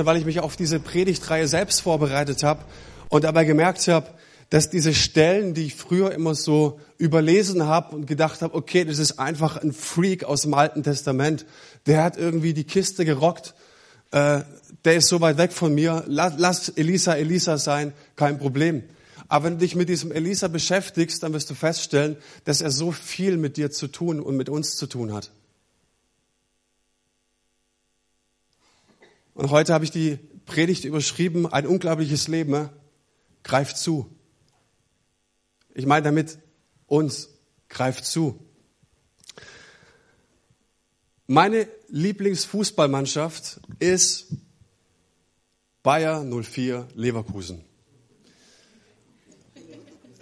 weil 0.00 0.16
ich 0.16 0.24
mich 0.24 0.38
auf 0.38 0.54
diese 0.54 0.78
Predigtreihe 0.78 1.48
selbst 1.48 1.80
vorbereitet 1.80 2.44
habe 2.44 2.64
und 3.08 3.24
dabei 3.24 3.44
gemerkt 3.44 3.88
habe, 3.88 4.06
dass 4.48 4.70
diese 4.70 4.94
Stellen, 4.94 5.54
die 5.54 5.66
ich 5.66 5.74
früher 5.74 6.12
immer 6.12 6.36
so 6.36 6.78
überlesen 6.98 7.66
habe 7.66 7.96
und 7.96 8.06
gedacht 8.06 8.40
habe, 8.40 8.54
okay, 8.54 8.84
das 8.84 9.00
ist 9.00 9.18
einfach 9.18 9.56
ein 9.56 9.72
Freak 9.72 10.22
aus 10.22 10.42
dem 10.42 10.54
Alten 10.54 10.84
Testament, 10.84 11.46
der 11.86 12.04
hat 12.04 12.16
irgendwie 12.16 12.54
die 12.54 12.62
Kiste 12.62 13.04
gerockt, 13.04 13.54
äh, 14.12 14.42
der 14.84 14.94
ist 14.94 15.08
so 15.08 15.20
weit 15.20 15.36
weg 15.36 15.52
von 15.52 15.74
mir, 15.74 16.04
lass, 16.06 16.34
lass 16.36 16.68
Elisa 16.68 17.14
Elisa 17.14 17.58
sein, 17.58 17.92
kein 18.14 18.38
Problem. 18.38 18.84
Aber 19.26 19.46
wenn 19.46 19.54
du 19.54 19.58
dich 19.58 19.74
mit 19.74 19.88
diesem 19.88 20.12
Elisa 20.12 20.46
beschäftigst, 20.46 21.24
dann 21.24 21.32
wirst 21.32 21.50
du 21.50 21.54
feststellen, 21.54 22.16
dass 22.44 22.60
er 22.60 22.70
so 22.70 22.92
viel 22.92 23.36
mit 23.36 23.56
dir 23.56 23.72
zu 23.72 23.88
tun 23.88 24.20
und 24.20 24.36
mit 24.36 24.48
uns 24.48 24.76
zu 24.76 24.86
tun 24.86 25.12
hat. 25.12 25.32
Und 29.38 29.50
heute 29.50 29.72
habe 29.72 29.84
ich 29.84 29.92
die 29.92 30.18
Predigt 30.46 30.84
überschrieben, 30.84 31.46
ein 31.46 31.64
unglaubliches 31.64 32.26
Leben 32.26 32.70
greift 33.44 33.78
zu. 33.78 34.12
Ich 35.74 35.86
meine 35.86 36.02
damit 36.02 36.40
uns 36.88 37.28
greift 37.68 38.04
zu. 38.04 38.44
Meine 41.28 41.68
Lieblingsfußballmannschaft 41.86 43.60
ist 43.78 44.26
Bayer 45.84 46.24
04 46.24 46.88
Leverkusen. 46.96 47.64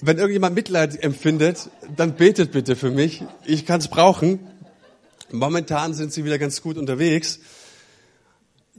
Wenn 0.03 0.19
irgendjemand 0.19 0.55
Mitleid 0.55 1.03
empfindet, 1.03 1.71
dann 1.97 2.17
betet 2.17 2.53
bitte 2.53 2.77
für 2.77 2.91
mich. 2.91 3.25
Ich 3.47 3.65
kann 3.65 3.81
es 3.81 3.89
brauchen. 3.89 4.41
Momentan 5.31 5.95
sind 5.95 6.13
sie 6.13 6.27
wieder 6.27 6.39
ganz 6.39 6.61
gut 6.61 6.77
unterwegs. 6.77 7.41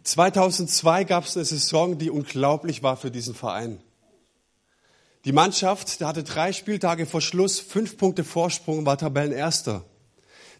2002 0.08 1.04
gab 1.04 1.26
es 1.26 1.36
eine 1.36 1.46
Saison, 1.46 1.98
die 1.98 2.10
unglaublich 2.10 2.82
war 2.82 2.96
für 2.96 3.12
diesen 3.12 3.36
Verein. 3.36 3.80
Die 5.26 5.34
Mannschaft, 5.34 6.00
der 6.00 6.08
hatte 6.08 6.24
drei 6.24 6.54
Spieltage 6.54 7.06
vor 7.06 7.20
Schluss, 7.20 7.60
fünf 7.60 7.98
Punkte 7.98 8.24
Vorsprung, 8.24 8.86
war 8.86 8.98
Tabellenerster. 8.98 9.84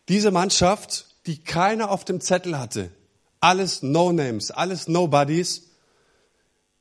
Diese 0.10 0.32
Mannschaft, 0.32 1.16
die 1.26 1.38
keiner 1.38 1.92
auf 1.92 2.04
dem 2.04 2.20
Zettel 2.20 2.60
hatte, 2.60 2.92
alles 3.40 3.84
No-Names, 3.84 4.52
alles 4.52 4.90
Nobodies, 4.90 5.70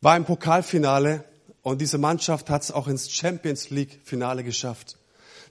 war 0.01 0.17
im 0.17 0.25
Pokalfinale 0.25 1.25
und 1.63 1.81
diese 1.81 1.99
Mannschaft 1.99 2.51
hat 2.51 2.63
es 2.63 2.73
auch 2.73 2.89
ins 2.89 3.13
Champions 3.13 3.71
League-Finale 3.71 4.43
geschafft. 4.43 4.97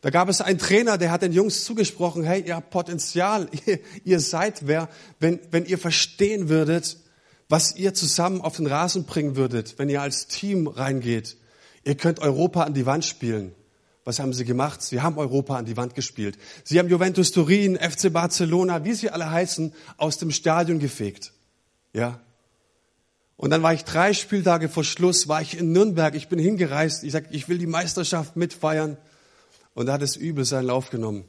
Da 0.02 0.09
gab 0.09 0.28
es 0.28 0.42
einen 0.42 0.59
Trainer, 0.59 0.98
der 0.98 1.11
hat 1.11 1.22
den 1.22 1.32
Jungs 1.32 1.64
zugesprochen, 1.64 2.26
hey, 2.26 2.42
ihr 2.45 2.58
habt 2.58 2.72
Potenzial, 2.72 3.50
ihr, 3.66 3.80
ihr 4.04 4.20
seid 4.20 4.67
wer, 4.67 4.89
wenn, 5.20 5.39
wenn 5.52 5.66
ihr 5.66 5.78
verstehen 5.78 6.50
würdet, 6.50 6.98
was 7.50 7.76
ihr 7.76 7.94
zusammen 7.94 8.42
auf 8.42 8.58
den 8.58 8.68
Rasen 8.68 9.06
bringen 9.06 9.36
würdet, 9.36 9.78
wenn 9.78 9.90
ihr 9.90 10.02
als 10.02 10.28
Team 10.28 10.68
reingeht. 10.68 11.38
Ihr 11.84 11.96
könnt 11.96 12.20
Europa 12.20 12.64
an 12.64 12.74
die 12.74 12.86
Wand 12.86 13.06
spielen. 13.06 13.54
Was 14.04 14.20
haben 14.20 14.34
sie 14.34 14.46
gemacht? 14.46 14.82
Sie 14.82 15.02
haben 15.02 15.18
Europa 15.18 15.56
an 15.56 15.66
die 15.66 15.78
Wand 15.78 15.96
gespielt. 15.96 16.38
Sie 16.64 16.78
haben 16.80 16.90
Juventus 16.90 17.32
Turin, 17.32 17.78
FC 17.78 18.12
Barcelona, 18.12 18.84
wie 18.84 18.94
sie 18.94 19.10
alle 19.10 19.30
heißen, 19.30 19.73
aus 19.98 20.18
dem 20.18 20.32
Stadion 20.32 20.80
gefegt. 20.80 21.34
Ja. 21.94 22.20
Und 23.36 23.50
dann 23.50 23.64
war 23.64 23.73
ich 23.73 23.84
drei 23.84 24.14
Spieltage 24.14 24.70
vor 24.70 24.84
Schluss, 24.84 25.28
war 25.28 25.42
ich 25.42 25.58
in 25.58 25.72
Nürnberg. 25.72 26.16
Ich 26.16 26.30
bin 26.30 26.40
hingereist. 26.40 27.04
Ich 27.04 27.12
sagte, 27.12 27.36
ich 27.36 27.50
will 27.50 27.58
die 27.58 27.68
Meisterschaft 27.68 28.36
mitfeiern. 28.36 28.98
Und 29.73 29.88
da 29.88 29.94
hat 29.94 30.02
es 30.02 30.16
übel 30.16 30.46
seinen 30.46 30.68
Lauf 30.68 30.90
genommen. 30.90 31.26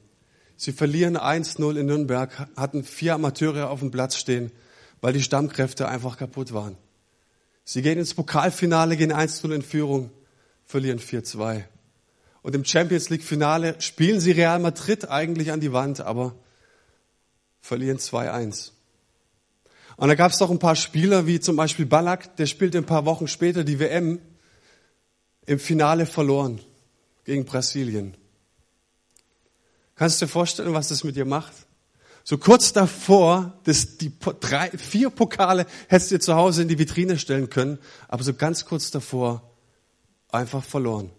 Sie 0.56 0.72
verlieren 0.72 1.18
1-0 1.18 1.76
in 1.78 1.86
Nürnberg, 1.86 2.48
hatten 2.56 2.84
vier 2.84 3.14
Amateure 3.14 3.68
auf 3.68 3.80
dem 3.80 3.90
Platz 3.90 4.16
stehen 4.16 4.52
weil 5.00 5.12
die 5.12 5.22
Stammkräfte 5.22 5.88
einfach 5.88 6.16
kaputt 6.16 6.52
waren. 6.52 6.76
Sie 7.64 7.82
gehen 7.82 7.98
ins 7.98 8.14
Pokalfinale, 8.14 8.96
gehen 8.96 9.12
1-0 9.12 9.52
in 9.54 9.62
Führung, 9.62 10.10
verlieren 10.64 11.00
4-2. 11.00 11.64
Und 12.42 12.54
im 12.54 12.64
Champions 12.64 13.10
League 13.10 13.24
Finale 13.24 13.80
spielen 13.80 14.20
sie 14.20 14.30
Real 14.30 14.60
Madrid 14.60 15.08
eigentlich 15.08 15.50
an 15.50 15.60
die 15.60 15.72
Wand, 15.72 16.00
aber 16.00 16.36
verlieren 17.60 17.98
2-1. 17.98 18.70
Und 19.96 20.08
da 20.08 20.14
gab 20.14 20.30
es 20.30 20.38
doch 20.38 20.50
ein 20.50 20.58
paar 20.58 20.76
Spieler, 20.76 21.26
wie 21.26 21.40
zum 21.40 21.56
Beispiel 21.56 21.86
Ballack, 21.86 22.36
der 22.36 22.46
spielte 22.46 22.78
ein 22.78 22.86
paar 22.86 23.04
Wochen 23.04 23.26
später 23.26 23.64
die 23.64 23.80
WM 23.80 24.20
im 25.46 25.58
Finale 25.58 26.06
verloren 26.06 26.60
gegen 27.24 27.44
Brasilien. 27.44 28.16
Kannst 29.96 30.20
du 30.20 30.26
dir 30.26 30.30
vorstellen, 30.30 30.74
was 30.74 30.88
das 30.88 31.02
mit 31.02 31.16
dir 31.16 31.24
macht? 31.24 31.65
So 32.28 32.38
kurz 32.38 32.72
davor, 32.72 33.56
dass 33.62 33.98
die 33.98 34.10
drei, 34.40 34.70
vier 34.70 35.10
Pokale 35.10 35.64
hättest 35.86 36.10
du 36.10 36.18
zu 36.18 36.34
Hause 36.34 36.62
in 36.62 36.66
die 36.66 36.76
Vitrine 36.76 37.20
stellen 37.20 37.50
können, 37.50 37.78
aber 38.08 38.24
so 38.24 38.34
ganz 38.34 38.64
kurz 38.64 38.90
davor 38.90 39.48
einfach 40.32 40.64
verloren. 40.64 41.12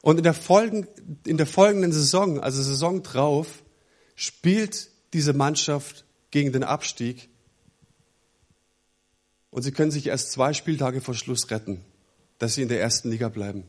Und 0.00 0.18
in 0.18 0.22
der, 0.22 0.34
Folgen, 0.34 0.86
in 1.26 1.36
der 1.36 1.46
folgenden 1.46 1.92
Saison, 1.92 2.38
also 2.38 2.62
Saison 2.62 3.02
drauf, 3.02 3.64
spielt 4.14 4.88
diese 5.14 5.32
Mannschaft 5.32 6.04
gegen 6.30 6.52
den 6.52 6.62
Abstieg 6.62 7.28
und 9.50 9.62
sie 9.62 9.72
können 9.72 9.90
sich 9.90 10.06
erst 10.06 10.30
zwei 10.30 10.52
Spieltage 10.52 11.00
vor 11.00 11.14
Schluss 11.14 11.50
retten, 11.50 11.84
dass 12.38 12.54
sie 12.54 12.62
in 12.62 12.68
der 12.68 12.80
ersten 12.80 13.10
Liga 13.10 13.28
bleiben. 13.28 13.64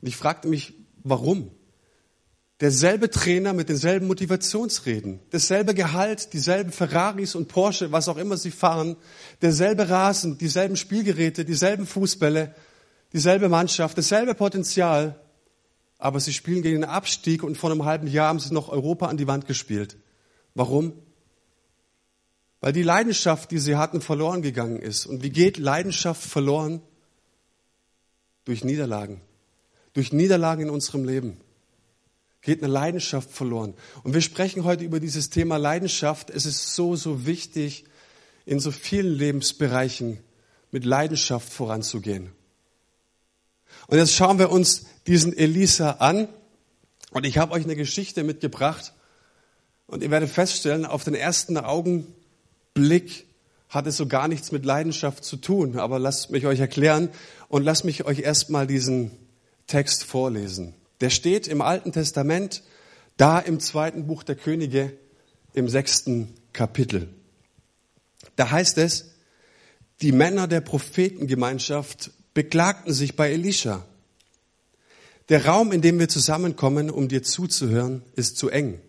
Und 0.00 0.06
ich 0.06 0.16
fragte 0.16 0.46
mich, 0.46 0.72
warum? 1.02 1.50
Derselbe 2.60 3.08
Trainer 3.10 3.52
mit 3.52 3.68
denselben 3.68 4.06
Motivationsreden, 4.06 5.20
dasselbe 5.30 5.74
Gehalt, 5.74 6.32
dieselben 6.34 6.72
Ferraris 6.72 7.34
und 7.34 7.48
Porsche, 7.48 7.90
was 7.90 8.08
auch 8.08 8.18
immer 8.18 8.36
sie 8.36 8.50
fahren, 8.50 8.96
derselbe 9.40 9.88
Rasen, 9.88 10.36
dieselben 10.36 10.76
Spielgeräte, 10.76 11.44
dieselben 11.44 11.86
Fußbälle, 11.86 12.54
dieselbe 13.12 13.48
Mannschaft, 13.48 13.96
dasselbe 13.96 14.34
Potenzial, 14.34 15.18
aber 15.98 16.20
sie 16.20 16.32
spielen 16.32 16.62
gegen 16.62 16.82
den 16.82 16.90
Abstieg 16.90 17.42
und 17.42 17.56
vor 17.56 17.70
einem 17.70 17.84
halben 17.84 18.06
Jahr 18.06 18.28
haben 18.28 18.40
sie 18.40 18.52
noch 18.52 18.68
Europa 18.68 19.06
an 19.06 19.16
die 19.16 19.26
Wand 19.26 19.46
gespielt. 19.46 19.96
Warum? 20.54 20.92
Weil 22.60 22.72
die 22.74 22.82
Leidenschaft, 22.82 23.50
die 23.50 23.58
sie 23.58 23.76
hatten, 23.76 24.02
verloren 24.02 24.42
gegangen 24.42 24.78
ist. 24.78 25.06
Und 25.06 25.22
wie 25.22 25.30
geht 25.30 25.56
Leidenschaft 25.56 26.22
verloren? 26.22 26.82
Durch 28.44 28.64
Niederlagen. 28.64 29.20
Durch 29.94 30.12
Niederlagen 30.12 30.64
in 30.64 30.70
unserem 30.70 31.04
Leben 31.04 31.38
geht 32.42 32.62
eine 32.62 32.72
Leidenschaft 32.72 33.30
verloren. 33.30 33.74
Und 34.02 34.14
wir 34.14 34.22
sprechen 34.22 34.64
heute 34.64 34.84
über 34.84 35.00
dieses 35.00 35.30
Thema 35.30 35.56
Leidenschaft. 35.56 36.30
Es 36.30 36.46
ist 36.46 36.74
so, 36.74 36.96
so 36.96 37.26
wichtig, 37.26 37.84
in 38.46 38.60
so 38.60 38.70
vielen 38.70 39.12
Lebensbereichen 39.12 40.18
mit 40.70 40.84
Leidenschaft 40.84 41.52
voranzugehen. 41.52 42.30
Und 43.86 43.98
jetzt 43.98 44.14
schauen 44.14 44.38
wir 44.38 44.50
uns 44.50 44.86
diesen 45.06 45.36
Elisa 45.36 45.92
an. 45.92 46.28
Und 47.10 47.26
ich 47.26 47.38
habe 47.38 47.52
euch 47.52 47.64
eine 47.64 47.76
Geschichte 47.76 48.24
mitgebracht. 48.24 48.92
Und 49.86 50.02
ihr 50.02 50.10
werdet 50.10 50.30
feststellen, 50.30 50.86
auf 50.86 51.04
den 51.04 51.14
ersten 51.14 51.56
Augenblick 51.58 53.26
hat 53.68 53.86
es 53.86 53.96
so 53.96 54.06
gar 54.06 54.28
nichts 54.28 54.50
mit 54.50 54.64
Leidenschaft 54.64 55.24
zu 55.24 55.36
tun. 55.36 55.78
Aber 55.78 55.98
lasst 55.98 56.30
mich 56.30 56.46
euch 56.46 56.60
erklären 56.60 57.10
und 57.48 57.64
lasst 57.64 57.84
mich 57.84 58.04
euch 58.04 58.20
erstmal 58.20 58.66
diesen 58.66 59.10
Text 59.66 60.04
vorlesen. 60.04 60.74
Der 61.00 61.10
steht 61.10 61.48
im 61.48 61.62
Alten 61.62 61.92
Testament, 61.92 62.62
da 63.16 63.38
im 63.38 63.60
zweiten 63.60 64.06
Buch 64.06 64.22
der 64.22 64.36
Könige, 64.36 64.92
im 65.52 65.68
sechsten 65.68 66.32
Kapitel. 66.52 67.08
Da 68.36 68.50
heißt 68.50 68.78
es, 68.78 69.10
die 70.02 70.12
Männer 70.12 70.46
der 70.46 70.60
Prophetengemeinschaft 70.60 72.10
beklagten 72.32 72.92
sich 72.92 73.16
bei 73.16 73.30
Elisha. 73.32 73.84
Der 75.28 75.46
Raum, 75.46 75.72
in 75.72 75.80
dem 75.80 75.98
wir 75.98 76.08
zusammenkommen, 76.08 76.90
um 76.90 77.08
dir 77.08 77.22
zuzuhören, 77.22 78.02
ist 78.16 78.36
zu 78.36 78.48
eng. 78.48 78.80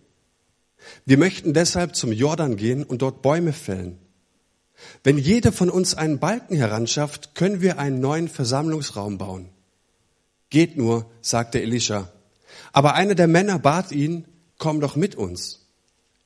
Wir 1.06 1.18
möchten 1.18 1.54
deshalb 1.54 1.96
zum 1.96 2.12
Jordan 2.12 2.56
gehen 2.56 2.84
und 2.84 3.02
dort 3.02 3.22
Bäume 3.22 3.54
fällen. 3.54 4.00
Wenn 5.04 5.18
jeder 5.18 5.52
von 5.52 5.70
uns 5.70 5.94
einen 5.94 6.20
Balken 6.20 6.56
heranschafft, 6.56 7.36
können 7.36 7.62
wir 7.62 7.78
einen 7.78 8.00
neuen 8.00 8.28
Versammlungsraum 8.28 9.18
bauen. 9.18 9.50
Geht 10.52 10.78
nur, 10.78 11.10
sagte 11.22 11.62
Elisha. 11.62 12.12
Aber 12.74 12.94
einer 12.94 13.16
der 13.16 13.28
Männer 13.28 13.58
bat 13.58 13.92
ihn, 13.92 14.26
komm 14.60 14.80
doch 14.80 14.96
mit 14.96 15.16
uns. 15.16 15.66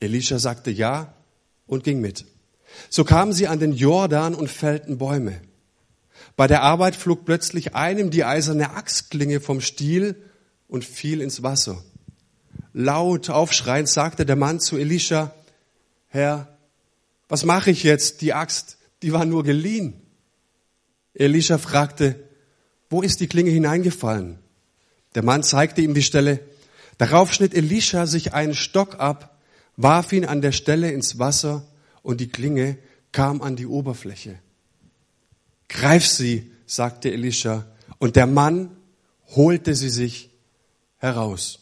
Elisha 0.00 0.38
sagte 0.38 0.70
ja 0.70 1.14
und 1.66 1.84
ging 1.84 2.00
mit. 2.00 2.26
So 2.90 3.04
kamen 3.04 3.32
sie 3.32 3.48
an 3.48 3.60
den 3.60 3.72
Jordan 3.72 4.34
und 4.34 4.50
fällten 4.50 4.98
Bäume. 4.98 5.40
Bei 6.36 6.46
der 6.46 6.62
Arbeit 6.62 6.96
flog 6.96 7.24
plötzlich 7.24 7.74
einem 7.74 8.10
die 8.10 8.24
eiserne 8.24 8.70
Axtklinge 8.70 9.40
vom 9.40 9.60
Stiel 9.60 10.16
und 10.68 10.84
fiel 10.84 11.20
ins 11.20 11.42
Wasser. 11.42 11.82
Laut 12.72 13.30
aufschreiend 13.30 13.88
sagte 13.88 14.26
der 14.26 14.36
Mann 14.36 14.60
zu 14.60 14.76
Elisha, 14.76 15.32
Herr, 16.08 16.58
was 17.28 17.44
mache 17.44 17.70
ich 17.70 17.84
jetzt? 17.84 18.20
Die 18.20 18.34
Axt, 18.34 18.76
die 19.02 19.12
war 19.12 19.24
nur 19.24 19.44
geliehen. 19.44 19.94
Elisha 21.14 21.58
fragte, 21.58 22.25
wo 22.88 23.02
ist 23.02 23.20
die 23.20 23.26
Klinge 23.26 23.50
hineingefallen? 23.50 24.38
Der 25.14 25.24
Mann 25.24 25.42
zeigte 25.42 25.80
ihm 25.80 25.94
die 25.94 26.02
Stelle. 26.02 26.40
Darauf 26.98 27.32
schnitt 27.32 27.54
Elisha 27.54 28.06
sich 28.06 28.34
einen 28.34 28.54
Stock 28.54 29.00
ab, 29.00 29.38
warf 29.76 30.12
ihn 30.12 30.24
an 30.24 30.40
der 30.40 30.52
Stelle 30.52 30.90
ins 30.90 31.18
Wasser 31.18 31.66
und 32.02 32.20
die 32.20 32.28
Klinge 32.28 32.78
kam 33.12 33.42
an 33.42 33.56
die 33.56 33.66
Oberfläche. 33.66 34.38
Greif 35.68 36.06
sie, 36.06 36.52
sagte 36.66 37.10
Elisha, 37.10 37.66
und 37.98 38.16
der 38.16 38.26
Mann 38.26 38.76
holte 39.34 39.74
sie 39.74 39.90
sich 39.90 40.30
heraus. 40.98 41.60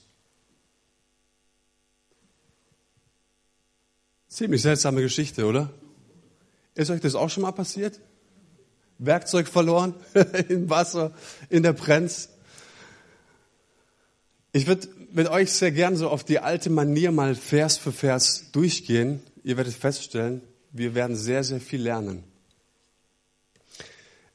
Ziemlich 4.29 4.63
seltsame 4.63 5.01
Geschichte, 5.01 5.47
oder? 5.47 5.73
Ist 6.75 6.91
euch 6.91 7.01
das 7.01 7.15
auch 7.15 7.31
schon 7.31 7.45
mal 7.45 7.53
passiert? 7.53 8.01
Werkzeug 8.99 9.49
verloren 9.49 9.95
im 10.49 10.71
Wasser, 10.71 11.13
in 11.49 11.63
der 11.63 11.73
Brenz. 11.73 12.31
Ich 14.53 14.67
würde 14.67 14.89
mit 15.13 15.29
euch 15.29 15.53
sehr 15.53 15.73
gern 15.73 15.97
so 15.97 16.09
auf 16.09 16.25
die 16.25 16.39
alte 16.39 16.71
Manier 16.71 17.11
mal 17.11 17.35
Vers 17.35 17.77
für 17.77 17.93
Vers 17.93 18.51
durchgehen. 18.53 19.23
Ihr 19.43 19.57
werdet 19.57 19.75
feststellen, 19.75 20.43
wir 20.73 20.95
werden 20.95 21.17
sehr, 21.17 21.45
sehr 21.45 21.61
viel 21.61 21.83
lernen. 21.83 22.25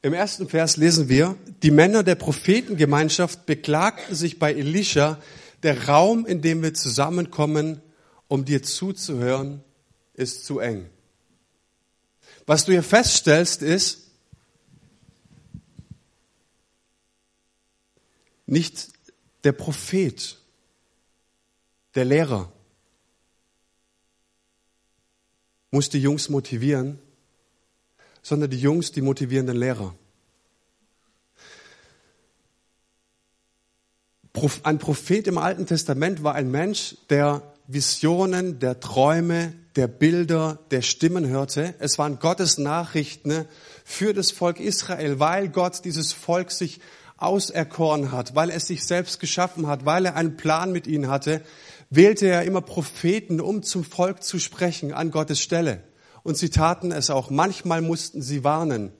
Im 0.02 0.14
ersten 0.14 0.48
Vers 0.48 0.78
lesen 0.78 1.10
wir, 1.10 1.36
die 1.62 1.70
Männer 1.70 2.02
der 2.02 2.14
Prophetengemeinschaft 2.14 3.44
beklagten 3.44 4.14
sich 4.14 4.38
bei 4.38 4.54
Elisha, 4.54 5.18
der 5.62 5.88
Raum, 5.88 6.24
in 6.24 6.40
dem 6.40 6.62
wir 6.62 6.72
zusammenkommen, 6.72 7.82
um 8.28 8.46
dir 8.46 8.62
zuzuhören, 8.62 9.62
ist 10.14 10.46
zu 10.46 10.58
eng. 10.58 10.86
Was 12.46 12.64
du 12.64 12.72
hier 12.72 12.82
feststellst, 12.82 13.62
ist, 13.62 14.09
nicht 18.50 18.90
der 19.44 19.52
Prophet, 19.52 20.38
der 21.94 22.04
Lehrer 22.04 22.52
muss 25.70 25.88
die 25.88 26.00
Jungs 26.00 26.28
motivieren, 26.28 26.98
sondern 28.22 28.50
die 28.50 28.58
Jungs 28.60 28.92
die 28.92 29.02
motivierenden 29.02 29.56
Lehrer. 29.56 29.94
Ein 34.62 34.78
Prophet 34.78 35.26
im 35.26 35.38
Alten 35.38 35.66
Testament 35.66 36.22
war 36.22 36.34
ein 36.34 36.50
Mensch, 36.50 36.96
der 37.08 37.42
Visionen, 37.66 38.58
der 38.58 38.80
Träume, 38.80 39.52
der 39.76 39.86
Bilder, 39.86 40.58
der 40.70 40.82
Stimmen 40.82 41.28
hörte. 41.28 41.74
Es 41.78 41.98
waren 41.98 42.18
Gottes 42.18 42.58
Nachrichten 42.58 43.44
für 43.84 44.12
das 44.12 44.30
Volk 44.30 44.58
Israel, 44.58 45.20
weil 45.20 45.48
Gott 45.48 45.84
dieses 45.84 46.12
Volk 46.12 46.50
sich 46.50 46.80
auserkoren 47.20 48.12
hat, 48.12 48.34
weil 48.34 48.50
er 48.50 48.60
sich 48.60 48.84
selbst 48.84 49.20
geschaffen 49.20 49.66
hat, 49.66 49.84
weil 49.84 50.06
er 50.06 50.16
einen 50.16 50.36
Plan 50.36 50.72
mit 50.72 50.86
ihnen 50.86 51.08
hatte, 51.08 51.42
wählte 51.90 52.26
er 52.26 52.44
immer 52.44 52.60
Propheten, 52.60 53.40
um 53.40 53.62
zum 53.62 53.84
Volk 53.84 54.22
zu 54.22 54.38
sprechen 54.38 54.92
an 54.92 55.10
Gottes 55.10 55.40
Stelle. 55.40 55.82
Und 56.22 56.36
sie 56.36 56.50
taten 56.50 56.92
es 56.92 57.10
auch. 57.10 57.30
Manchmal 57.30 57.82
mussten 57.82 58.22
sie 58.22 58.44
warnen. 58.44 58.92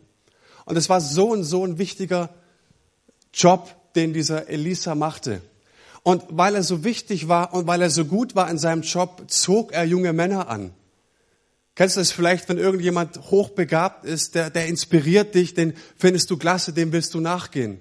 Und 0.64 0.76
es 0.76 0.88
war 0.88 1.00
so 1.00 1.30
und 1.30 1.44
so 1.44 1.64
ein 1.64 1.78
wichtiger 1.78 2.30
Job, 3.32 3.74
den 3.94 4.12
dieser 4.12 4.48
Elisa 4.48 4.94
machte. 4.94 5.40
Und 6.02 6.24
weil 6.30 6.54
er 6.54 6.62
so 6.62 6.84
wichtig 6.84 7.28
war 7.28 7.52
und 7.52 7.66
weil 7.66 7.82
er 7.82 7.90
so 7.90 8.04
gut 8.04 8.34
war 8.34 8.50
in 8.50 8.58
seinem 8.58 8.82
Job, 8.82 9.24
zog 9.28 9.72
er 9.72 9.84
junge 9.84 10.12
Männer 10.12 10.48
an. 10.48 10.72
Kennst 11.74 11.96
du 11.96 12.00
das 12.00 12.10
vielleicht, 12.10 12.48
wenn 12.48 12.58
irgendjemand 12.58 13.30
hochbegabt 13.30 14.04
ist, 14.04 14.34
der, 14.34 14.50
der 14.50 14.66
inspiriert 14.66 15.34
dich, 15.34 15.54
den 15.54 15.74
findest 15.96 16.30
du 16.30 16.36
klasse, 16.36 16.72
dem 16.72 16.92
willst 16.92 17.14
du 17.14 17.20
nachgehen. 17.20 17.80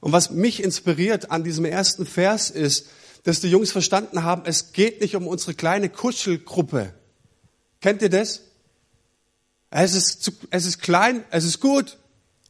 Und 0.00 0.12
was 0.12 0.30
mich 0.30 0.62
inspiriert 0.62 1.30
an 1.30 1.44
diesem 1.44 1.64
ersten 1.64 2.06
Vers 2.06 2.50
ist, 2.50 2.86
dass 3.24 3.40
die 3.40 3.50
Jungs 3.50 3.70
verstanden 3.70 4.22
haben, 4.22 4.42
es 4.46 4.72
geht 4.72 5.00
nicht 5.00 5.14
um 5.14 5.26
unsere 5.26 5.54
kleine 5.54 5.90
Kuschelgruppe. 5.90 6.94
Kennt 7.80 8.02
ihr 8.02 8.08
das? 8.08 8.42
Es 9.70 9.94
ist, 9.94 10.22
zu, 10.22 10.32
es 10.50 10.66
ist 10.66 10.80
klein, 10.80 11.24
es 11.30 11.44
ist 11.44 11.60
gut. 11.60 11.98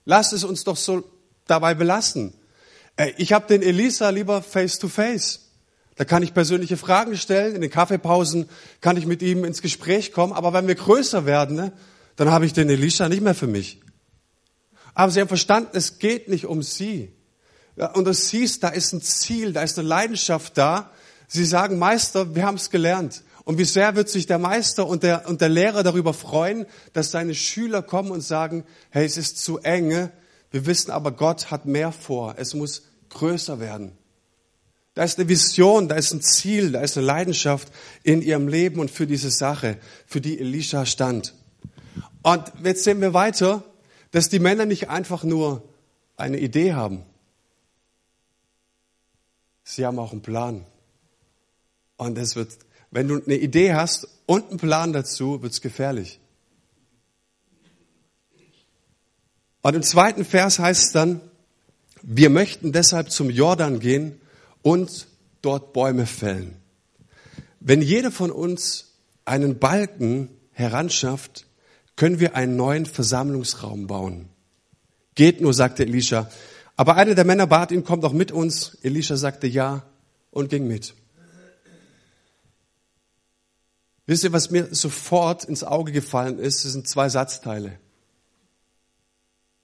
Lasst 0.04 0.32
es 0.32 0.44
uns 0.44 0.64
doch 0.64 0.76
so 0.76 1.04
dabei 1.46 1.74
belassen. 1.74 2.32
Äh, 2.96 3.12
ich 3.18 3.32
habe 3.32 3.46
den 3.46 3.62
Elisa 3.62 4.10
lieber 4.10 4.42
face 4.42 4.78
to 4.78 4.88
face. 4.88 5.40
Da 5.96 6.04
kann 6.04 6.22
ich 6.22 6.32
persönliche 6.32 6.76
Fragen 6.76 7.16
stellen. 7.16 7.54
In 7.54 7.60
den 7.60 7.70
Kaffeepausen 7.70 8.48
kann 8.80 8.96
ich 8.96 9.06
mit 9.06 9.22
ihm 9.22 9.44
ins 9.44 9.60
Gespräch 9.60 10.12
kommen. 10.12 10.32
Aber 10.32 10.52
wenn 10.52 10.66
wir 10.66 10.76
größer 10.76 11.26
werden, 11.26 11.56
ne, 11.56 11.72
dann 12.16 12.30
habe 12.30 12.46
ich 12.46 12.52
den 12.52 12.70
Elisa 12.70 13.08
nicht 13.08 13.22
mehr 13.22 13.34
für 13.34 13.46
mich. 13.46 13.80
Aber 14.94 15.12
sie 15.12 15.20
haben 15.20 15.28
verstanden, 15.28 15.70
es 15.74 15.98
geht 15.98 16.28
nicht 16.28 16.46
um 16.46 16.62
sie. 16.62 17.12
Und 17.94 18.04
du 18.04 18.12
siehst, 18.12 18.62
da 18.62 18.68
ist 18.68 18.92
ein 18.92 19.02
Ziel, 19.02 19.52
da 19.52 19.62
ist 19.62 19.78
eine 19.78 19.88
Leidenschaft 19.88 20.58
da. 20.58 20.90
Sie 21.28 21.44
sagen, 21.44 21.78
Meister, 21.78 22.34
wir 22.34 22.44
haben 22.44 22.56
es 22.56 22.70
gelernt. 22.70 23.22
Und 23.44 23.58
wie 23.58 23.64
sehr 23.64 23.96
wird 23.96 24.08
sich 24.08 24.26
der 24.26 24.38
Meister 24.38 24.86
und 24.86 25.02
der, 25.02 25.28
und 25.28 25.40
der 25.40 25.48
Lehrer 25.48 25.82
darüber 25.82 26.12
freuen, 26.12 26.66
dass 26.92 27.10
seine 27.10 27.34
Schüler 27.34 27.82
kommen 27.82 28.10
und 28.10 28.20
sagen, 28.20 28.64
hey, 28.90 29.06
es 29.06 29.16
ist 29.16 29.38
zu 29.38 29.58
eng. 29.58 30.10
Wir 30.50 30.66
wissen 30.66 30.90
aber, 30.90 31.12
Gott 31.12 31.50
hat 31.50 31.66
mehr 31.66 31.92
vor. 31.92 32.34
Es 32.36 32.54
muss 32.54 32.82
größer 33.08 33.60
werden. 33.60 33.92
Da 34.94 35.04
ist 35.04 35.18
eine 35.18 35.28
Vision, 35.28 35.88
da 35.88 35.94
ist 35.94 36.12
ein 36.12 36.20
Ziel, 36.20 36.72
da 36.72 36.80
ist 36.80 36.96
eine 36.96 37.06
Leidenschaft 37.06 37.68
in 38.02 38.22
ihrem 38.22 38.48
Leben 38.48 38.80
und 38.80 38.90
für 38.90 39.06
diese 39.06 39.30
Sache, 39.30 39.78
für 40.06 40.20
die 40.20 40.38
Elisha 40.38 40.84
stand. 40.84 41.34
Und 42.22 42.42
jetzt 42.64 42.84
sehen 42.84 43.00
wir 43.00 43.14
weiter, 43.14 43.62
dass 44.10 44.28
die 44.28 44.40
Männer 44.40 44.66
nicht 44.66 44.90
einfach 44.90 45.24
nur 45.24 45.62
eine 46.16 46.38
Idee 46.38 46.74
haben. 46.74 47.04
Sie 49.62 49.86
haben 49.86 49.98
auch 49.98 50.12
einen 50.12 50.22
Plan. 50.22 50.64
Und 51.96 52.16
es 52.18 52.36
wird, 52.36 52.56
wenn 52.90 53.08
du 53.08 53.22
eine 53.22 53.36
Idee 53.36 53.74
hast 53.74 54.08
und 54.26 54.48
einen 54.48 54.58
Plan 54.58 54.92
dazu, 54.92 55.42
wird 55.42 55.52
es 55.52 55.60
gefährlich. 55.60 56.20
Und 59.62 59.74
im 59.74 59.82
zweiten 59.82 60.24
Vers 60.24 60.58
heißt 60.58 60.84
es 60.84 60.92
dann, 60.92 61.20
wir 62.02 62.30
möchten 62.30 62.72
deshalb 62.72 63.10
zum 63.10 63.28
Jordan 63.28 63.78
gehen 63.78 64.20
und 64.62 65.06
dort 65.42 65.72
Bäume 65.72 66.06
fällen. 66.06 66.56
Wenn 67.60 67.82
jeder 67.82 68.10
von 68.10 68.30
uns 68.30 68.94
einen 69.26 69.58
Balken 69.58 70.30
heranschafft, 70.52 71.46
können 71.96 72.20
wir 72.20 72.34
einen 72.34 72.56
neuen 72.56 72.86
Versammlungsraum 72.86 73.86
bauen. 73.86 74.30
Geht 75.14 75.42
nur, 75.42 75.52
sagte 75.52 75.82
Elisha, 75.82 76.30
aber 76.80 76.96
einer 76.96 77.14
der 77.14 77.26
Männer 77.26 77.46
bat 77.46 77.72
ihn, 77.72 77.84
kommt 77.84 78.06
auch 78.06 78.14
mit 78.14 78.32
uns. 78.32 78.78
Elisha 78.80 79.18
sagte 79.18 79.46
ja 79.46 79.84
und 80.30 80.48
ging 80.48 80.66
mit. 80.66 80.94
Wisst 84.06 84.24
ihr, 84.24 84.32
was 84.32 84.50
mir 84.50 84.74
sofort 84.74 85.44
ins 85.44 85.62
Auge 85.62 85.92
gefallen 85.92 86.38
ist? 86.38 86.64
Das 86.64 86.72
sind 86.72 86.88
zwei 86.88 87.10
Satzteile. 87.10 87.78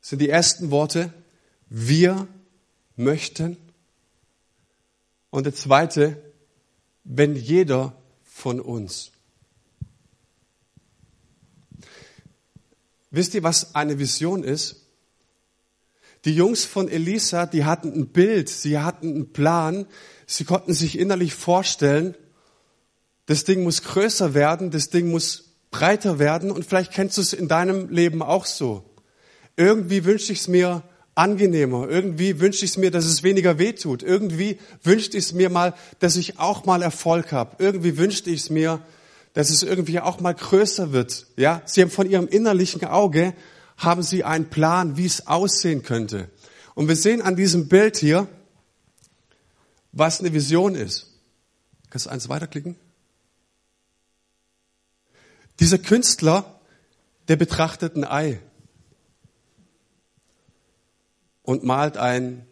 Das 0.02 0.10
sind 0.10 0.18
die 0.18 0.28
ersten 0.28 0.70
Worte. 0.70 1.10
Wir 1.70 2.28
möchten. 2.96 3.56
Und 5.30 5.44
der 5.44 5.54
zweite, 5.54 6.22
wenn 7.02 7.34
jeder 7.34 7.96
von 8.24 8.60
uns. 8.60 9.10
Wisst 13.10 13.32
ihr, 13.32 13.42
was 13.42 13.74
eine 13.74 13.98
Vision 13.98 14.44
ist? 14.44 14.85
Die 16.26 16.34
Jungs 16.34 16.64
von 16.64 16.88
Elisa, 16.88 17.46
die 17.46 17.64
hatten 17.64 17.92
ein 17.92 18.08
Bild, 18.08 18.48
sie 18.48 18.80
hatten 18.80 19.10
einen 19.14 19.32
Plan, 19.32 19.86
sie 20.26 20.44
konnten 20.44 20.74
sich 20.74 20.98
innerlich 20.98 21.34
vorstellen, 21.34 22.16
das 23.26 23.44
Ding 23.44 23.62
muss 23.62 23.82
größer 23.82 24.34
werden, 24.34 24.72
das 24.72 24.90
Ding 24.90 25.08
muss 25.08 25.54
breiter 25.70 26.18
werden. 26.18 26.50
Und 26.50 26.64
vielleicht 26.64 26.92
kennst 26.92 27.16
du 27.16 27.20
es 27.20 27.32
in 27.32 27.46
deinem 27.46 27.90
Leben 27.90 28.22
auch 28.22 28.44
so. 28.44 28.84
Irgendwie 29.56 30.04
wünsche 30.04 30.32
ich 30.32 30.40
es 30.40 30.48
mir 30.48 30.82
angenehmer, 31.14 31.88
irgendwie 31.88 32.40
wünsche 32.40 32.64
ich 32.64 32.72
es 32.72 32.76
mir, 32.76 32.90
dass 32.90 33.04
es 33.06 33.22
weniger 33.22 33.58
wehtut, 33.58 34.02
irgendwie 34.02 34.58
wünschte 34.82 35.16
ich 35.16 35.26
es 35.26 35.32
mir 35.32 35.48
mal, 35.48 35.74
dass 36.00 36.16
ich 36.16 36.40
auch 36.40 36.66
mal 36.66 36.82
Erfolg 36.82 37.32
habe, 37.32 37.56
irgendwie 37.58 37.96
wünschte 37.96 38.30
ich 38.30 38.40
es 38.40 38.50
mir, 38.50 38.82
dass 39.32 39.48
es 39.48 39.62
irgendwie 39.62 40.00
auch 40.00 40.20
mal 40.20 40.34
größer 40.34 40.92
wird. 40.92 41.26
Ja, 41.36 41.62
sie 41.64 41.82
haben 41.82 41.90
von 41.90 42.10
ihrem 42.10 42.26
innerlichen 42.26 42.84
Auge 42.84 43.32
haben 43.76 44.02
sie 44.02 44.24
einen 44.24 44.48
Plan, 44.48 44.96
wie 44.96 45.06
es 45.06 45.26
aussehen 45.26 45.82
könnte. 45.82 46.30
Und 46.74 46.88
wir 46.88 46.96
sehen 46.96 47.22
an 47.22 47.36
diesem 47.36 47.68
Bild 47.68 47.96
hier, 47.96 48.28
was 49.92 50.20
eine 50.20 50.32
Vision 50.32 50.74
ist. 50.74 51.14
Kannst 51.90 52.06
du 52.06 52.10
eins 52.10 52.28
weiterklicken? 52.28 52.76
Dieser 55.60 55.78
Künstler, 55.78 56.60
der 57.28 57.36
betrachtet 57.36 57.96
ein 57.96 58.04
Ei 58.04 58.40
und 61.42 61.64
malt 61.64 61.96
einen 61.96 62.46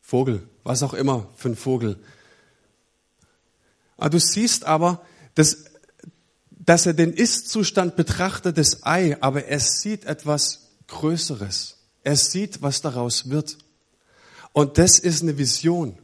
Vogel, 0.00 0.48
was 0.64 0.82
auch 0.82 0.94
immer 0.94 1.28
für 1.36 1.50
ein 1.50 1.56
Vogel. 1.56 2.02
Ah, 3.98 4.08
du 4.08 4.18
siehst 4.18 4.64
aber, 4.64 5.04
dass 5.34 5.67
dass 6.68 6.84
er 6.84 6.92
den 6.92 7.14
Ist-Zustand 7.14 7.96
betrachtet, 7.96 8.58
das 8.58 8.84
Ei, 8.84 9.16
aber 9.22 9.46
er 9.46 9.58
sieht 9.58 10.04
etwas 10.04 10.68
Größeres. 10.88 11.78
Er 12.04 12.14
sieht, 12.14 12.60
was 12.60 12.82
daraus 12.82 13.30
wird. 13.30 13.56
Und 14.52 14.76
das 14.76 14.98
ist 14.98 15.22
eine 15.22 15.38
Vision. 15.38 15.96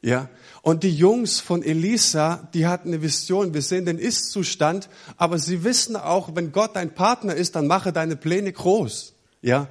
Ja. 0.00 0.30
Und 0.62 0.84
die 0.84 0.96
Jungs 0.96 1.38
von 1.38 1.62
Elisa, 1.62 2.48
die 2.54 2.66
hatten 2.66 2.88
eine 2.88 3.02
Vision. 3.02 3.52
Wir 3.52 3.60
sehen 3.60 3.84
den 3.84 3.98
Ist-Zustand, 3.98 4.88
aber 5.18 5.38
sie 5.38 5.62
wissen 5.62 5.94
auch, 5.94 6.34
wenn 6.34 6.50
Gott 6.50 6.76
dein 6.76 6.94
Partner 6.94 7.34
ist, 7.34 7.56
dann 7.56 7.66
mache 7.66 7.92
deine 7.92 8.16
Pläne 8.16 8.54
groß. 8.54 9.12
Ja. 9.42 9.68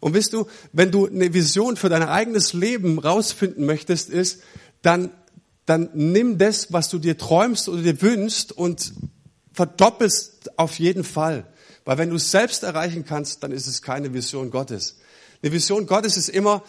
Und 0.00 0.14
wisst 0.14 0.32
du, 0.32 0.48
wenn 0.72 0.90
du 0.90 1.06
eine 1.06 1.32
Vision 1.32 1.76
für 1.76 1.88
dein 1.88 2.02
eigenes 2.02 2.52
Leben 2.52 2.98
rausfinden 2.98 3.64
möchtest, 3.64 4.10
ist, 4.10 4.42
dann, 4.82 5.12
dann 5.66 5.90
nimm 5.94 6.38
das, 6.38 6.72
was 6.72 6.88
du 6.88 6.98
dir 6.98 7.16
träumst 7.16 7.68
oder 7.68 7.82
dir 7.82 8.02
wünschst 8.02 8.52
und 8.52 8.92
verdoppelst 9.52 10.58
auf 10.58 10.78
jeden 10.78 11.04
Fall. 11.04 11.46
Weil 11.84 11.98
wenn 11.98 12.10
du 12.10 12.16
es 12.16 12.30
selbst 12.30 12.62
erreichen 12.62 13.04
kannst, 13.04 13.42
dann 13.42 13.52
ist 13.52 13.66
es 13.66 13.82
keine 13.82 14.12
Vision 14.12 14.50
Gottes. 14.50 14.98
Eine 15.42 15.52
Vision 15.52 15.86
Gottes 15.86 16.16
ist 16.16 16.28
immer, 16.28 16.62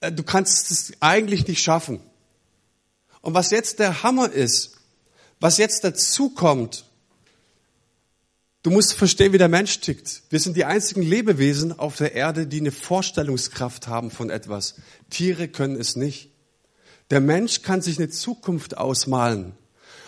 äh, 0.00 0.12
du 0.12 0.22
kannst 0.22 0.70
es 0.70 0.92
eigentlich 1.00 1.46
nicht 1.46 1.62
schaffen. 1.62 2.00
Und 3.20 3.34
was 3.34 3.50
jetzt 3.50 3.78
der 3.78 4.02
Hammer 4.02 4.30
ist, 4.30 4.76
was 5.38 5.58
jetzt 5.58 5.84
dazu 5.84 6.30
kommt, 6.30 6.84
du 8.62 8.70
musst 8.70 8.94
verstehen, 8.94 9.32
wie 9.32 9.38
der 9.38 9.48
Mensch 9.48 9.80
tickt. 9.80 10.22
Wir 10.30 10.40
sind 10.40 10.56
die 10.56 10.64
einzigen 10.64 11.02
Lebewesen 11.02 11.78
auf 11.78 11.96
der 11.96 12.14
Erde, 12.14 12.46
die 12.46 12.60
eine 12.60 12.72
Vorstellungskraft 12.72 13.88
haben 13.88 14.10
von 14.10 14.30
etwas. 14.30 14.76
Tiere 15.10 15.48
können 15.48 15.76
es 15.76 15.96
nicht. 15.96 16.29
Der 17.10 17.20
Mensch 17.20 17.62
kann 17.62 17.82
sich 17.82 17.98
eine 17.98 18.08
Zukunft 18.08 18.78
ausmalen. 18.78 19.52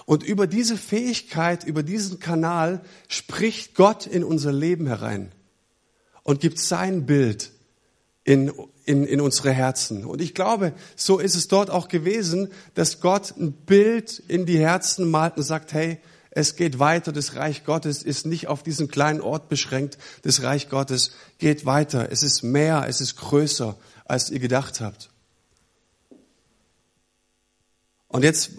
Und 0.04 0.22
über 0.22 0.46
diese 0.46 0.76
Fähigkeit, 0.76 1.64
über 1.64 1.82
diesen 1.82 2.18
Kanal 2.18 2.80
spricht 3.08 3.74
Gott 3.74 4.06
in 4.06 4.24
unser 4.24 4.52
Leben 4.52 4.86
herein 4.86 5.32
und 6.22 6.40
gibt 6.40 6.58
sein 6.58 7.06
Bild 7.06 7.52
in, 8.24 8.52
in, 8.84 9.04
in 9.04 9.20
unsere 9.20 9.52
Herzen. 9.52 10.04
Und 10.04 10.20
ich 10.20 10.34
glaube, 10.34 10.72
so 10.96 11.18
ist 11.18 11.34
es 11.34 11.48
dort 11.48 11.70
auch 11.70 11.88
gewesen, 11.88 12.48
dass 12.74 13.00
Gott 13.00 13.34
ein 13.36 13.52
Bild 13.52 14.22
in 14.28 14.46
die 14.46 14.58
Herzen 14.58 15.10
malt 15.10 15.36
und 15.36 15.42
sagt, 15.44 15.72
hey, 15.72 15.98
es 16.30 16.56
geht 16.56 16.78
weiter, 16.78 17.12
das 17.12 17.34
Reich 17.36 17.64
Gottes 17.64 18.02
ist 18.02 18.26
nicht 18.26 18.48
auf 18.48 18.62
diesen 18.62 18.88
kleinen 18.88 19.20
Ort 19.20 19.48
beschränkt, 19.48 19.98
das 20.22 20.42
Reich 20.42 20.70
Gottes 20.70 21.12
geht 21.38 21.66
weiter, 21.66 22.10
es 22.10 22.22
ist 22.22 22.42
mehr, 22.42 22.86
es 22.88 23.02
ist 23.02 23.16
größer, 23.16 23.76
als 24.06 24.30
ihr 24.30 24.38
gedacht 24.38 24.80
habt. 24.80 25.11
Und 28.12 28.24
jetzt 28.24 28.52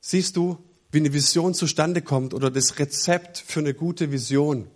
siehst 0.00 0.36
du, 0.36 0.58
wie 0.92 0.98
eine 0.98 1.12
Vision 1.12 1.54
zustande 1.54 2.02
kommt 2.02 2.34
oder 2.34 2.50
das 2.50 2.78
Rezept 2.78 3.38
für 3.38 3.60
eine 3.60 3.72
gute 3.74 4.12
Vision. 4.12 4.68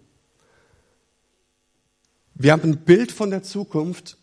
Wir 2.35 2.53
haben 2.53 2.63
ein 2.63 2.85
Bild 2.85 3.13
von 3.13 3.31
der 3.31 3.43
Zukunft 3.43 4.17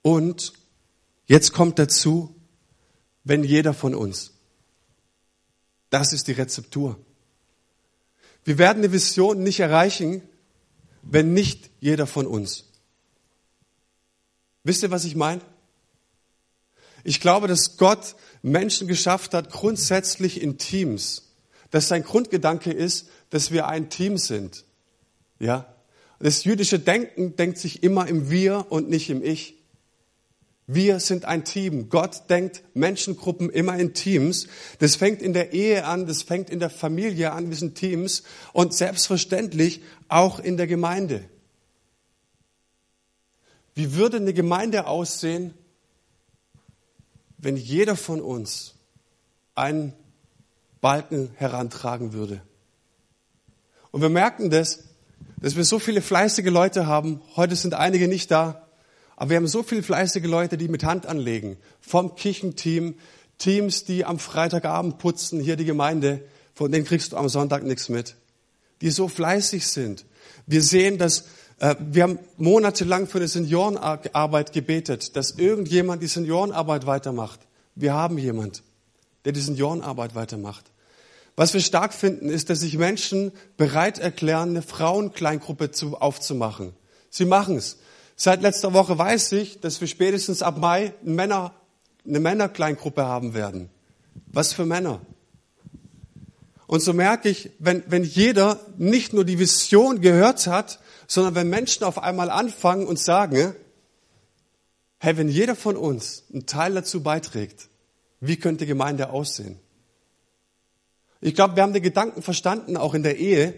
und 0.00 0.54
jetzt 1.26 1.52
kommt 1.52 1.78
dazu, 1.78 2.34
wenn 3.22 3.44
jeder 3.44 3.74
von 3.74 3.94
uns. 3.94 4.32
Das 5.90 6.14
ist 6.14 6.26
die 6.26 6.32
Rezeptur. 6.32 6.98
Wir 8.44 8.56
werden 8.56 8.78
eine 8.78 8.92
Vision 8.92 9.42
nicht 9.42 9.60
erreichen, 9.60 10.22
wenn 11.02 11.34
nicht 11.34 11.70
jeder 11.80 12.06
von 12.06 12.26
uns. 12.26 12.64
Wisst 14.64 14.82
ihr, 14.82 14.90
was 14.90 15.04
ich 15.04 15.16
meine? 15.16 15.42
Ich 17.04 17.20
glaube, 17.20 17.48
dass 17.48 17.76
Gott 17.76 18.14
Menschen 18.42 18.88
geschafft 18.88 19.34
hat, 19.34 19.50
grundsätzlich 19.50 20.40
in 20.40 20.58
Teams. 20.58 21.34
Dass 21.70 21.88
sein 21.88 22.04
Grundgedanke 22.04 22.72
ist, 22.72 23.08
dass 23.30 23.50
wir 23.50 23.66
ein 23.66 23.88
Team 23.88 24.18
sind. 24.18 24.64
Ja? 25.38 25.74
Das 26.18 26.44
jüdische 26.44 26.78
Denken 26.78 27.34
denkt 27.36 27.58
sich 27.58 27.82
immer 27.82 28.06
im 28.06 28.30
Wir 28.30 28.66
und 28.70 28.88
nicht 28.88 29.10
im 29.10 29.24
Ich. 29.24 29.56
Wir 30.68 31.00
sind 31.00 31.24
ein 31.24 31.44
Team. 31.44 31.88
Gott 31.88 32.30
denkt 32.30 32.62
Menschengruppen 32.74 33.50
immer 33.50 33.76
in 33.78 33.94
Teams. 33.94 34.46
Das 34.78 34.94
fängt 34.94 35.20
in 35.20 35.32
der 35.32 35.52
Ehe 35.52 35.84
an, 35.84 36.06
das 36.06 36.22
fängt 36.22 36.50
in 36.50 36.60
der 36.60 36.70
Familie 36.70 37.32
an, 37.32 37.50
wir 37.50 37.56
sind 37.56 37.74
Teams 37.74 38.22
und 38.52 38.72
selbstverständlich 38.72 39.82
auch 40.08 40.38
in 40.38 40.56
der 40.56 40.68
Gemeinde. 40.68 41.24
Wie 43.74 43.94
würde 43.94 44.18
eine 44.18 44.34
Gemeinde 44.34 44.86
aussehen, 44.86 45.54
wenn 47.42 47.56
jeder 47.56 47.96
von 47.96 48.20
uns 48.20 48.74
einen 49.54 49.92
Balken 50.80 51.30
herantragen 51.36 52.14
würde? 52.14 52.40
Und 53.90 54.00
wir 54.00 54.08
merken 54.08 54.48
das, 54.48 54.84
dass 55.40 55.56
wir 55.56 55.64
so 55.64 55.78
viele 55.78 56.00
fleißige 56.00 56.46
Leute 56.46 56.86
haben. 56.86 57.20
Heute 57.36 57.56
sind 57.56 57.74
einige 57.74 58.08
nicht 58.08 58.30
da. 58.30 58.66
Aber 59.16 59.30
wir 59.30 59.36
haben 59.36 59.48
so 59.48 59.62
viele 59.62 59.82
fleißige 59.82 60.24
Leute, 60.24 60.56
die 60.56 60.68
mit 60.68 60.84
Hand 60.84 61.04
anlegen. 61.06 61.56
Vom 61.80 62.14
Kirchenteam, 62.14 62.94
Teams, 63.38 63.84
die 63.84 64.04
am 64.04 64.18
Freitagabend 64.18 64.98
putzen, 64.98 65.40
hier 65.40 65.56
die 65.56 65.64
Gemeinde, 65.64 66.22
von 66.54 66.70
denen 66.70 66.84
kriegst 66.84 67.12
du 67.12 67.16
am 67.16 67.28
Sonntag 67.28 67.64
nichts 67.64 67.88
mit. 67.88 68.14
Die 68.80 68.90
so 68.90 69.08
fleißig 69.08 69.66
sind. 69.66 70.06
Wir 70.46 70.62
sehen, 70.62 70.96
dass 70.96 71.24
wir 71.78 72.02
haben 72.02 72.18
monatelang 72.38 73.06
für 73.06 73.18
eine 73.18 73.28
Seniorenarbeit 73.28 74.52
gebetet, 74.52 75.14
dass 75.14 75.30
irgendjemand 75.30 76.02
die 76.02 76.08
Seniorenarbeit 76.08 76.86
weitermacht. 76.86 77.38
Wir 77.76 77.94
haben 77.94 78.18
jemand, 78.18 78.64
der 79.24 79.30
die 79.30 79.40
Seniorenarbeit 79.40 80.16
weitermacht. 80.16 80.64
Was 81.36 81.54
wir 81.54 81.60
stark 81.60 81.94
finden, 81.94 82.28
ist, 82.28 82.50
dass 82.50 82.60
sich 82.60 82.76
Menschen 82.76 83.30
bereit 83.56 84.00
erklären, 84.00 84.50
eine 84.50 84.62
Frauenkleingruppe 84.62 85.70
zu, 85.70 85.96
aufzumachen. 85.96 86.74
Sie 87.10 87.24
machen 87.24 87.56
es. 87.56 87.78
Seit 88.16 88.42
letzter 88.42 88.72
Woche 88.72 88.98
weiß 88.98 89.30
ich, 89.32 89.60
dass 89.60 89.80
wir 89.80 89.86
spätestens 89.86 90.42
ab 90.42 90.58
Mai 90.58 90.92
Männer, 91.02 91.54
eine 92.04 92.18
Männerkleingruppe 92.18 93.04
haben 93.04 93.34
werden. 93.34 93.70
Was 94.26 94.52
für 94.52 94.66
Männer? 94.66 95.00
Und 96.66 96.80
so 96.80 96.92
merke 96.92 97.28
ich, 97.28 97.50
wenn, 97.60 97.84
wenn 97.86 98.02
jeder 98.02 98.58
nicht 98.78 99.12
nur 99.12 99.24
die 99.24 99.38
Vision 99.38 100.00
gehört 100.00 100.48
hat, 100.48 100.80
sondern 101.06 101.34
wenn 101.34 101.48
Menschen 101.48 101.84
auf 101.84 101.98
einmal 101.98 102.30
anfangen 102.30 102.86
und 102.86 102.98
sagen, 102.98 103.54
hey, 104.98 105.16
wenn 105.16 105.28
jeder 105.28 105.56
von 105.56 105.76
uns 105.76 106.24
einen 106.32 106.46
Teil 106.46 106.74
dazu 106.74 107.02
beiträgt, 107.02 107.68
wie 108.20 108.36
könnte 108.36 108.66
Gemeinde 108.66 109.10
aussehen? 109.10 109.58
Ich 111.20 111.34
glaube, 111.34 111.56
wir 111.56 111.62
haben 111.62 111.72
den 111.72 111.82
Gedanken 111.82 112.22
verstanden, 112.22 112.76
auch 112.76 112.94
in 112.94 113.02
der 113.02 113.18
Ehe. 113.18 113.54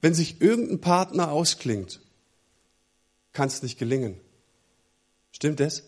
Wenn 0.00 0.14
sich 0.14 0.40
irgendein 0.40 0.80
Partner 0.80 1.30
ausklingt, 1.30 2.00
kann 3.32 3.48
es 3.48 3.62
nicht 3.62 3.78
gelingen. 3.78 4.20
Stimmt 5.32 5.60
das? 5.60 5.82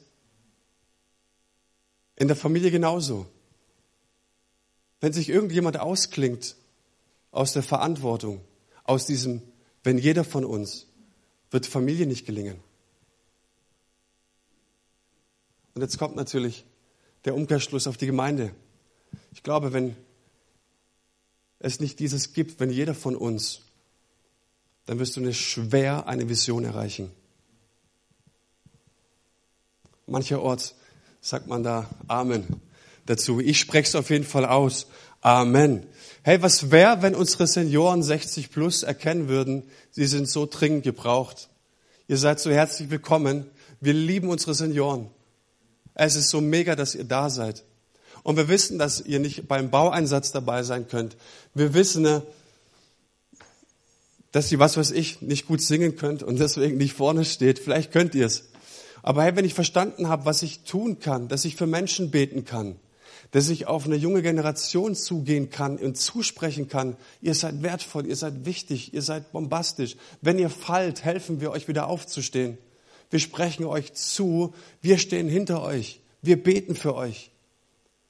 In 2.16 2.28
der 2.28 2.36
Familie 2.36 2.70
genauso. 2.70 3.26
Wenn 5.00 5.12
sich 5.12 5.28
irgendjemand 5.28 5.78
ausklingt 5.78 6.56
aus 7.30 7.52
der 7.52 7.62
Verantwortung, 7.62 8.40
aus 8.86 9.06
diesem, 9.06 9.42
wenn 9.82 9.98
jeder 9.98 10.24
von 10.24 10.44
uns, 10.44 10.86
wird 11.50 11.66
Familie 11.66 12.06
nicht 12.06 12.26
gelingen. 12.26 12.60
Und 15.74 15.82
jetzt 15.82 15.98
kommt 15.98 16.16
natürlich 16.16 16.64
der 17.24 17.34
Umkehrschluss 17.34 17.86
auf 17.86 17.96
die 17.96 18.06
Gemeinde. 18.06 18.54
Ich 19.32 19.42
glaube, 19.42 19.72
wenn 19.72 19.96
es 21.58 21.80
nicht 21.80 21.98
dieses 21.98 22.32
gibt, 22.32 22.60
wenn 22.60 22.70
jeder 22.70 22.94
von 22.94 23.16
uns, 23.16 23.62
dann 24.86 24.98
wirst 24.98 25.16
du 25.16 25.20
eine 25.20 25.34
schwer 25.34 26.06
eine 26.06 26.28
Vision 26.28 26.64
erreichen. 26.64 27.10
Mancherorts 30.06 30.76
sagt 31.20 31.48
man 31.48 31.62
da 31.62 31.90
Amen 32.06 32.44
dazu. 33.06 33.40
Ich 33.40 33.58
spreche 33.58 33.88
es 33.88 33.94
auf 33.96 34.10
jeden 34.10 34.24
Fall 34.24 34.46
aus. 34.46 34.86
Amen. 35.26 35.84
Hey, 36.22 36.40
was 36.40 36.70
wäre, 36.70 37.02
wenn 37.02 37.16
unsere 37.16 37.48
Senioren 37.48 38.04
60 38.04 38.52
plus 38.52 38.84
erkennen 38.84 39.26
würden, 39.26 39.64
sie 39.90 40.06
sind 40.06 40.30
so 40.30 40.46
dringend 40.46 40.84
gebraucht. 40.84 41.48
Ihr 42.06 42.16
seid 42.16 42.38
so 42.38 42.52
herzlich 42.52 42.90
willkommen. 42.90 43.50
Wir 43.80 43.92
lieben 43.92 44.28
unsere 44.28 44.54
Senioren. 44.54 45.10
Es 45.94 46.14
ist 46.14 46.30
so 46.30 46.40
mega, 46.40 46.76
dass 46.76 46.94
ihr 46.94 47.02
da 47.02 47.28
seid. 47.28 47.64
Und 48.22 48.36
wir 48.36 48.46
wissen, 48.46 48.78
dass 48.78 49.00
ihr 49.00 49.18
nicht 49.18 49.48
beim 49.48 49.68
Baueinsatz 49.68 50.30
dabei 50.30 50.62
sein 50.62 50.86
könnt. 50.86 51.16
Wir 51.54 51.74
wissen, 51.74 52.02
ne, 52.02 52.22
dass 54.30 54.52
ihr, 54.52 54.60
was 54.60 54.76
weiß 54.76 54.92
ich, 54.92 55.22
nicht 55.22 55.48
gut 55.48 55.60
singen 55.60 55.96
könnt 55.96 56.22
und 56.22 56.38
deswegen 56.38 56.76
nicht 56.76 56.92
vorne 56.92 57.24
steht. 57.24 57.58
Vielleicht 57.58 57.90
könnt 57.90 58.14
ihr 58.14 58.26
es. 58.26 58.44
Aber 59.02 59.24
hey, 59.24 59.34
wenn 59.34 59.44
ich 59.44 59.54
verstanden 59.54 60.08
habe, 60.08 60.24
was 60.24 60.42
ich 60.42 60.60
tun 60.60 61.00
kann, 61.00 61.26
dass 61.26 61.44
ich 61.44 61.56
für 61.56 61.66
Menschen 61.66 62.12
beten 62.12 62.44
kann, 62.44 62.76
dass 63.30 63.48
ich 63.48 63.66
auf 63.66 63.86
eine 63.86 63.96
junge 63.96 64.22
Generation 64.22 64.94
zugehen 64.94 65.50
kann 65.50 65.78
und 65.78 65.96
zusprechen 65.96 66.68
kann, 66.68 66.96
ihr 67.20 67.34
seid 67.34 67.62
wertvoll, 67.62 68.06
ihr 68.06 68.16
seid 68.16 68.44
wichtig, 68.44 68.94
ihr 68.94 69.02
seid 69.02 69.32
bombastisch. 69.32 69.96
Wenn 70.20 70.38
ihr 70.38 70.50
fallt, 70.50 71.04
helfen 71.04 71.40
wir 71.40 71.50
euch 71.50 71.68
wieder 71.68 71.88
aufzustehen. 71.88 72.58
Wir 73.10 73.20
sprechen 73.20 73.64
euch 73.64 73.94
zu, 73.94 74.54
wir 74.82 74.98
stehen 74.98 75.28
hinter 75.28 75.62
euch, 75.62 76.00
wir 76.22 76.42
beten 76.42 76.74
für 76.74 76.94
euch. 76.94 77.30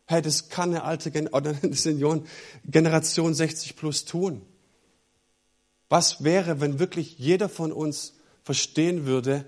Hey, 0.06 0.22
das 0.22 0.48
kann 0.48 0.70
eine 0.70 0.84
alte 0.84 1.10
Gen 1.10 1.28
oder 1.28 1.54
eine 1.62 1.74
Senioren 1.74 2.26
Generation 2.64 3.34
60 3.34 3.76
plus 3.76 4.04
tun. 4.04 4.42
Was 5.88 6.24
wäre, 6.24 6.60
wenn 6.60 6.78
wirklich 6.78 7.18
jeder 7.18 7.48
von 7.48 7.72
uns 7.72 8.14
verstehen 8.42 9.06
würde, 9.06 9.44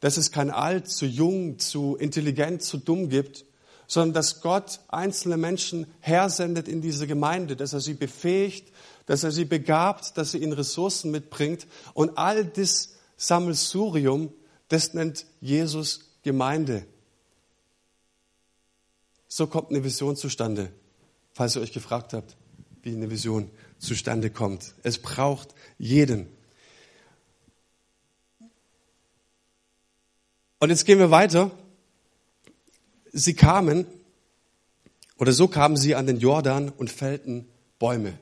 dass 0.00 0.16
es 0.16 0.32
kein 0.32 0.50
alt, 0.50 0.88
zu 0.88 1.06
jung, 1.06 1.58
zu 1.58 1.96
intelligent, 1.96 2.62
zu 2.62 2.78
dumm 2.78 3.08
gibt, 3.08 3.44
sondern 3.90 4.14
dass 4.14 4.40
Gott 4.40 4.78
einzelne 4.86 5.36
Menschen 5.36 5.84
hersendet 5.98 6.68
in 6.68 6.80
diese 6.80 7.08
Gemeinde, 7.08 7.56
dass 7.56 7.72
er 7.72 7.80
sie 7.80 7.94
befähigt, 7.94 8.72
dass 9.06 9.24
er 9.24 9.32
sie 9.32 9.44
begabt, 9.44 10.16
dass 10.16 10.32
er 10.32 10.40
ihnen 10.40 10.52
Ressourcen 10.52 11.10
mitbringt. 11.10 11.66
Und 11.92 12.16
all 12.16 12.44
das 12.44 12.94
Sammelsurium, 13.16 14.32
das 14.68 14.94
nennt 14.94 15.26
Jesus 15.40 16.02
Gemeinde. 16.22 16.86
So 19.26 19.48
kommt 19.48 19.70
eine 19.70 19.82
Vision 19.82 20.14
zustande, 20.14 20.70
falls 21.32 21.56
ihr 21.56 21.62
euch 21.62 21.72
gefragt 21.72 22.12
habt, 22.12 22.36
wie 22.82 22.94
eine 22.94 23.10
Vision 23.10 23.50
zustande 23.80 24.30
kommt. 24.30 24.72
Es 24.84 24.98
braucht 24.98 25.52
jeden. 25.78 26.28
Und 30.60 30.70
jetzt 30.70 30.84
gehen 30.84 31.00
wir 31.00 31.10
weiter 31.10 31.50
Sie 33.12 33.34
kamen, 33.34 33.86
oder 35.18 35.32
so 35.32 35.48
kamen 35.48 35.76
sie 35.76 35.94
an 35.94 36.06
den 36.06 36.18
Jordan 36.18 36.70
und 36.70 36.90
fällten 36.90 37.46
Bäume. 37.78 38.18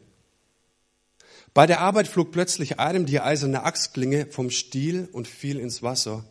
Bei 1.55 1.67
der 1.67 1.81
Arbeit 1.81 2.09
flog 2.09 2.33
plötzlich 2.33 2.79
einem 2.79 3.07
die 3.07 3.21
eiserne 3.21 3.65
Axtklinge 3.65 4.27
vom 4.27 4.51
Stiel 4.51 5.09
und 5.13 5.27
fiel 5.27 5.59
ins 5.59 5.83
Wasser. 5.83 6.25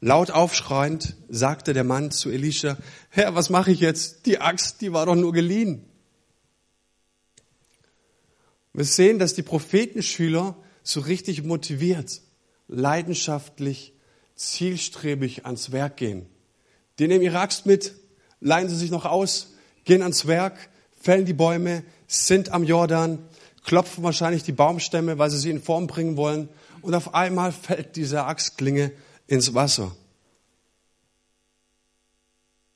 Laut 0.00 0.30
aufschreiend 0.30 1.16
sagte 1.28 1.72
der 1.72 1.84
Mann 1.84 2.10
zu 2.10 2.30
Elisha, 2.30 2.76
Herr, 3.10 3.34
was 3.34 3.48
mache 3.50 3.72
ich 3.72 3.80
jetzt? 3.80 4.26
Die 4.26 4.40
Axt, 4.40 4.80
die 4.80 4.92
war 4.92 5.06
doch 5.06 5.14
nur 5.14 5.32
geliehen. 5.32 5.84
Wir 8.72 8.84
sehen, 8.84 9.18
dass 9.18 9.34
die 9.34 9.42
Prophetenschüler 9.42 10.56
so 10.82 11.00
richtig 11.00 11.42
motiviert, 11.44 12.20
leidenschaftlich, 12.68 13.94
zielstrebig 14.34 15.46
ans 15.46 15.72
Werk 15.72 15.96
gehen. 15.96 16.26
Die 16.98 17.08
nehmen 17.08 17.22
ihre 17.22 17.40
Axt 17.40 17.66
mit, 17.66 17.94
leihen 18.40 18.68
sie 18.68 18.76
sich 18.76 18.90
noch 18.90 19.04
aus, 19.04 19.54
gehen 19.84 20.02
ans 20.02 20.26
Werk, 20.26 20.70
fällen 21.00 21.24
die 21.24 21.34
Bäume, 21.34 21.84
sind 22.06 22.50
am 22.50 22.64
Jordan, 22.64 23.18
klopfen 23.64 24.04
wahrscheinlich 24.04 24.44
die 24.44 24.52
Baumstämme, 24.52 25.18
weil 25.18 25.30
sie 25.30 25.38
sie 25.38 25.50
in 25.50 25.62
Form 25.62 25.86
bringen 25.86 26.16
wollen. 26.16 26.48
Und 26.82 26.94
auf 26.94 27.14
einmal 27.14 27.52
fällt 27.52 27.96
diese 27.96 28.24
Axtklinge 28.24 28.92
ins 29.26 29.54
Wasser. 29.54 29.94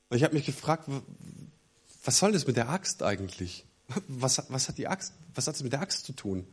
Und 0.08 0.16
ich 0.16 0.24
habe 0.24 0.34
mich 0.34 0.46
gefragt, 0.46 0.88
was 2.04 2.18
soll 2.18 2.32
das 2.32 2.46
mit 2.46 2.56
der 2.56 2.68
Axt 2.68 3.02
eigentlich? 3.02 3.64
Was, 4.08 4.42
was 4.48 4.68
hat 4.68 4.78
die 4.78 4.88
Axt, 4.88 5.12
was 5.34 5.46
hat 5.46 5.54
es 5.54 5.62
mit 5.62 5.72
der 5.72 5.80
Axt 5.80 6.04
zu 6.04 6.12
tun? 6.12 6.46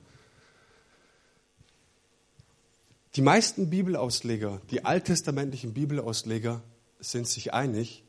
Die 3.16 3.22
meisten 3.22 3.70
Bibelausleger, 3.70 4.62
die 4.70 4.86
alttestamentlichen 4.86 5.74
Bibelausleger, 5.74 6.62
sind 7.00 7.28
sich 7.28 7.54
einig, 7.54 8.04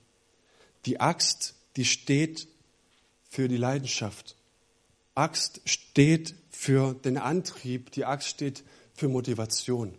die 0.87 1.01
Axt, 1.01 1.55
die 1.77 1.85
steht 1.85 2.49
für 3.29 3.49
die 3.49 3.57
Leidenschaft. 3.57 4.37
Axt 5.15 5.61
steht 5.65 6.35
für 6.51 6.95
den 6.95 7.19
Antrieb, 7.19 7.91
die 7.93 8.05
Axt 8.05 8.29
steht 8.29 8.65
für 8.95 9.09
Motivation. 9.09 9.97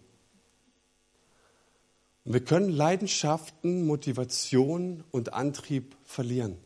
Und 2.26 2.34
wir 2.34 2.44
können 2.44 2.70
Leidenschaften, 2.70 3.86
Motivation 3.86 5.04
und 5.12 5.34
Antrieb 5.34 5.96
verlieren. 6.04 6.58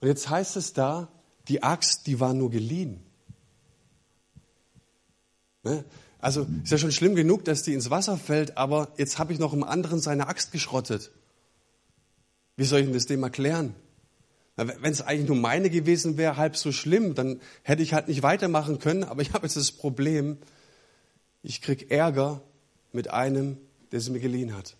Und 0.00 0.08
jetzt 0.08 0.28
heißt 0.28 0.56
es 0.56 0.72
da, 0.72 1.08
die 1.48 1.62
Axt, 1.62 2.06
die 2.06 2.20
war 2.20 2.34
nur 2.34 2.50
geliehen. 2.50 3.00
Ne? 5.62 5.84
Also 6.24 6.46
ist 6.62 6.72
ja 6.72 6.78
schon 6.78 6.90
schlimm 6.90 7.16
genug, 7.16 7.44
dass 7.44 7.64
die 7.64 7.74
ins 7.74 7.90
Wasser 7.90 8.16
fällt, 8.16 8.56
aber 8.56 8.88
jetzt 8.96 9.18
habe 9.18 9.34
ich 9.34 9.38
noch 9.38 9.52
im 9.52 9.62
anderen 9.62 10.00
seine 10.00 10.26
Axt 10.26 10.52
geschrottet. 10.52 11.10
Wie 12.56 12.64
soll 12.64 12.80
ich 12.80 12.86
denn 12.86 12.94
das 12.94 13.04
dem 13.04 13.22
erklären? 13.22 13.74
Wenn 14.56 14.90
es 14.90 15.02
eigentlich 15.02 15.28
nur 15.28 15.36
meine 15.36 15.68
gewesen 15.68 16.16
wäre, 16.16 16.38
halb 16.38 16.56
so 16.56 16.72
schlimm, 16.72 17.14
dann 17.14 17.42
hätte 17.62 17.82
ich 17.82 17.92
halt 17.92 18.08
nicht 18.08 18.22
weitermachen 18.22 18.78
können. 18.78 19.04
Aber 19.04 19.20
ich 19.20 19.32
habe 19.34 19.44
jetzt 19.44 19.58
das 19.58 19.70
Problem, 19.70 20.38
ich 21.42 21.60
kriege 21.60 21.90
Ärger 21.90 22.40
mit 22.92 23.10
einem, 23.10 23.58
der 23.92 24.00
sie 24.00 24.10
mir 24.10 24.20
geliehen 24.20 24.56
hat. 24.56 24.78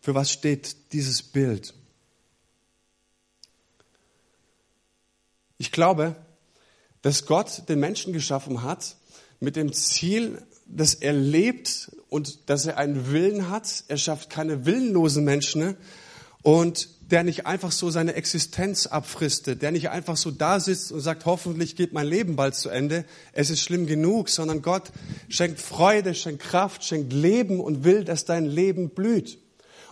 Für 0.00 0.14
was 0.14 0.32
steht 0.32 0.94
dieses 0.94 1.22
Bild? 1.22 1.74
Ich 5.58 5.72
glaube, 5.72 6.16
das 7.02 7.26
Gott 7.26 7.68
den 7.68 7.80
Menschen 7.80 8.12
geschaffen 8.12 8.62
hat 8.62 8.96
mit 9.40 9.56
dem 9.56 9.72
Ziel, 9.72 10.42
dass 10.66 10.94
er 10.94 11.12
lebt 11.12 11.90
und 12.08 12.50
dass 12.50 12.66
er 12.66 12.76
einen 12.76 13.10
Willen 13.10 13.50
hat. 13.50 13.84
Er 13.88 13.96
schafft 13.96 14.30
keine 14.30 14.66
willenlosen 14.66 15.24
Menschen 15.24 15.62
ne? 15.62 15.76
und 16.42 16.88
der 17.10 17.24
nicht 17.24 17.46
einfach 17.46 17.72
so 17.72 17.90
seine 17.90 18.14
Existenz 18.14 18.86
abfristet, 18.86 19.62
der 19.62 19.72
nicht 19.72 19.90
einfach 19.90 20.16
so 20.16 20.30
da 20.30 20.60
sitzt 20.60 20.92
und 20.92 21.00
sagt, 21.00 21.26
hoffentlich 21.26 21.74
geht 21.74 21.92
mein 21.92 22.06
Leben 22.06 22.36
bald 22.36 22.54
zu 22.54 22.68
Ende, 22.68 23.04
es 23.32 23.50
ist 23.50 23.60
schlimm 23.60 23.86
genug, 23.86 24.28
sondern 24.28 24.62
Gott 24.62 24.92
schenkt 25.28 25.60
Freude, 25.60 26.14
schenkt 26.14 26.42
Kraft, 26.42 26.84
schenkt 26.84 27.12
Leben 27.12 27.58
und 27.58 27.82
will, 27.82 28.04
dass 28.04 28.26
dein 28.26 28.46
Leben 28.46 28.90
blüht. 28.90 29.38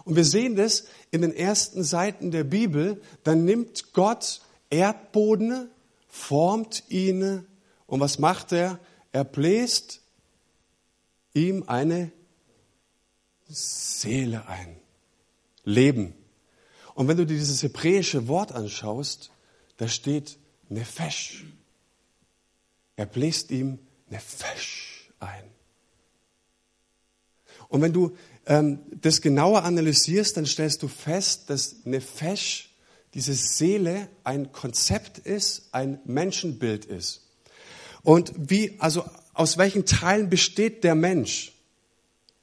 Und 0.04 0.14
wir 0.14 0.24
sehen 0.24 0.54
das 0.54 0.84
in 1.10 1.22
den 1.22 1.34
ersten 1.34 1.82
Seiten 1.82 2.30
der 2.30 2.44
Bibel, 2.44 3.00
dann 3.24 3.44
nimmt 3.44 3.92
Gott 3.92 4.40
Erdboden, 4.70 5.68
formt 6.08 6.84
ihn 6.88 7.46
und 7.86 8.00
was 8.00 8.18
macht 8.18 8.52
er? 8.52 8.80
Er 9.12 9.24
bläst 9.24 10.02
ihm 11.34 11.64
eine 11.66 12.12
Seele 13.46 14.46
ein. 14.46 14.76
Leben. 15.64 16.14
Und 16.94 17.08
wenn 17.08 17.16
du 17.16 17.26
dir 17.26 17.36
dieses 17.36 17.62
hebräische 17.62 18.26
Wort 18.26 18.52
anschaust, 18.52 19.30
da 19.76 19.86
steht 19.86 20.38
Nefesh. 20.68 21.44
Er 22.96 23.06
bläst 23.06 23.50
ihm 23.50 23.78
Nefesh 24.08 25.10
ein. 25.20 25.44
Und 27.68 27.82
wenn 27.82 27.92
du 27.92 28.16
ähm, 28.46 28.80
das 29.00 29.20
genauer 29.20 29.62
analysierst, 29.64 30.36
dann 30.36 30.46
stellst 30.46 30.82
du 30.82 30.88
fest, 30.88 31.50
dass 31.50 31.84
Nefesh 31.84 32.67
diese 33.18 33.34
Seele 33.34 34.08
ein 34.22 34.52
Konzept 34.52 35.18
ist, 35.18 35.70
ein 35.72 35.98
Menschenbild 36.04 36.84
ist. 36.84 37.26
Und 38.04 38.32
wie, 38.36 38.76
also 38.78 39.04
aus 39.34 39.58
welchen 39.58 39.86
Teilen 39.86 40.30
besteht 40.30 40.84
der 40.84 40.94
Mensch? 40.94 41.52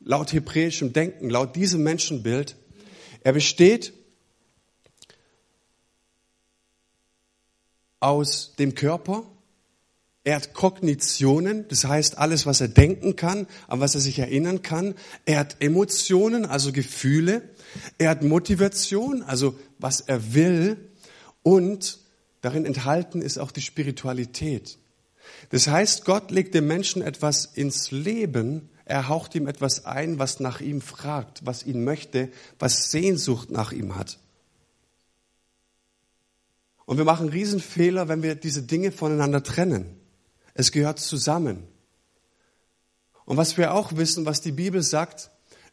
Laut 0.02 0.34
hebräischem 0.34 0.92
Denken, 0.92 1.30
laut 1.30 1.56
diesem 1.56 1.82
Menschenbild. 1.82 2.58
Er 3.22 3.32
besteht 3.32 3.94
aus 8.02 8.54
dem 8.60 8.76
Körper, 8.76 9.24
er 10.26 10.38
hat 10.38 10.56
Kognitionen, 10.56 11.68
das 11.68 11.86
heißt 11.86 12.18
alles, 12.18 12.48
was 12.48 12.60
er 12.60 12.68
denken 12.68 13.16
kann, 13.16 13.46
an 13.68 13.80
was 13.80 13.94
er 13.94 14.02
sich 14.02 14.18
erinnern 14.18 14.64
kann. 14.64 14.96
Er 15.26 15.38
hat 15.38 15.58
Emotionen, 15.60 16.48
also 16.48 16.72
Gefühle. 16.72 17.44
Er 18.00 18.10
hat 18.10 18.24
Motivation, 18.24 19.22
also 19.22 19.56
was 19.78 20.02
er 20.02 20.34
will. 20.34 20.90
Und 21.44 22.00
darin 22.42 22.66
enthalten 22.66 23.22
ist 23.22 23.38
auch 23.38 23.52
die 23.52 23.62
Spiritualität. 23.62 24.80
Das 25.52 25.68
heißt, 25.68 26.06
Gott 26.06 26.32
legt 26.32 26.56
dem 26.56 26.66
Menschen 26.66 27.04
etwas 27.04 27.46
ins 27.46 27.92
Leben. 27.92 28.70
Er 28.84 29.08
haucht 29.08 29.36
ihm 29.36 29.46
etwas 29.46 29.86
ein, 29.86 30.18
was 30.18 30.40
nach 30.40 30.60
ihm 30.60 30.82
fragt, 30.82 31.46
was 31.46 31.64
ihn 31.64 31.84
möchte, 31.84 32.30
was 32.58 32.90
Sehnsucht 32.90 33.52
nach 33.52 33.72
ihm 33.72 33.96
hat. 33.96 34.18
Und 36.86 36.98
wir 36.98 37.06
machen 37.06 37.30
Riesenfehler, 37.30 38.08
wenn 38.08 38.24
wir 38.24 38.34
diese 38.34 38.64
Dinge 38.64 38.92
voneinander 38.92 39.44
trennen. 39.44 40.02
Es 40.56 40.72
gehört 40.72 41.00
zusammen. 41.00 41.68
Und 43.26 43.38
was 43.38 43.58
wir 43.58 43.74
auch 43.74 43.96
wissen, 43.96 44.26
was 44.26 44.42
die 44.42 44.54
Bibel 44.54 44.82
sagt, 44.82 45.30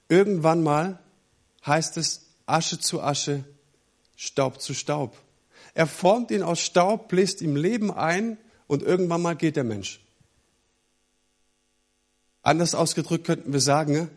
irgendwann 0.09 0.62
mal 0.62 0.99
heißt 1.64 1.97
es 1.97 2.27
Asche 2.45 2.79
zu 2.79 3.01
Asche, 3.01 3.45
Staub 4.16 4.61
zu 4.61 4.75
Staub. 4.75 5.16
Er 5.75 5.87
formt 5.87 6.31
ihn 6.31 6.42
aus 6.42 6.61
Staub, 6.61 7.09
bläst 7.09 7.40
ihm 7.40 7.57
Leben 7.57 7.90
ein 7.90 8.37
und 8.66 8.83
irgendwann 8.83 9.23
mal 9.23 9.37
geht 9.37 9.57
der 9.57 9.64
Mensch. 9.64 10.01
Anders 12.42 12.75
ausgedrückt 12.75 13.25
könnten 13.25 13.53
wir 13.53 13.61
sagen, 13.61 14.11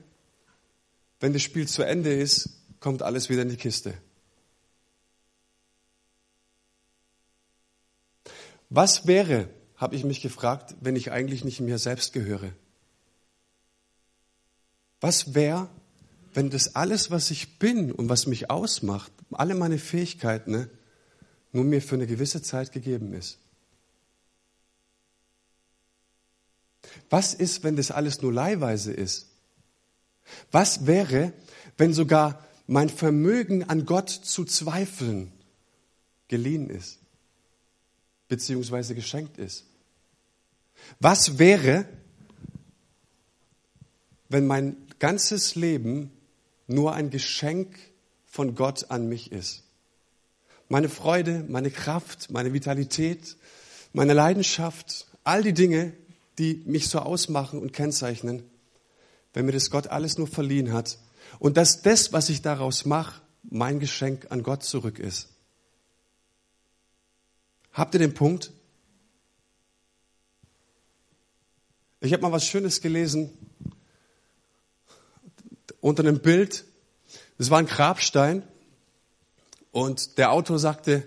wenn 1.20 1.34
das 1.34 1.44
Spiel 1.44 1.68
zu 1.68 1.84
Ende 1.84 2.14
ist, 2.14 2.50
kommt 2.80 3.04
alles 3.04 3.30
wieder 3.30 3.44
in 3.44 3.50
die 3.50 3.58
Kiste. 3.58 3.94
Was 8.70 9.06
wäre, 9.06 9.48
habe 9.78 9.96
ich 9.96 10.04
mich 10.04 10.22
gefragt, 10.22 10.76
wenn 10.82 10.96
ich 10.96 11.12
eigentlich 11.12 11.44
nicht 11.44 11.60
mir 11.60 11.78
selbst 11.78 12.14
gehöre. 12.14 12.52
Was 15.02 15.36
wäre, 15.36 15.70
wenn 16.34 16.50
das 16.50 16.76
alles, 16.76 17.12
was 17.12 17.32
ich 17.32 17.60
bin 17.60 17.92
und 17.92 18.10
was 18.10 18.28
mich 18.28 18.50
ausmacht, 18.50 19.12
alle 19.32 19.56
meine 19.56 19.78
Fähigkeiten, 19.78 20.52
ne, 20.52 20.70
nur 21.52 21.64
mir 21.64 21.82
für 21.82 21.96
eine 21.96 22.08
gewisse 22.08 22.42
Zeit 22.42 22.72
gegeben 22.72 23.14
ist? 23.14 23.40
Was 27.10 27.34
ist, 27.34 27.64
wenn 27.64 27.76
das 27.76 27.92
alles 27.92 28.22
nur 28.22 28.32
leihweise 28.32 28.94
ist? 28.94 29.28
Was 30.52 30.86
wäre, 30.86 31.34
wenn 31.78 31.94
sogar 31.94 32.44
mein 32.68 32.90
Vermögen 32.90 33.64
an 33.64 33.86
Gott 33.86 34.10
zu 34.10 34.46
zweifeln 34.46 35.32
geliehen 36.28 36.70
ist? 36.70 37.00
Beziehungsweise 38.28 38.96
geschenkt 38.96 39.38
ist? 39.38 39.66
Was 41.00 41.40
wäre, 41.40 41.86
wenn 44.30 44.48
mein 44.48 44.78
ganzes 45.00 45.56
Leben 45.56 46.12
nur 46.68 46.94
ein 46.94 47.10
Geschenk 47.10 47.78
von 48.26 48.56
Gott 48.56 48.90
an 48.92 49.08
mich 49.08 49.32
ist? 49.32 49.64
Meine 50.68 50.90
Freude, 50.90 51.46
meine 51.48 51.70
Kraft, 51.70 52.32
meine 52.32 52.54
Vitalität, 52.54 53.38
meine 53.94 54.14
Leidenschaft, 54.14 55.08
all 55.24 55.44
die 55.44 55.54
Dinge, 55.54 55.94
die 56.38 56.64
mich 56.66 56.90
so 56.90 57.00
ausmachen 57.00 57.60
und 57.60 57.72
kennzeichnen, 57.72 58.44
wenn 59.34 59.46
mir 59.46 59.52
das 59.52 59.70
Gott 59.70 59.88
alles 59.88 60.18
nur 60.18 60.28
verliehen 60.28 60.74
hat 60.74 60.98
und 61.40 61.58
dass 61.58 61.82
das, 61.82 62.14
was 62.14 62.30
ich 62.30 62.42
daraus 62.42 62.86
mache, 62.86 63.22
mein 63.44 63.80
Geschenk 63.80 64.28
an 64.32 64.44
Gott 64.44 64.64
zurück 64.64 65.00
ist. 65.00 65.30
Habt 67.76 67.94
ihr 67.94 68.00
den 68.00 68.14
Punkt? 68.14 68.54
Ich 72.00 72.14
habe 72.14 72.24
mal 72.24 72.32
was 72.32 72.48
Schönes 72.48 72.80
gelesen 72.80 73.38
unter 75.82 76.02
einem 76.02 76.20
Bild. 76.20 76.64
Das 77.38 77.50
war 77.50 77.60
ein 77.60 77.66
Grabstein 77.66 78.44
und 79.74 80.18
der 80.18 80.32
Autor 80.32 80.58
sagte, 80.58 81.06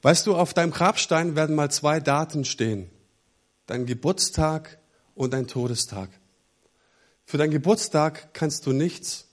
weißt 0.00 0.26
du, 0.26 0.34
auf 0.34 0.54
deinem 0.54 0.70
Grabstein 0.70 1.36
werden 1.36 1.54
mal 1.54 1.70
zwei 1.70 2.00
Daten 2.00 2.46
stehen. 2.46 2.88
Dein 3.66 3.84
Geburtstag 3.84 4.78
und 5.14 5.34
dein 5.34 5.46
Todestag. 5.46 6.08
Für 7.26 7.36
deinen 7.36 7.50
Geburtstag 7.50 8.32
kannst 8.32 8.64
du 8.64 8.72
nichts 8.72 9.26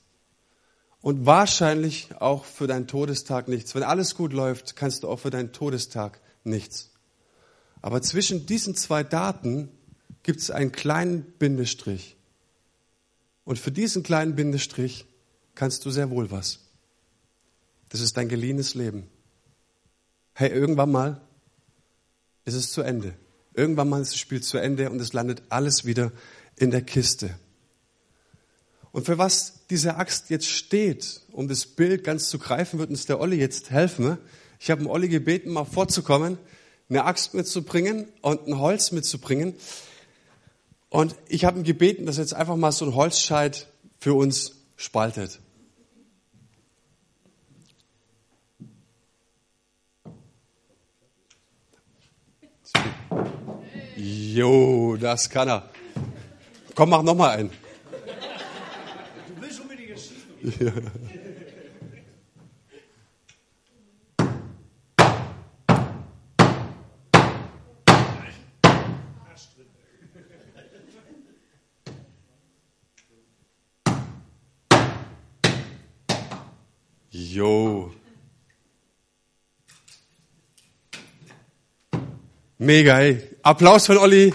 und 0.99 1.25
wahrscheinlich 1.25 2.09
auch 2.19 2.43
für 2.43 2.67
deinen 2.67 2.87
Todestag 2.87 3.47
nichts. 3.47 3.73
Wenn 3.73 3.83
alles 3.83 4.15
gut 4.15 4.33
läuft, 4.33 4.75
kannst 4.75 5.03
du 5.03 5.07
auch 5.07 5.19
für 5.19 5.29
deinen 5.29 5.53
Todestag 5.53 6.19
nichts. 6.45 6.91
Aber 7.81 8.01
zwischen 8.01 8.45
diesen 8.45 8.75
zwei 8.75 9.03
Daten 9.03 9.69
gibt 10.23 10.39
es 10.39 10.51
einen 10.51 10.71
kleinen 10.71 11.23
Bindestrich. 11.37 12.15
Und 13.45 13.59
für 13.59 13.71
diesen 13.71 14.03
kleinen 14.03 14.35
Bindestrich 14.35 15.05
kannst 15.55 15.85
du 15.85 15.91
sehr 15.91 16.09
wohl 16.09 16.31
was. 16.31 16.59
Das 17.89 18.01
ist 18.01 18.17
dein 18.17 18.29
geliehenes 18.29 18.73
Leben. 18.73 19.07
Hey, 20.33 20.49
irgendwann 20.49 20.91
mal 20.91 21.21
ist 22.45 22.55
es 22.55 22.71
zu 22.71 22.81
Ende. 22.81 23.13
Irgendwann 23.53 23.89
mal 23.89 24.01
ist 24.01 24.13
das 24.13 24.19
Spiel 24.19 24.41
zu 24.41 24.57
Ende 24.57 24.89
und 24.89 24.99
es 24.99 25.13
landet 25.13 25.43
alles 25.49 25.85
wieder 25.85 26.11
in 26.55 26.71
der 26.71 26.81
Kiste. 26.81 27.37
Und 28.91 29.05
für 29.05 29.17
was 29.17 29.65
diese 29.69 29.95
Axt 29.97 30.29
jetzt 30.29 30.47
steht, 30.47 31.21
um 31.31 31.47
das 31.47 31.65
Bild 31.65 32.03
ganz 32.03 32.29
zu 32.29 32.39
greifen, 32.39 32.79
wird 32.79 32.89
uns 32.89 33.05
der 33.05 33.19
Olli 33.19 33.37
jetzt 33.37 33.71
helfen. 33.71 34.17
Ich 34.63 34.71
habe 34.71 34.89
Olli 34.89 35.09
gebeten, 35.09 35.51
mal 35.51 35.65
vorzukommen, 35.65 36.37
eine 36.87 37.03
Axt 37.03 37.33
mitzubringen 37.33 38.07
und 38.21 38.47
ein 38.47 38.59
Holz 38.59 38.93
mitzubringen. 38.93 39.55
Und 40.87 41.17
ich 41.27 41.43
habe 41.43 41.59
ihn 41.59 41.65
gebeten, 41.65 42.05
dass 42.05 42.17
er 42.17 42.23
jetzt 42.23 42.33
einfach 42.33 42.55
mal 42.55 42.71
so 42.71 42.85
ein 42.85 42.95
Holzscheit 42.95 43.67
für 43.99 44.13
uns 44.13 44.53
spaltet. 44.77 45.41
Jo, 53.97 54.95
das 54.95 55.29
kann 55.29 55.49
er. 55.49 55.69
Komm, 56.73 56.91
mach 56.91 57.03
noch 57.03 57.15
mal 57.15 57.31
einen. 57.31 57.49
Du 59.27 59.41
willst 59.41 59.59
unbedingt 59.59 59.99
Ja. 60.61 60.71
Jo. 77.33 77.91
Mega, 82.63 82.97
ey. 82.97 83.21
Applaus 83.41 83.87
von 83.87 83.97
Olli. 83.97 84.33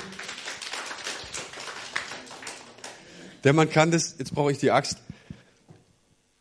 Der 3.43 3.55
Mann 3.55 3.71
kann 3.71 3.91
das. 3.91 4.17
Jetzt 4.19 4.35
brauche 4.35 4.53
ich 4.53 4.59
die 4.59 4.71
Axt. 4.71 4.99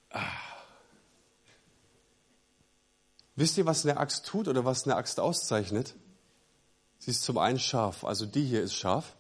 Ah. 0.10 0.22
Wisst 3.38 3.58
ihr, 3.58 3.66
was 3.66 3.86
eine 3.86 3.96
Axt 3.96 4.26
tut 4.26 4.50
oder 4.50 4.66
was 4.66 4.84
eine 4.84 4.98
Axt 4.98 5.18
auszeichnet? 5.22 5.96
Sie 7.00 7.12
ist 7.12 7.24
zum 7.24 7.38
einen 7.38 7.58
scharf, 7.58 8.04
also 8.04 8.26
die 8.26 8.44
hier 8.44 8.64
ist 8.64 8.74
scharf. 8.74 9.16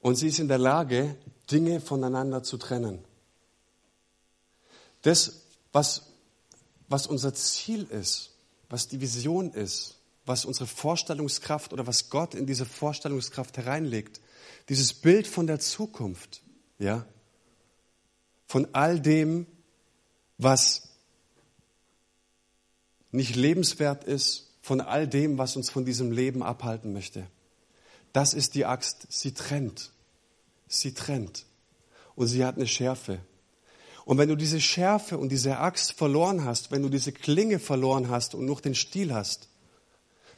Und 0.00 0.14
sie 0.14 0.28
ist 0.28 0.38
in 0.38 0.48
der 0.48 0.56
Lage, 0.56 1.16
Dinge 1.50 1.82
voneinander 1.82 2.42
zu 2.42 2.56
trennen. 2.56 3.04
Das, 5.02 5.42
was, 5.70 6.14
was 6.88 7.06
unser 7.06 7.34
Ziel 7.34 7.82
ist, 7.90 8.30
was 8.70 8.88
die 8.88 9.02
Vision 9.02 9.52
ist, 9.52 9.99
was 10.30 10.44
unsere 10.44 10.68
Vorstellungskraft 10.68 11.72
oder 11.72 11.86
was 11.86 12.08
Gott 12.08 12.34
in 12.34 12.46
diese 12.46 12.64
Vorstellungskraft 12.64 13.58
hereinlegt. 13.58 14.20
Dieses 14.68 14.94
Bild 14.94 15.26
von 15.26 15.46
der 15.48 15.58
Zukunft, 15.58 16.40
ja, 16.78 17.04
von 18.46 18.68
all 18.72 19.00
dem, 19.00 19.46
was 20.38 20.88
nicht 23.10 23.34
lebenswert 23.34 24.04
ist, 24.04 24.54
von 24.62 24.80
all 24.80 25.08
dem, 25.08 25.36
was 25.36 25.56
uns 25.56 25.68
von 25.68 25.84
diesem 25.84 26.12
Leben 26.12 26.42
abhalten 26.42 26.92
möchte. 26.92 27.26
Das 28.12 28.32
ist 28.32 28.54
die 28.54 28.66
Axt. 28.66 29.06
Sie 29.10 29.34
trennt. 29.34 29.90
Sie 30.68 30.94
trennt. 30.94 31.44
Und 32.14 32.28
sie 32.28 32.44
hat 32.44 32.56
eine 32.56 32.68
Schärfe. 32.68 33.18
Und 34.04 34.18
wenn 34.18 34.28
du 34.28 34.36
diese 34.36 34.60
Schärfe 34.60 35.18
und 35.18 35.30
diese 35.30 35.58
Axt 35.58 35.92
verloren 35.92 36.44
hast, 36.44 36.70
wenn 36.70 36.82
du 36.82 36.88
diese 36.88 37.12
Klinge 37.12 37.58
verloren 37.58 38.08
hast 38.08 38.34
und 38.34 38.46
nur 38.46 38.60
den 38.60 38.74
Stiel 38.74 39.12
hast, 39.12 39.49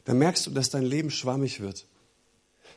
dann 0.05 0.17
merkst 0.17 0.47
du, 0.47 0.51
dass 0.51 0.69
dein 0.69 0.83
Leben 0.83 1.11
schwammig 1.11 1.59
wird. 1.59 1.85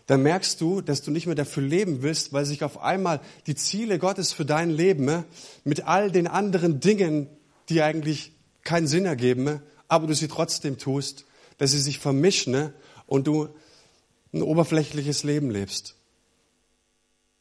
Dann 0.06 0.22
merkst 0.22 0.60
du, 0.60 0.80
dass 0.80 1.02
du 1.02 1.10
nicht 1.10 1.26
mehr 1.26 1.34
dafür 1.34 1.64
leben 1.64 2.02
willst, 2.02 2.32
weil 2.32 2.44
sich 2.44 2.62
auf 2.62 2.80
einmal 2.80 3.20
die 3.46 3.56
Ziele 3.56 3.98
Gottes 3.98 4.32
für 4.32 4.44
dein 4.44 4.70
Leben 4.70 5.08
äh, 5.08 5.22
mit 5.64 5.84
all 5.86 6.12
den 6.12 6.28
anderen 6.28 6.78
Dingen, 6.78 7.28
die 7.68 7.82
eigentlich 7.82 8.32
keinen 8.62 8.86
Sinn 8.86 9.04
ergeben, 9.04 9.46
äh, 9.48 9.58
aber 9.88 10.06
du 10.06 10.14
sie 10.14 10.28
trotzdem 10.28 10.78
tust, 10.78 11.24
dass 11.58 11.72
sie 11.72 11.80
sich 11.80 11.98
vermischen 11.98 12.54
äh, 12.54 12.70
und 13.06 13.26
du 13.26 13.48
ein 14.32 14.42
oberflächliches 14.42 15.24
Leben 15.24 15.50
lebst. 15.50 15.96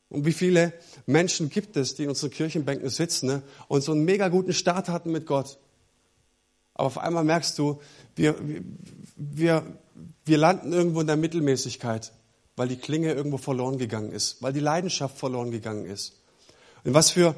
Und 0.10 0.26
wie 0.26 0.34
viele 0.34 0.74
Menschen 1.06 1.50
gibt 1.50 1.78
es, 1.78 1.96
die 1.96 2.04
in 2.04 2.10
unseren 2.10 2.32
Kirchenbänken 2.32 2.90
sitzen 2.90 3.44
und 3.68 3.82
so 3.82 3.92
einen 3.92 4.06
mega 4.06 4.30
guten 4.30 4.54
Start 4.54 4.88
hatten 4.90 5.12
mit 5.12 5.26
Gott. 5.26 5.58
Aber 6.76 6.88
auf 6.88 6.98
einmal 6.98 7.24
merkst 7.24 7.58
du, 7.58 7.82
wir, 8.16 8.36
wir, 9.16 9.66
wir 10.26 10.38
landen 10.38 10.72
irgendwo 10.74 11.02
in 11.02 11.08
der 11.08 11.18
Mittelmäßigkeit, 11.18 12.12
weil 12.56 12.68
die 12.68 12.78
Klinge 12.78 13.14
irgendwo 13.14 13.38
verloren 13.38 13.78
gegangen 13.78 14.12
ist, 14.12 14.42
weil 14.44 14.54
die 14.54 14.60
Leidenschaft 14.60 15.18
verloren 15.18 15.52
gegangen 15.52 15.86
ist. 15.86 16.22
Und 16.84 16.94
was 16.94 17.12
für, 17.12 17.36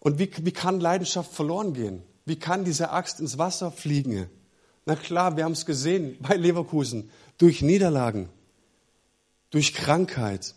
und 0.00 0.18
wie, 0.18 0.30
wie 0.42 0.52
kann 0.52 0.80
Leidenschaft 0.80 1.32
verloren 1.32 1.72
gehen? 1.72 2.02
Wie 2.24 2.36
kann 2.36 2.64
diese 2.64 2.90
Axt 2.90 3.20
ins 3.20 3.38
Wasser 3.38 3.70
fliegen? 3.70 4.28
Na 4.84 4.96
klar, 4.96 5.36
wir 5.36 5.44
haben 5.44 5.52
es 5.52 5.64
gesehen 5.64 6.16
bei 6.20 6.34
Leverkusen. 6.36 7.10
Durch 7.38 7.62
Niederlagen, 7.62 8.28
durch 9.50 9.72
Krankheit. 9.72 10.54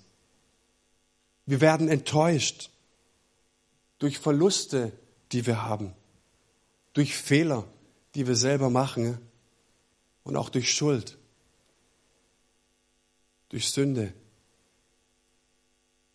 Wir 1.46 1.62
werden 1.62 1.88
enttäuscht 1.88 2.72
durch 4.00 4.18
Verluste, 4.18 4.92
die 5.32 5.46
wir 5.46 5.64
haben, 5.64 5.94
durch 6.94 7.16
Fehler, 7.16 7.66
die 8.16 8.28
wir 8.28 8.36
selber 8.36 8.70
machen 8.70 9.18
und 10.24 10.36
auch 10.36 10.50
durch 10.50 10.74
Schuld, 10.74 11.18
durch 13.50 13.72
Sünde. 13.72 14.14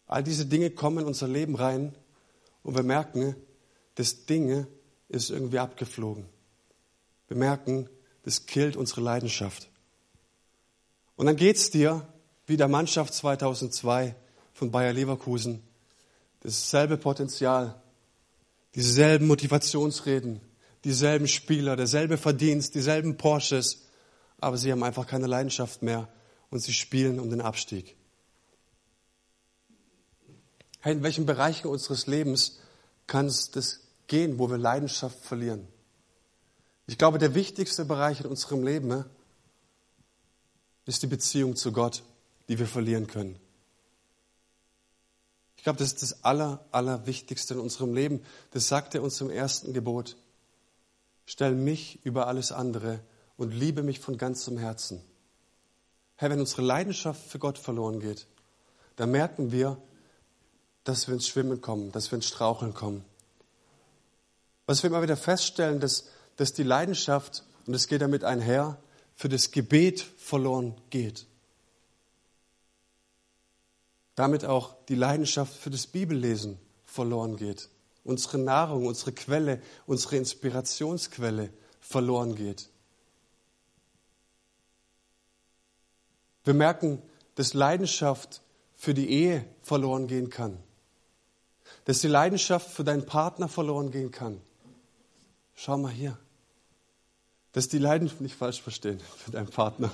All 0.07 0.23
diese 0.23 0.47
Dinge 0.47 0.71
kommen 0.71 0.99
in 0.99 1.07
unser 1.07 1.29
Leben 1.29 1.57
rein 1.57 1.95
und 2.63 2.77
wir 2.77 2.83
merken, 2.83 3.35
das 3.97 4.27
Ding 4.27 4.67
ist 5.09 5.31
irgendwie 5.31 5.59
abgeflogen. 5.59 6.27
Wir 7.29 7.37
merken, 7.37 7.89
das 8.23 8.47
killt 8.47 8.77
unsere 8.77 9.01
Leidenschaft. 9.01 9.69
Und 11.17 11.27
dann 11.27 11.37
geht 11.37 11.57
es 11.57 11.71
dir 11.71 12.07
wie 12.47 12.57
der 12.57 12.69
Mannschaft 12.69 13.15
2002 13.15 14.15
von 14.53 14.71
Bayer 14.71 14.93
Leverkusen. 14.93 15.63
Dasselbe 16.41 16.97
Potenzial, 16.97 17.81
dieselben 18.75 19.27
Motivationsreden, 19.27 20.41
dieselben 20.87 21.27
Spieler, 21.27 21.75
derselbe 21.75 22.16
Verdienst, 22.16 22.77
dieselben 22.77 23.16
Porsches, 23.16 23.87
aber 24.38 24.57
sie 24.57 24.70
haben 24.70 24.85
einfach 24.85 25.05
keine 25.05 25.27
Leidenschaft 25.27 25.83
mehr 25.83 26.09
und 26.49 26.61
sie 26.61 26.72
spielen 26.72 27.18
um 27.18 27.29
den 27.29 27.40
Abstieg. 27.40 27.96
Hey, 30.79 30.92
in 30.92 31.03
welchen 31.03 31.27
Bereichen 31.27 31.66
unseres 31.66 32.07
Lebens 32.07 32.61
kann 33.09 33.27
es 33.27 33.51
das 33.51 33.81
gehen, 34.07 34.38
wo 34.38 34.49
wir 34.49 34.59
Leidenschaft 34.59 35.18
verlieren? 35.25 35.66
Ich 36.87 36.99
glaube, 36.99 37.18
der 37.18 37.35
wichtigste 37.35 37.85
Bereich 37.85 38.20
in 38.20 38.27
unserem 38.27 38.62
Leben 38.62 38.87
ne, 38.87 39.07
ist 40.85 41.03
die 41.03 41.09
Beziehung 41.09 41.57
zu 41.57 41.72
Gott, 41.72 42.05
die 42.49 42.61
wir 42.61 42.68
verlieren 42.68 43.09
können. 43.09 43.40
Ich 45.57 45.64
glaube, 45.64 45.81
das 45.81 45.88
ist 45.88 46.03
das 46.03 46.22
Aller, 46.25 46.64
Allerwichtigste 46.70 47.55
in 47.55 47.61
unserem 47.61 47.92
Leben. 47.92 48.22
Das 48.53 48.68
sagt 48.68 48.94
er 48.94 49.03
uns 49.03 49.20
im 49.20 49.31
ersten 49.31 49.72
Gebot. 49.72 50.16
Stell 51.27 51.55
mich 51.55 52.05
über 52.05 52.29
alles 52.29 52.53
andere 52.53 53.01
und 53.37 53.53
liebe 53.53 53.83
mich 53.83 53.99
von 54.01 54.17
ganzem 54.17 54.59
Herzen. 54.59 55.03
Herr, 56.15 56.31
wenn 56.31 56.41
unsere 56.41 56.62
Leidenschaft 56.62 57.21
für 57.29 57.39
Gott 57.39 57.59
verloren 57.59 58.01
geht, 58.01 58.27
dann 58.95 59.11
merken 59.11 59.53
wir, 59.53 59.77
dass 60.85 61.09
wir 61.09 61.15
ins 61.15 61.27
Schwimmen 61.27 61.61
kommen, 61.61 61.93
dass 61.93 62.11
wir 62.11 62.17
ins 62.17 62.29
Straucheln 62.29 62.73
kommen. 62.73 63.05
Was 64.67 64.83
wir 64.83 64.89
immer 64.89 65.03
wieder 65.03 65.17
feststellen, 65.17 65.81
dass, 65.81 66.07
dass 66.37 66.53
die 66.53 66.62
Leidenschaft, 66.62 67.45
und 67.67 67.75
es 67.75 67.89
geht 67.89 68.01
damit 68.01 68.25
einher, 68.25 68.79
für 69.15 69.29
das 69.29 69.51
Gebet 69.51 70.01
verloren 70.01 70.75
geht. 70.91 71.27
Damit 74.15 74.45
auch 74.45 74.77
die 74.87 74.95
Leidenschaft 74.95 75.55
für 75.55 75.71
das 75.71 75.87
Bibellesen 75.87 76.59
verloren 76.85 77.37
geht. 77.37 77.69
Unsere 78.07 78.38
Nahrung, 78.38 78.87
unsere 78.87 79.12
Quelle, 79.12 79.61
unsere 79.85 80.16
Inspirationsquelle 80.16 81.51
verloren 81.81 82.37
geht. 82.37 82.69
Wir 86.45 86.55
merken, 86.55 87.03
dass 87.35 87.53
Leidenschaft 87.53 88.42
für 88.77 88.95
die 88.95 89.11
Ehe 89.11 89.45
verloren 89.61 90.07
gehen 90.07 90.31
kann. 90.31 90.57
Dass 91.85 92.01
die 92.01 92.07
Leidenschaft 92.07 92.71
für 92.71 92.85
deinen 92.85 93.05
Partner 93.07 93.49
verloren 93.49 93.90
gehen 93.90 94.12
kann. 94.12 94.40
Schau 95.57 95.77
mal 95.77 95.90
hier. 95.90 96.16
Dass 97.51 97.66
die 97.66 97.79
Leidenschaft, 97.79 98.21
nicht 98.21 98.37
falsch 98.37 98.62
verstehen, 98.62 99.01
für 99.16 99.33
deinen 99.33 99.49
Partner. 99.49 99.90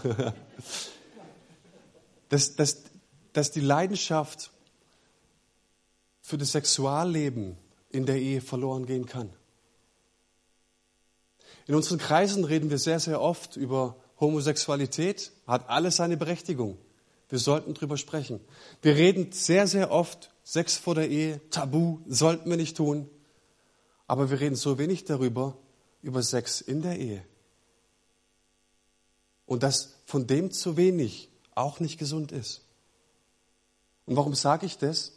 dass, 2.29 2.57
dass, 2.57 2.83
dass 3.33 3.51
die 3.51 3.61
Leidenschaft 3.61 4.51
für 6.21 6.37
das 6.37 6.53
Sexualleben 6.53 7.57
in 7.93 8.07
der 8.07 8.17
Ehe 8.17 8.41
verloren 8.41 8.87
gehen 8.87 9.07
kann. 9.07 9.31
In 11.67 11.75
unseren 11.75 11.99
Kreisen 11.99 12.45
reden 12.45 12.71
wir 12.71 12.79
sehr, 12.79 12.99
sehr 12.99 13.21
oft 13.21 13.57
über 13.57 13.97
Homosexualität, 14.19 15.33
hat 15.47 15.69
alles 15.69 15.97
seine 15.97 16.17
Berechtigung. 16.17 16.79
Wir 17.29 17.39
sollten 17.39 17.75
drüber 17.75 17.97
sprechen. 17.97 18.41
Wir 18.83 18.97
reden 18.97 19.33
sehr, 19.33 19.67
sehr 19.67 19.91
oft, 19.91 20.31
Sex 20.45 20.77
vor 20.77 20.95
der 20.95 21.09
Ehe, 21.09 21.41
Tabu, 21.51 22.01
sollten 22.07 22.51
wir 22.51 22.57
nicht 22.57 22.77
tun. 22.77 23.09
Aber 24.07 24.31
wir 24.31 24.41
reden 24.41 24.57
so 24.57 24.77
wenig 24.79 25.05
darüber, 25.05 25.57
über 26.03 26.23
Sex 26.23 26.61
in 26.61 26.83
der 26.83 26.99
Ehe. 26.99 27.25
Und 29.47 29.63
dass 29.63 29.95
von 30.05 30.27
dem 30.27 30.51
zu 30.51 30.77
wenig 30.77 31.31
auch 31.55 31.81
nicht 31.81 31.99
gesund 31.99 32.33
ist. 32.33 32.63
Und 34.05 34.17
warum 34.17 34.35
sage 34.35 34.67
ich 34.67 34.79
das? 34.79 35.13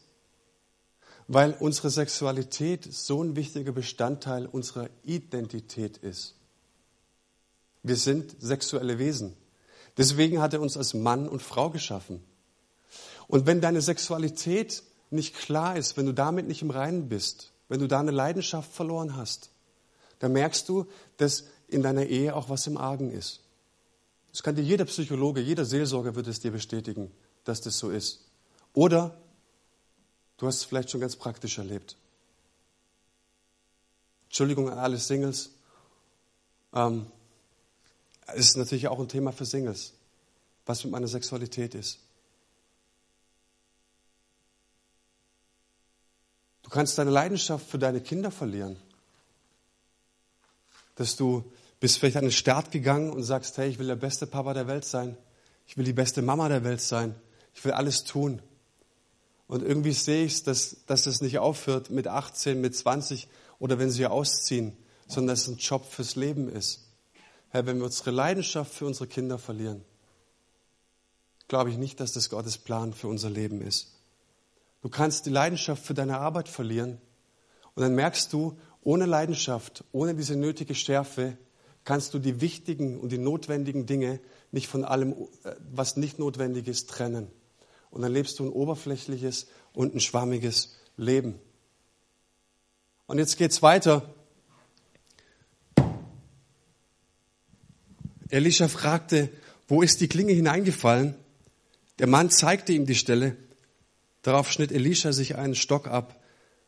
Weil 1.27 1.55
unsere 1.59 1.89
Sexualität 1.89 2.88
so 2.91 3.23
ein 3.23 3.35
wichtiger 3.35 3.71
Bestandteil 3.71 4.45
unserer 4.45 4.89
Identität 5.03 5.97
ist. 5.97 6.35
Wir 7.83 7.95
sind 7.95 8.35
sexuelle 8.39 8.99
Wesen. 8.99 9.35
Deswegen 9.97 10.41
hat 10.41 10.53
er 10.53 10.61
uns 10.61 10.77
als 10.77 10.93
Mann 10.93 11.27
und 11.27 11.41
Frau 11.41 11.69
geschaffen. 11.69 12.23
Und 13.27 13.45
wenn 13.45 13.61
deine 13.61 13.81
Sexualität 13.81 14.83
nicht 15.09 15.35
klar 15.35 15.77
ist, 15.77 15.97
wenn 15.97 16.05
du 16.05 16.13
damit 16.13 16.47
nicht 16.47 16.61
im 16.61 16.69
Reinen 16.69 17.09
bist, 17.09 17.51
wenn 17.69 17.79
du 17.79 17.88
da 17.88 17.99
eine 17.99 18.11
Leidenschaft 18.11 18.71
verloren 18.71 19.15
hast, 19.15 19.49
dann 20.19 20.33
merkst 20.33 20.69
du, 20.69 20.85
dass 21.17 21.45
in 21.67 21.81
deiner 21.81 22.05
Ehe 22.05 22.35
auch 22.35 22.49
was 22.49 22.67
im 22.67 22.77
Argen 22.77 23.11
ist. 23.11 23.41
Das 24.31 24.43
kann 24.43 24.55
dir 24.55 24.61
jeder 24.61 24.85
Psychologe, 24.85 25.41
jeder 25.41 25.65
Seelsorger 25.65 26.15
wird 26.15 26.27
es 26.27 26.39
dir 26.39 26.51
bestätigen, 26.51 27.11
dass 27.43 27.61
das 27.61 27.77
so 27.77 27.89
ist. 27.89 28.25
Oder 28.73 29.17
du 30.38 30.48
hast 30.48 30.58
es 30.58 30.63
vielleicht 30.63 30.89
schon 30.89 31.02
ganz 31.02 31.15
praktisch 31.15 31.58
erlebt. 31.58 31.98
Entschuldigung 34.26 34.69
an 34.69 34.80
alle 34.80 34.98
Singles. 34.98 35.52
Ähm, 36.74 37.08
es 38.28 38.48
ist 38.48 38.58
natürlich 38.58 38.88
auch 38.88 39.00
ein 39.00 39.08
Thema 39.08 39.32
für 39.32 39.45
Singles, 39.45 39.93
was 40.65 40.84
mit 40.84 40.91
meiner 40.91 41.08
Sexualität 41.08 41.76
ist. 41.76 42.00
Du 46.63 46.69
kannst 46.69 46.98
deine 46.98 47.12
Leidenschaft 47.12 47.69
für 47.69 47.78
deine 47.78 48.02
Kinder 48.02 48.32
verlieren. 48.32 48.78
Dass 50.95 51.15
du 51.15 51.50
bist 51.80 52.00
vielleicht 52.00 52.17
an 52.17 52.24
den 52.24 52.32
Start 52.32 52.71
gegangen 52.71 53.12
und 53.12 53.24
sagst, 53.24 53.58
hey, 53.58 53.69
ich 53.69 53.78
will 53.78 53.88
der 53.88 53.95
beste 53.95 54.26
Papa 54.26 54.54
der 54.54 54.67
Welt 54.67 54.84
sein. 54.84 55.15
Ich 55.67 55.78
will 55.78 55.86
die 55.86 55.93
beste 55.93 56.21
Mama 56.21 56.50
der 56.50 56.63
Welt 56.63 56.82
sein. 56.82 57.15
Ich 57.54 57.63
will 57.63 57.74
alles 57.74 58.04
tun. 58.04 58.41
Und 59.47 59.63
irgendwie 59.63 59.91
sehe 59.91 60.25
ich 60.25 60.43
dass, 60.43 60.77
dass 60.88 61.05
es 61.05 61.21
nicht 61.21 61.39
aufhört 61.39 61.89
mit 61.89 62.08
18, 62.08 62.60
mit 62.60 62.75
20 62.75 63.27
oder 63.60 63.79
wenn 63.79 63.91
sie 63.91 64.05
ausziehen, 64.08 64.75
sondern 65.08 65.36
dass 65.36 65.43
es 65.43 65.47
ein 65.49 65.58
Job 65.58 65.86
fürs 65.86 66.15
Leben 66.15 66.49
ist. 66.49 66.81
Herr, 67.49 67.65
wenn 67.65 67.77
wir 67.77 67.86
unsere 67.86 68.12
Leidenschaft 68.12 68.73
für 68.73 68.86
unsere 68.86 69.08
Kinder 69.08 69.38
verlieren, 69.38 69.84
glaube 71.47 71.69
ich 71.69 71.77
nicht, 71.77 71.99
dass 71.99 72.12
das 72.12 72.29
Gottes 72.29 72.58
Plan 72.58 72.93
für 72.93 73.08
unser 73.08 73.29
Leben 73.29 73.62
ist. 73.62 73.91
Du 74.81 74.89
kannst 74.89 75.25
die 75.25 75.31
Leidenschaft 75.31 75.86
für 75.86 75.93
deine 75.93 76.17
Arbeit 76.17 76.49
verlieren 76.49 76.99
und 77.75 77.84
dann 77.84 77.95
merkst 77.95 78.34
du, 78.34 78.58
ohne 78.81 79.05
Leidenschaft, 79.05 79.84
ohne 79.91 80.15
diese 80.15 80.36
nötige 80.36 80.75
Schärfe, 80.75 81.38
kannst 81.84 82.13
du 82.13 82.19
die 82.19 82.41
wichtigen 82.41 82.99
und 82.99 83.12
die 83.12 83.17
notwendigen 83.17 83.86
Dinge 83.86 84.19
nicht 84.51 84.67
von 84.67 84.84
allem, 84.84 85.13
äh, 85.43 85.55
was 85.71 85.97
nicht 85.97 86.19
notwendig 86.19 86.67
ist, 86.67 86.89
trennen. 86.89 87.31
Und 87.95 88.01
dann 88.01 88.12
lebst 88.12 88.39
du 88.39 88.43
ein 88.43 88.51
oberflächliches 88.51 89.47
und 89.71 89.95
ein 89.95 90.01
schwammiges 90.01 90.75
Leben. 90.97 91.39
Und 93.05 93.19
jetzt 93.19 93.38
geht's 93.38 93.62
weiter. 93.62 94.13
Elisha 98.27 98.67
fragte, 98.67 99.29
wo 99.69 99.81
ist 99.81 100.01
die 100.01 100.10
Klinge 100.10 100.34
hineingefallen? 100.34 101.15
Der 101.97 102.08
Mann 102.08 102.29
zeigte 102.29 102.73
ihm 102.73 102.86
die 102.86 102.95
Stelle. 102.95 103.38
Darauf 104.23 104.51
schnitt 104.51 104.73
Elisha 104.73 105.13
sich 105.13 105.38
einen 105.38 105.55
Stock 105.55 105.88
ab, 105.88 106.21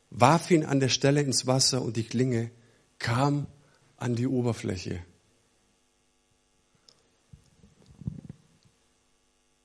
warf 0.10 0.50
ihn 0.50 0.64
an 0.64 0.80
der 0.80 0.88
Stelle 0.88 1.20
ins 1.20 1.46
Wasser 1.46 1.82
und 1.82 1.98
die 1.98 2.06
Klinge 2.06 2.52
kam 3.00 3.48
an 3.98 4.16
die 4.16 4.28
Oberfläche. 4.28 5.04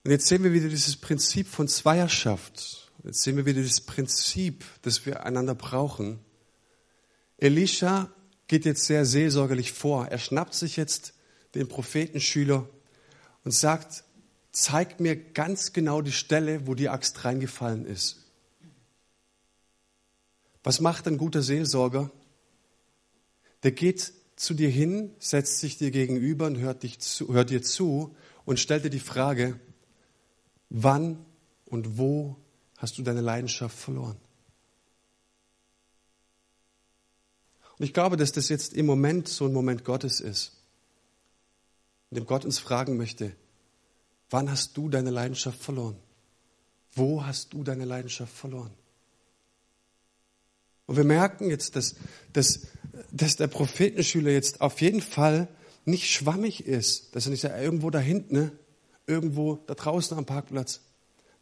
Und 0.05 0.11
jetzt 0.11 0.27
sehen 0.27 0.43
wir 0.43 0.53
wieder 0.53 0.69
dieses 0.69 0.97
Prinzip 0.97 1.47
von 1.47 1.69
Zweierschaft. 1.69 2.91
Jetzt 3.05 3.23
sehen 3.23 3.37
wir 3.37 3.47
wieder 3.47 3.63
das 3.63 3.81
Prinzip, 3.81 4.65
das 4.83 5.07
wir 5.07 5.25
einander 5.25 5.55
brauchen. 5.55 6.19
Elisha 7.39 8.13
geht 8.49 8.65
jetzt 8.65 8.85
sehr 8.85 9.05
seelsorgerlich 9.05 9.73
vor. 9.73 10.07
Er 10.09 10.19
schnappt 10.19 10.55
sich 10.55 10.77
jetzt 10.77 11.15
den 11.55 11.69
Prophetenschüler 11.69 12.69
und 13.45 13.51
sagt, 13.53 14.05
zeig 14.51 15.01
mir 15.01 15.17
ganz 15.17 15.73
genau 15.73 16.03
die 16.03 16.13
Stelle, 16.13 16.67
wo 16.67 16.75
die 16.75 16.89
Axt 16.89 17.25
reingefallen 17.25 17.87
ist. 17.87 18.19
Was 20.63 20.81
macht 20.81 21.09
ein 21.09 21.19
guter 21.19 21.43
Seelsorger? 21.43 22.11
Der 23.63 23.73
geht 23.73 24.13
zu 24.37 24.55
dir 24.55 24.69
hin, 24.69 25.13
setzt 25.19 25.59
sich 25.59 25.79
dir 25.79 25.91
gegenüber 25.91 26.47
und 26.47 26.59
hört, 26.59 26.83
dich 26.83 26.99
zu, 26.99 27.33
hört 27.33 27.51
dir 27.51 27.63
zu 27.63 28.15
und 28.45 28.61
stellt 28.61 28.85
dir 28.85 28.91
die 28.91 29.01
Frage, 29.01 29.59
wann 30.75 31.25
und 31.67 31.99
wo 31.99 32.37
hast 32.79 32.99
du 32.99 33.03
deine 33.03 33.21
Leidenschaft 33.21 33.77
verloren? 33.77 34.17
Und 37.79 37.85
ich 37.85 37.95
glaube, 37.95 38.17
dass 38.17 38.33
das 38.33 38.49
jetzt 38.49 38.75
im 38.75 38.87
Moment 38.87 39.29
so 39.29 39.47
ein 39.47 39.53
Moment 39.53 39.85
Gottes 39.85 40.21
ist 40.21 40.53
in 42.13 42.17
dem 42.17 42.27
Gott 42.27 42.45
uns 42.45 42.59
fragen 42.59 42.99
möchte, 42.99 43.35
wann 44.29 44.51
hast 44.51 44.77
du 44.77 44.91
deine 44.91 45.09
Leidenschaft 45.09 45.59
verloren? 45.59 45.97
Wo 46.93 47.25
hast 47.25 47.55
du 47.55 47.65
deine 47.65 47.87
Leidenschaft 47.87 48.35
verloren? 48.35 48.71
Und 50.85 50.97
wir 50.99 51.05
merken 51.05 51.49
jetzt, 51.49 51.75
dass, 51.75 51.95
dass, 52.35 52.67
dass 53.11 53.37
der 53.37 53.47
Prophetenschüler 53.47 54.31
jetzt 54.31 54.61
auf 54.61 54.83
jeden 54.83 55.01
Fall 55.01 55.49
nicht 55.87 56.11
schwammig 56.11 56.67
ist, 56.67 57.17
dass 57.17 57.25
er 57.25 57.31
nicht 57.31 57.41
sagt, 57.41 57.59
irgendwo 57.59 57.89
da 57.89 57.99
hinten, 57.99 58.35
ne? 58.35 58.53
Irgendwo 59.13 59.57
da 59.67 59.75
draußen 59.75 60.17
am 60.17 60.27
Parkplatz. 60.27 60.81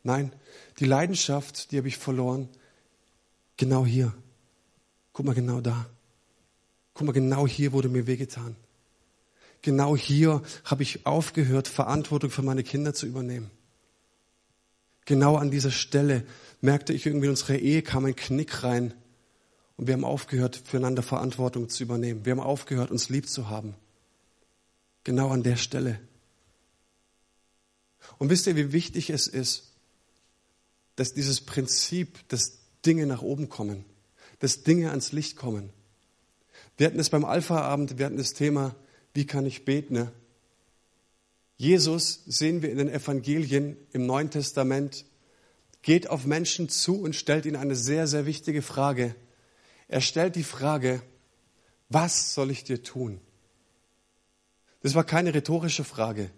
Nein, 0.03 0.33
die 0.79 0.87
Leidenschaft, 0.87 1.73
die 1.73 1.79
habe 1.79 1.89
ich 1.89 1.97
verloren, 1.97 2.49
genau 3.57 3.87
hier. 3.87 4.13
Guck 5.13 5.27
mal 5.27 5.35
genau 5.35 5.61
da. 5.61 5.87
Guck 6.95 7.07
mal 7.07 7.13
genau 7.13 7.47
hier 7.47 7.73
wurde 7.73 7.89
mir 7.89 8.07
wehgetan 8.07 8.57
genau 9.63 9.97
hier 9.97 10.43
habe 10.65 10.83
ich 10.83 11.07
aufgehört, 11.07 11.69
Verantwortung 11.69 12.31
für 12.31 12.43
meine 12.43 12.63
Kinder 12.63 12.95
zu 12.95 13.07
übernehmen. 13.07 13.51
Genau 15.05 15.37
an 15.37 15.51
dieser 15.51 15.71
Stelle 15.71 16.25
merkte 16.61 16.93
ich 16.93 17.07
irgendwie, 17.07 17.27
in 17.27 17.31
unsere 17.31 17.57
Ehe 17.57 17.83
kam 17.83 18.05
ein 18.05 18.17
Knick 18.17 18.63
rein 18.63 18.95
und 19.77 19.87
wir 19.87 19.95
haben 19.95 20.05
aufgehört, 20.05 20.61
füreinander 20.65 21.03
Verantwortung 21.03 21.69
zu 21.69 21.83
übernehmen. 21.83 22.25
Wir 22.25 22.33
haben 22.33 22.41
aufgehört, 22.41 22.91
uns 22.91 23.09
lieb 23.09 23.29
zu 23.29 23.49
haben. 23.49 23.75
Genau 25.05 25.31
an 25.31 25.43
der 25.43 25.57
Stelle. 25.57 25.99
Und 28.19 28.31
wisst 28.31 28.47
ihr, 28.47 28.57
wie 28.57 28.73
wichtig 28.73 29.11
es 29.11 29.27
ist, 29.27 29.73
dass 30.97 31.15
dieses 31.15 31.41
Prinzip, 31.41 32.29
dass 32.29 32.59
Dinge 32.85 33.07
nach 33.07 33.23
oben 33.23 33.49
kommen, 33.49 33.85
dass 34.41 34.63
Dinge 34.63 34.91
ans 34.91 35.13
Licht 35.13 35.37
kommen. 35.37 35.71
Wir 36.77 36.87
hatten 36.87 36.99
es 36.99 37.11
beim 37.11 37.25
Alpha-Abend, 37.25 37.99
wir 37.99 38.07
hatten 38.07 38.17
das 38.17 38.33
Thema, 38.33 38.75
wie 39.13 39.27
kann 39.27 39.47
ich 39.47 39.65
beten? 39.65 39.95
Ne? 39.95 40.13
Jesus 41.57 42.23
sehen 42.27 42.63
wir 42.63 42.71
in 42.71 42.79
den 42.79 42.89
Evangelien 42.89 43.77
im 43.93 44.07
Neuen 44.07 44.31
Testament, 44.31 45.05
geht 45.83 46.09
auf 46.09 46.25
Menschen 46.25 46.69
zu 46.69 47.01
und 47.01 47.17
stellt 47.17 47.47
ihnen 47.47 47.57
eine 47.57 47.77
sehr, 47.77 48.07
sehr 48.07 48.27
wichtige 48.27 48.63
Frage. 48.63 49.15
Er 49.89 50.01
stellt 50.01 50.37
die 50.37 50.45
Frage, 50.45 51.03
was 51.89 52.35
soll 52.35 52.51
ich 52.51 52.65
dir 52.65 52.83
tun? 52.83 53.21
Das 54.83 54.95
war 54.95 55.05
keine 55.05 55.35
rhetorische 55.35 55.85
Frage. 55.85 56.31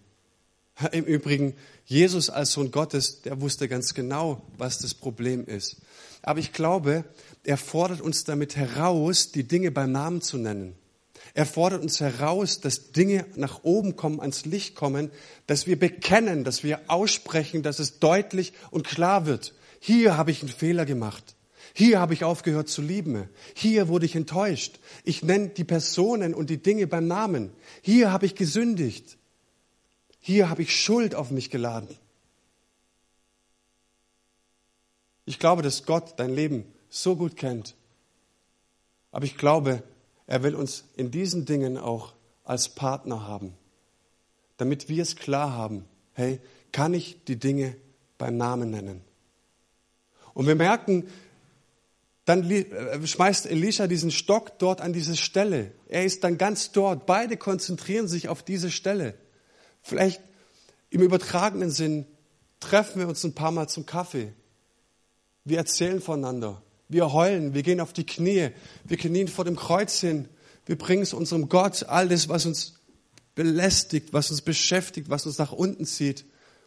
Im 0.92 1.04
Übrigen, 1.04 1.54
Jesus 1.84 2.30
als 2.30 2.52
Sohn 2.52 2.70
Gottes, 2.70 3.22
der 3.22 3.40
wusste 3.40 3.68
ganz 3.68 3.94
genau, 3.94 4.42
was 4.56 4.78
das 4.78 4.94
Problem 4.94 5.44
ist. 5.46 5.76
Aber 6.22 6.40
ich 6.40 6.52
glaube, 6.52 7.04
er 7.44 7.56
fordert 7.56 8.00
uns 8.00 8.24
damit 8.24 8.56
heraus, 8.56 9.32
die 9.32 9.44
Dinge 9.44 9.70
beim 9.70 9.92
Namen 9.92 10.22
zu 10.22 10.38
nennen. 10.38 10.74
Er 11.34 11.46
fordert 11.46 11.82
uns 11.82 12.00
heraus, 12.00 12.60
dass 12.60 12.92
Dinge 12.92 13.26
nach 13.36 13.64
oben 13.64 13.96
kommen, 13.96 14.20
ans 14.20 14.44
Licht 14.44 14.74
kommen, 14.74 15.10
dass 15.46 15.66
wir 15.66 15.78
bekennen, 15.78 16.44
dass 16.44 16.62
wir 16.62 16.80
aussprechen, 16.88 17.62
dass 17.62 17.78
es 17.78 17.98
deutlich 17.98 18.52
und 18.70 18.86
klar 18.86 19.26
wird. 19.26 19.54
Hier 19.80 20.16
habe 20.16 20.30
ich 20.30 20.42
einen 20.42 20.50
Fehler 20.50 20.84
gemacht. 20.84 21.36
Hier 21.74 22.00
habe 22.00 22.12
ich 22.12 22.24
aufgehört 22.24 22.68
zu 22.68 22.82
lieben. 22.82 23.28
Hier 23.54 23.88
wurde 23.88 24.04
ich 24.04 24.14
enttäuscht. 24.14 24.78
Ich 25.04 25.22
nenne 25.22 25.48
die 25.48 25.64
Personen 25.64 26.34
und 26.34 26.50
die 26.50 26.62
Dinge 26.62 26.86
beim 26.86 27.06
Namen. 27.06 27.50
Hier 27.80 28.12
habe 28.12 28.26
ich 28.26 28.34
gesündigt. 28.34 29.16
Hier 30.24 30.48
habe 30.48 30.62
ich 30.62 30.80
Schuld 30.80 31.16
auf 31.16 31.32
mich 31.32 31.50
geladen. 31.50 31.88
Ich 35.24 35.40
glaube, 35.40 35.62
dass 35.62 35.84
Gott 35.84 36.14
dein 36.16 36.32
Leben 36.32 36.64
so 36.88 37.16
gut 37.16 37.36
kennt. 37.36 37.74
Aber 39.10 39.24
ich 39.24 39.36
glaube, 39.36 39.82
er 40.28 40.44
will 40.44 40.54
uns 40.54 40.84
in 40.96 41.10
diesen 41.10 41.44
Dingen 41.44 41.76
auch 41.76 42.14
als 42.44 42.68
Partner 42.68 43.26
haben, 43.26 43.54
damit 44.58 44.88
wir 44.88 45.02
es 45.02 45.16
klar 45.16 45.52
haben, 45.52 45.84
hey, 46.14 46.40
kann 46.70 46.94
ich 46.94 47.24
die 47.24 47.36
Dinge 47.36 47.76
beim 48.16 48.36
Namen 48.36 48.70
nennen? 48.70 49.00
Und 50.34 50.46
wir 50.46 50.54
merken, 50.54 51.08
dann 52.24 52.48
äh, 52.48 53.04
schmeißt 53.04 53.46
Elisha 53.46 53.88
diesen 53.88 54.12
Stock 54.12 54.56
dort 54.60 54.80
an 54.80 54.92
diese 54.92 55.16
Stelle. 55.16 55.72
Er 55.88 56.04
ist 56.04 56.22
dann 56.22 56.38
ganz 56.38 56.70
dort. 56.70 57.06
Beide 57.06 57.36
konzentrieren 57.36 58.06
sich 58.06 58.28
auf 58.28 58.44
diese 58.44 58.70
Stelle. 58.70 59.14
Vielleicht 59.82 60.20
im 60.90 61.02
übertragenen 61.02 61.70
Sinn 61.70 62.06
treffen 62.60 63.00
wir 63.00 63.08
uns 63.08 63.24
ein 63.24 63.34
paar 63.34 63.50
Mal 63.50 63.68
zum 63.68 63.86
Kaffee. 63.86 64.32
Wir 65.44 65.58
erzählen 65.58 66.00
voneinander. 66.00 66.62
Wir 66.88 67.12
heulen. 67.12 67.54
Wir 67.54 67.62
gehen 67.62 67.80
auf 67.80 67.92
die 67.92 68.06
Knie. 68.06 68.50
Wir 68.84 68.96
knien 68.96 69.28
vor 69.28 69.44
dem 69.44 69.56
Kreuz 69.56 69.98
hin. 69.98 70.28
Wir 70.66 70.78
bringen 70.78 71.02
es 71.02 71.12
unserem 71.12 71.48
Gott. 71.48 71.84
All 71.88 72.08
das, 72.08 72.28
was 72.28 72.46
uns 72.46 72.74
belästigt, 73.34 74.12
was 74.12 74.30
uns 74.30 74.42
beschäftigt, 74.42 75.10
was 75.10 75.26
uns 75.26 75.38
nach 75.38 75.52
unten 75.52 75.86
zieht, 75.86 76.24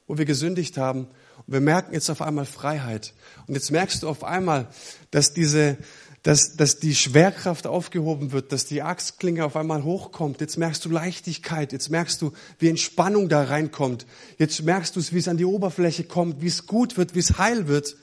wo 0.07 0.17
wir 0.17 0.25
gesündigt 0.25 0.77
haben. 0.77 1.07
Und 1.45 1.53
wir 1.53 1.61
merken 1.61 1.93
jetzt 1.93 2.09
auf 2.09 2.21
einmal 2.21 2.45
Freiheit. 2.45 3.13
Und 3.47 3.53
jetzt 3.53 3.71
merkst 3.71 4.03
du 4.03 4.09
auf 4.09 4.23
einmal, 4.23 4.67
dass 5.11 5.33
diese, 5.33 5.77
dass, 6.25 6.55
dass 6.55 6.79
die 6.79 6.95
Schwerkraft 6.95 7.67
aufgehoben 7.67 8.31
wird, 8.31 8.51
dass 8.51 8.65
die 8.65 8.81
Axtklinge 8.81 9.45
auf 9.45 9.55
einmal 9.55 9.83
hochkommt. 9.83 10.41
Jetzt 10.41 10.57
merkst 10.57 10.83
du 10.83 10.89
Leichtigkeit. 10.89 11.71
Jetzt 11.71 11.91
merkst 11.91 12.19
du, 12.19 12.33
wie 12.57 12.67
Entspannung 12.67 13.29
da 13.29 13.43
reinkommt. 13.43 14.07
Jetzt 14.39 14.63
merkst 14.63 14.95
du 14.95 14.99
es, 14.99 15.13
wie 15.13 15.19
es 15.19 15.27
an 15.27 15.37
die 15.37 15.45
Oberfläche 15.45 16.03
kommt, 16.03 16.41
wie 16.41 16.47
es 16.47 16.65
gut 16.65 16.97
wird, 16.97 17.13
wie 17.13 17.19
es 17.19 17.37
heil 17.37 17.67
wird. 17.67 17.95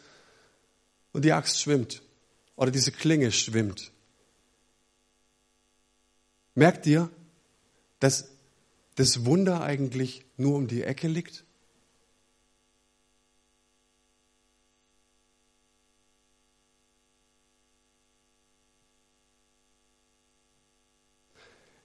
Und 1.11 1.25
die 1.25 1.33
Axt 1.33 1.61
schwimmt. 1.61 2.01
Oder 2.55 2.71
diese 2.71 2.93
Klinge 2.93 3.33
schwimmt. 3.33 3.91
Merkt 6.55 6.87
ihr, 6.87 7.11
dass 7.99 8.29
das 8.95 9.25
Wunder 9.25 9.63
eigentlich 9.63 10.25
nur 10.37 10.55
um 10.55 10.69
die 10.69 10.85
Ecke 10.85 11.09
liegt? 11.09 11.43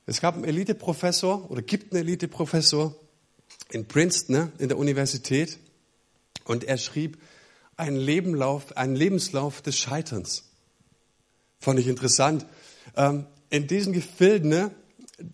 Es 0.09 0.21
gab 0.21 0.35
einen 0.35 0.45
Eliteprofessor 0.45 1.51
oder 1.51 1.61
gibt 1.61 1.93
einen 1.93 2.01
Eliteprofessor 2.01 2.95
in 3.71 3.85
Princeton, 3.87 4.35
ne, 4.35 4.51
in 4.57 4.69
der 4.69 4.77
Universität, 4.77 5.59
und 6.45 6.63
er 6.63 6.77
schrieb 6.77 7.17
einen, 7.75 7.97
Lebenlauf, 7.97 8.77
einen 8.77 8.95
Lebenslauf 8.95 9.61
des 9.61 9.77
Scheiterns. 9.77 10.45
Fand 11.59 11.79
ich 11.79 11.87
interessant. 11.87 12.45
Ähm, 12.95 13.25
in 13.49 13.67
diesen 13.67 13.91
Gefilden, 13.91 14.49
ne, 14.49 14.71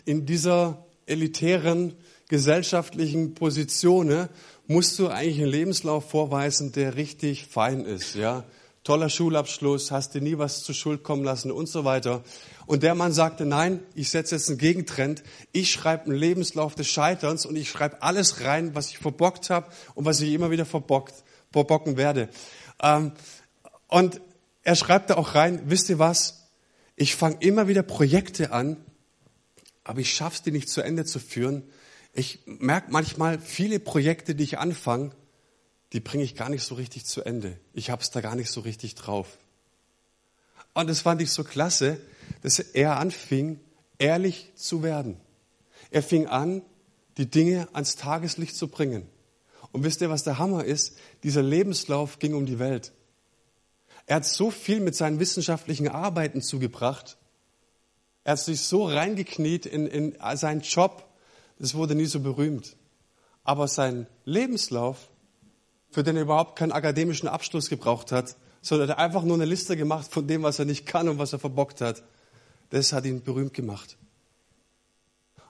in 0.05 0.25
dieser 0.25 0.83
elitären 1.05 1.93
gesellschaftlichen 2.27 3.35
Position, 3.35 4.07
ne, 4.07 4.29
musst 4.65 4.97
du 4.97 5.07
eigentlich 5.07 5.37
einen 5.37 5.51
Lebenslauf 5.51 6.09
vorweisen, 6.09 6.71
der 6.71 6.95
richtig 6.95 7.45
fein 7.45 7.85
ist, 7.85 8.15
ja. 8.15 8.43
Toller 8.83 9.09
Schulabschluss, 9.09 9.91
hast 9.91 10.13
dir 10.13 10.21
nie 10.21 10.37
was 10.37 10.63
zur 10.63 10.75
Schuld 10.75 11.03
kommen 11.03 11.23
lassen 11.23 11.51
und 11.51 11.67
so 11.67 11.85
weiter. 11.85 12.21
Und 12.65 12.83
der 12.83 12.95
Mann 12.95 13.13
sagte, 13.13 13.45
nein, 13.45 13.79
ich 13.95 14.09
setze 14.09 14.35
jetzt 14.35 14.49
einen 14.49 14.57
Gegentrend. 14.57 15.23
Ich 15.53 15.71
schreibe 15.71 16.05
einen 16.05 16.15
Lebenslauf 16.15 16.75
des 16.75 16.87
Scheiterns 16.87 17.45
und 17.45 17.55
ich 17.55 17.69
schreibe 17.69 18.01
alles 18.01 18.41
rein, 18.41 18.75
was 18.75 18.89
ich 18.89 18.97
verbockt 18.97 19.49
habe 19.49 19.71
und 19.95 20.03
was 20.03 20.19
ich 20.19 20.33
immer 20.33 20.51
wieder 20.51 20.65
verbockt, 20.65 21.13
verbocken 21.51 21.95
werde. 21.95 22.27
Ähm, 22.81 23.13
und 23.87 24.19
er 24.63 24.75
schreibt 24.75 25.09
da 25.09 25.15
auch 25.15 25.33
rein, 25.33 25.61
wisst 25.67 25.89
ihr 25.89 25.99
was? 25.99 26.49
Ich 26.97 27.15
fange 27.15 27.37
immer 27.39 27.69
wieder 27.69 27.83
Projekte 27.83 28.51
an, 28.51 28.77
aber 29.85 29.99
ich 29.99 30.13
schaffe 30.13 30.35
es, 30.35 30.41
die 30.43 30.51
nicht 30.51 30.67
zu 30.67 30.81
Ende 30.81 31.05
zu 31.05 31.19
führen. 31.19 31.63
Ich 32.13 32.39
merke 32.45 32.91
manchmal, 32.91 33.39
viele 33.39 33.79
Projekte, 33.79 34.35
die 34.35 34.43
ich 34.43 34.59
anfange, 34.59 35.11
die 35.93 35.99
bringe 35.99 36.23
ich 36.23 36.35
gar 36.35 36.49
nicht 36.49 36.63
so 36.63 36.75
richtig 36.75 37.05
zu 37.05 37.21
Ende. 37.23 37.57
Ich 37.73 37.89
habe 37.91 38.01
es 38.01 38.09
da 38.09 38.19
gar 38.19 38.35
nicht 38.35 38.49
so 38.49 38.61
richtig 38.61 38.95
drauf. 38.95 39.37
Und 40.73 40.89
das 40.89 41.01
fand 41.01 41.21
ich 41.21 41.31
so 41.31 41.43
klasse, 41.43 41.99
dass 42.41 42.57
er 42.59 42.97
anfing, 42.97 43.59
ehrlich 43.99 44.51
zu 44.55 44.81
werden. 44.81 45.17
Er 45.91 46.01
fing 46.01 46.25
an, 46.25 46.63
die 47.17 47.29
Dinge 47.29 47.67
ans 47.73 47.95
Tageslicht 47.95 48.55
zu 48.55 48.67
bringen. 48.67 49.07
Und 49.71 49.83
wisst 49.83 50.01
ihr, 50.01 50.09
was 50.09 50.23
der 50.23 50.39
Hammer 50.39 50.65
ist? 50.65 50.97
Dieser 51.21 51.43
Lebenslauf 51.43 52.17
ging 52.17 52.33
um 52.33 52.47
die 52.47 52.57
Welt. 52.57 52.91
Er 54.07 54.17
hat 54.17 54.25
so 54.25 54.49
viel 54.49 54.79
mit 54.79 54.95
seinen 54.95 55.19
wissenschaftlichen 55.19 55.87
Arbeiten 55.87 56.41
zugebracht. 56.41 57.17
Er 58.23 58.33
hat 58.33 58.39
sich 58.39 58.61
so 58.61 58.85
reingekniet 58.85 59.67
in, 59.67 59.85
in 59.85 60.17
seinen 60.35 60.61
Job, 60.61 61.07
das 61.59 61.75
wurde 61.75 61.93
nie 61.93 62.05
so 62.05 62.19
berühmt. 62.19 62.75
Aber 63.43 63.67
sein 63.67 64.07
Lebenslauf, 64.25 65.09
für 65.93 66.03
den 66.03 66.15
er 66.15 66.23
überhaupt 66.23 66.57
keinen 66.57 66.71
akademischen 66.71 67.27
Abschluss 67.27 67.69
gebraucht 67.69 68.11
hat, 68.11 68.35
sondern 68.61 68.89
er 68.89 68.95
hat 68.95 69.03
einfach 69.03 69.23
nur 69.23 69.35
eine 69.35 69.45
Liste 69.45 69.77
gemacht 69.77 70.11
von 70.11 70.27
dem, 70.27 70.41
was 70.41 70.57
er 70.57 70.65
nicht 70.65 70.87
kann 70.87 71.07
und 71.07 71.19
was 71.19 71.33
er 71.33 71.39
verbockt 71.39 71.81
hat, 71.81 72.03
das 72.71 72.93
hat 72.93 73.05
ihn 73.05 73.21
berühmt 73.21 73.53
gemacht. 73.53 73.97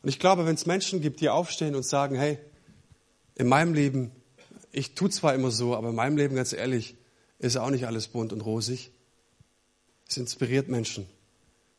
Und 0.01 0.09
ich 0.09 0.19
glaube, 0.19 0.45
wenn 0.45 0.55
es 0.55 0.65
Menschen 0.65 0.99
gibt, 0.99 1.21
die 1.21 1.29
aufstehen 1.29 1.75
und 1.75 1.85
sagen, 1.85 2.17
hey, 2.17 2.37
in 3.35 3.47
meinem 3.47 3.73
Leben, 3.73 4.11
ich 4.73 4.95
tue 4.95 5.09
zwar 5.09 5.33
immer 5.33 5.49
so, 5.49 5.77
aber 5.77 5.89
in 5.89 5.95
meinem 5.95 6.17
Leben, 6.17 6.35
ganz 6.35 6.51
ehrlich, 6.51 6.97
ist 7.39 7.55
auch 7.55 7.69
nicht 7.69 7.87
alles 7.87 8.09
bunt 8.09 8.33
und 8.33 8.41
rosig. 8.41 8.91
Es 10.09 10.17
inspiriert 10.17 10.67
Menschen. 10.67 11.07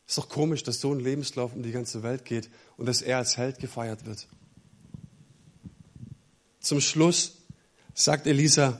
Ist 0.07 0.17
doch 0.17 0.27
komisch, 0.27 0.63
dass 0.63 0.81
so 0.81 0.91
ein 0.91 0.99
Lebenslauf 0.99 1.53
um 1.53 1.61
die 1.61 1.71
ganze 1.71 2.01
Welt 2.01 2.25
geht 2.25 2.49
und 2.77 2.87
dass 2.87 3.03
er 3.03 3.19
als 3.19 3.37
Held 3.37 3.59
gefeiert 3.59 4.07
wird. 4.07 4.27
Zum 6.59 6.81
Schluss 6.81 7.44
sagt 7.95 8.27
Elisa, 8.27 8.79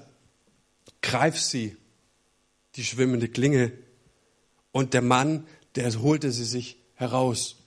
greif 1.01 1.41
sie, 1.41 1.75
die 2.75 2.83
schwimmende 2.83 3.27
Klinge. 3.27 3.71
Und 4.71 4.93
der 4.93 5.01
Mann 5.01 5.47
der 5.75 6.01
holte 6.01 6.31
sie 6.31 6.45
sich 6.45 6.77
heraus. 6.93 7.57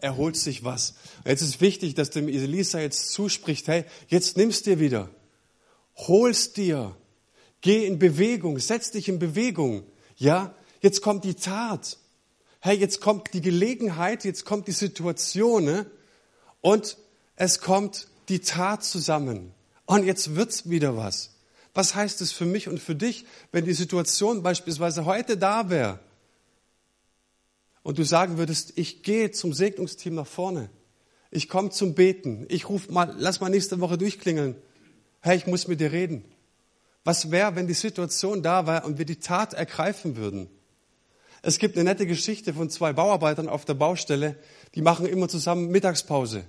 Er 0.00 0.16
holt 0.16 0.36
sich 0.36 0.62
was. 0.62 0.94
Jetzt 1.24 1.42
ist 1.42 1.60
wichtig, 1.60 1.94
dass 1.94 2.10
dem 2.10 2.28
Elisa 2.28 2.80
jetzt 2.80 3.10
zuspricht, 3.10 3.66
hey, 3.66 3.84
jetzt 4.06 4.36
nimmst 4.36 4.66
dir 4.66 4.78
wieder. 4.78 5.10
Holst 5.96 6.56
dir. 6.56 6.96
Geh 7.60 7.84
in 7.84 7.98
Bewegung. 7.98 8.60
Setz 8.60 8.92
dich 8.92 9.08
in 9.08 9.18
Bewegung. 9.18 9.82
Ja, 10.16 10.54
jetzt 10.80 11.02
kommt 11.02 11.24
die 11.24 11.34
Tat. 11.34 11.98
Hey, 12.60 12.76
jetzt 12.76 13.00
kommt 13.00 13.34
die 13.34 13.40
Gelegenheit, 13.40 14.24
jetzt 14.24 14.44
kommt 14.44 14.68
die 14.68 14.72
Situation 14.72 15.64
ne? 15.64 15.86
und 16.60 16.96
es 17.36 17.60
kommt 17.60 18.08
die 18.28 18.40
Tat 18.40 18.84
zusammen. 18.84 19.52
Und 19.88 20.04
jetzt 20.04 20.36
wird's 20.36 20.68
wieder 20.68 20.98
was. 20.98 21.30
Was 21.72 21.94
heißt 21.94 22.20
es 22.20 22.30
für 22.30 22.44
mich 22.44 22.68
und 22.68 22.78
für 22.78 22.94
dich, 22.94 23.24
wenn 23.52 23.64
die 23.64 23.72
Situation 23.72 24.42
beispielsweise 24.42 25.06
heute 25.06 25.38
da 25.38 25.70
wäre 25.70 25.98
und 27.82 27.96
du 27.96 28.04
sagen 28.04 28.36
würdest, 28.36 28.74
ich 28.76 29.02
gehe 29.02 29.30
zum 29.30 29.54
Segnungsteam 29.54 30.14
nach 30.14 30.26
vorne, 30.26 30.68
ich 31.30 31.48
komme 31.48 31.70
zum 31.70 31.94
Beten, 31.94 32.44
ich 32.50 32.68
rufe 32.68 32.92
mal, 32.92 33.14
lass 33.16 33.40
mal 33.40 33.48
nächste 33.48 33.80
Woche 33.80 33.96
durchklingeln, 33.96 34.56
hey, 35.20 35.38
ich 35.38 35.46
muss 35.46 35.68
mit 35.68 35.80
dir 35.80 35.90
reden. 35.90 36.22
Was 37.04 37.30
wäre, 37.30 37.56
wenn 37.56 37.66
die 37.66 37.72
Situation 37.72 38.42
da 38.42 38.66
war 38.66 38.84
und 38.84 38.98
wir 38.98 39.06
die 39.06 39.20
Tat 39.20 39.54
ergreifen 39.54 40.16
würden? 40.16 40.50
Es 41.40 41.58
gibt 41.58 41.76
eine 41.76 41.84
nette 41.84 42.06
Geschichte 42.06 42.52
von 42.52 42.68
zwei 42.68 42.92
Bauarbeitern 42.92 43.48
auf 43.48 43.64
der 43.64 43.74
Baustelle, 43.74 44.36
die 44.74 44.82
machen 44.82 45.06
immer 45.06 45.30
zusammen 45.30 45.70
Mittagspause. 45.70 46.44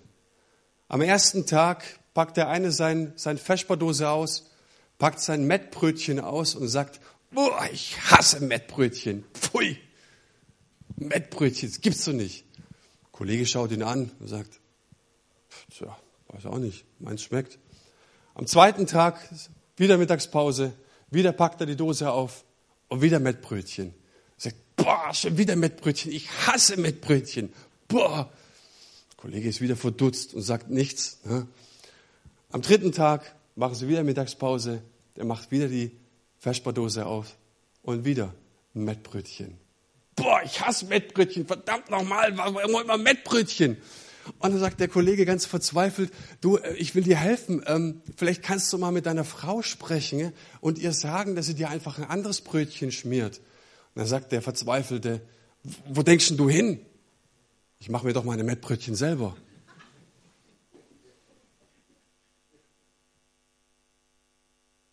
Am 0.90 1.00
ersten 1.00 1.46
Tag 1.46 1.99
packt 2.14 2.38
der 2.38 2.50
eine 2.50 2.72
sein, 2.72 3.14
sein 3.16 3.38
Feschberdose 3.38 4.10
aus, 4.10 4.50
packt 4.98 5.22
sein 5.22 5.46
Mettbrötchen 5.46 6.20
aus 6.20 6.56
und 6.56 6.68
sagt, 6.68 7.00
boah, 7.32 7.68
ich 7.72 8.00
hasse 8.02 8.42
Mettbrötchen. 8.42 9.24
Pfui, 9.34 9.78
Mettbrötchen, 10.96 11.70
das 11.70 11.82
gibt's 11.82 12.06
doch 12.06 12.14
nicht. 12.14 12.46
Der 12.58 13.12
Kollege 13.12 13.46
schaut 13.46 13.72
ihn 13.72 13.84
an 13.84 14.12
und 14.20 14.28
sagt, 14.28 14.60
tja, 15.76 15.98
weiß 16.30 16.46
auch 16.46 16.60
nicht, 16.60 16.86
meins 17.00 17.24
schmeckt. 17.24 17.60
Am 18.34 18.48
zweiten 18.48 18.88
Tag 18.88 19.20
wieder 19.78 19.98
Mittagspause, 19.98 20.74
wieder 21.10 21.32
packt 21.32 21.62
er 21.62 21.68
die 21.68 21.76
Dose 21.76 22.12
auf 22.12 22.44
und 22.88 23.02
wieder 23.02 23.20
Mettbrötchen. 23.20 23.94
Er 24.38 24.42
sagt, 24.42 24.76
boah, 24.76 25.14
schon 25.14 25.38
wieder 25.38 25.56
Mettbrötchen, 25.56 26.12
ich 26.12 26.30
hasse 26.48 26.78
Mettbrötchen. 26.78 27.54
Boah. 27.88 28.32
Der 29.12 29.18
Kollege 29.18 29.50
ist 29.50 29.60
wieder 29.60 29.76
verdutzt 29.76 30.34
und 30.34 30.42
sagt 30.42 30.70
nichts. 30.70 31.20
Ne? 31.26 31.48
Am 32.52 32.62
dritten 32.62 32.92
Tag 32.92 33.36
machen 33.56 33.76
sie 33.76 33.88
wieder 33.88 34.04
Mittagspause, 34.04 34.82
der 35.16 35.26
macht 35.26 35.52
wieder 35.52 35.68
die 35.68 35.92
Vesperdose 36.38 37.06
auf 37.06 37.38
und 37.84 38.06
wieder 38.06 38.34
ein 38.74 38.86
Mettbrötchen. 38.86 39.58
Boah, 40.16 40.42
ich 40.44 40.60
hasse 40.60 40.86
Mettbrötchen, 40.88 41.46
verdammt 41.46 41.92
nochmal, 41.92 42.36
warum 42.38 42.82
immer 42.82 42.98
Mettbrötchen? 42.98 43.78
Und 44.40 44.52
dann 44.52 44.60
sagt 44.60 44.80
der 44.80 44.88
Kollege 44.88 45.26
ganz 45.26 45.46
verzweifelt, 45.46 46.12
du, 46.42 46.58
äh, 46.58 46.74
ich 46.76 46.96
will 46.96 47.04
dir 47.04 47.18
helfen, 47.18 47.64
ähm, 47.68 48.02
vielleicht 48.16 48.42
kannst 48.42 48.72
du 48.74 48.78
mal 48.78 48.92
mit 48.92 49.06
deiner 49.06 49.24
Frau 49.24 49.62
sprechen 49.62 50.34
und 50.60 50.78
ihr 50.78 50.92
sagen, 50.92 51.36
dass 51.36 51.46
sie 51.46 51.56
dir 51.56 51.70
einfach 51.70 51.98
ein 51.98 52.06
anderes 52.06 52.42
Brötchen 52.42 52.92
schmiert. 52.92 53.38
Und 53.38 54.02
dann 54.02 54.08
sagt 54.08 54.32
der 54.32 54.42
Verzweifelte, 54.42 55.22
wo 55.88 56.04
denkst 56.04 56.36
du 56.36 56.50
hin? 56.50 56.80
Ich 57.80 57.90
mache 57.90 58.06
mir 58.06 58.14
doch 58.14 58.24
meine 58.24 58.44
Mettbrötchen 58.44 58.96
selber. 58.96 59.36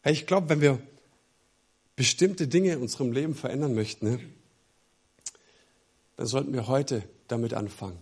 Hey, 0.06 0.12
ich 0.12 0.26
glaube, 0.26 0.48
wenn 0.50 0.60
wir 0.60 0.80
bestimmte 1.96 2.46
Dinge 2.46 2.72
in 2.72 2.80
unserem 2.80 3.10
Leben 3.10 3.34
verändern 3.34 3.74
möchten, 3.74 4.08
ne, 4.08 4.20
dann 6.14 6.28
sollten 6.28 6.52
wir 6.52 6.68
heute 6.68 7.02
damit 7.26 7.54
anfangen. 7.54 7.98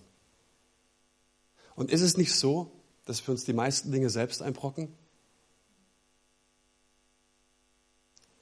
Und 1.74 1.90
ist 1.90 2.02
es 2.02 2.18
nicht 2.18 2.34
so, 2.34 2.70
dass 3.06 3.26
wir 3.26 3.32
uns 3.32 3.44
die 3.44 3.54
meisten 3.54 3.90
Dinge 3.90 4.10
selbst 4.10 4.42
einbrocken? 4.42 4.92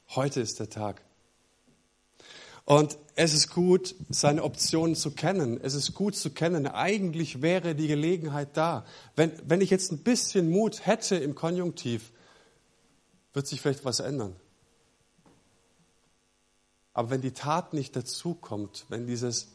Heute 0.09 0.41
ist 0.41 0.59
der 0.59 0.69
Tag. 0.69 1.01
Und 2.65 2.99
es 3.15 3.33
ist 3.33 3.51
gut, 3.51 3.95
seine 4.11 4.43
Optionen 4.43 4.97
zu 4.97 5.13
kennen. 5.13 5.61
Es 5.63 5.75
ist 5.75 5.95
gut 5.95 6.17
zu 6.17 6.31
kennen. 6.31 6.67
Eigentlich 6.67 7.43
wäre 7.43 7.77
die 7.77 7.87
Gelegenheit 7.87 8.57
da. 8.57 8.85
Wenn, 9.15 9.31
wenn 9.47 9.61
ich 9.61 9.71
jetzt 9.71 9.93
ein 9.93 9.99
bisschen 9.99 10.51
Mut 10.51 10.85
hätte 10.85 11.15
im 11.15 11.37
Konjunktiv, 11.37 12.11
wird 13.33 13.47
sich 13.47 13.61
vielleicht 13.61 13.85
was 13.85 14.01
ändern. 14.01 14.37
Aber 16.95 17.11
wenn 17.11 17.23
die 17.23 17.33
Tat 17.33 17.73
nicht 17.73 17.97
dazukommt, 17.97 18.87
wenn 18.89 19.07
dieses 19.07 19.49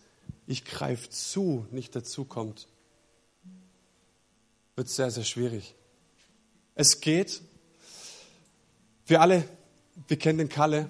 Ich 0.47 0.65
greife 0.65 1.09
zu 1.09 1.67
nicht 1.71 1.95
dazukommt, 1.95 2.67
wird 4.75 4.87
es 4.87 4.95
sehr, 4.95 5.11
sehr 5.11 5.23
schwierig. 5.23 5.75
Es 6.75 7.01
geht. 7.01 7.41
Wir 9.05 9.21
alle, 9.21 9.47
wir 10.07 10.17
kennen 10.17 10.37
den 10.37 10.49
Kalle. 10.49 10.89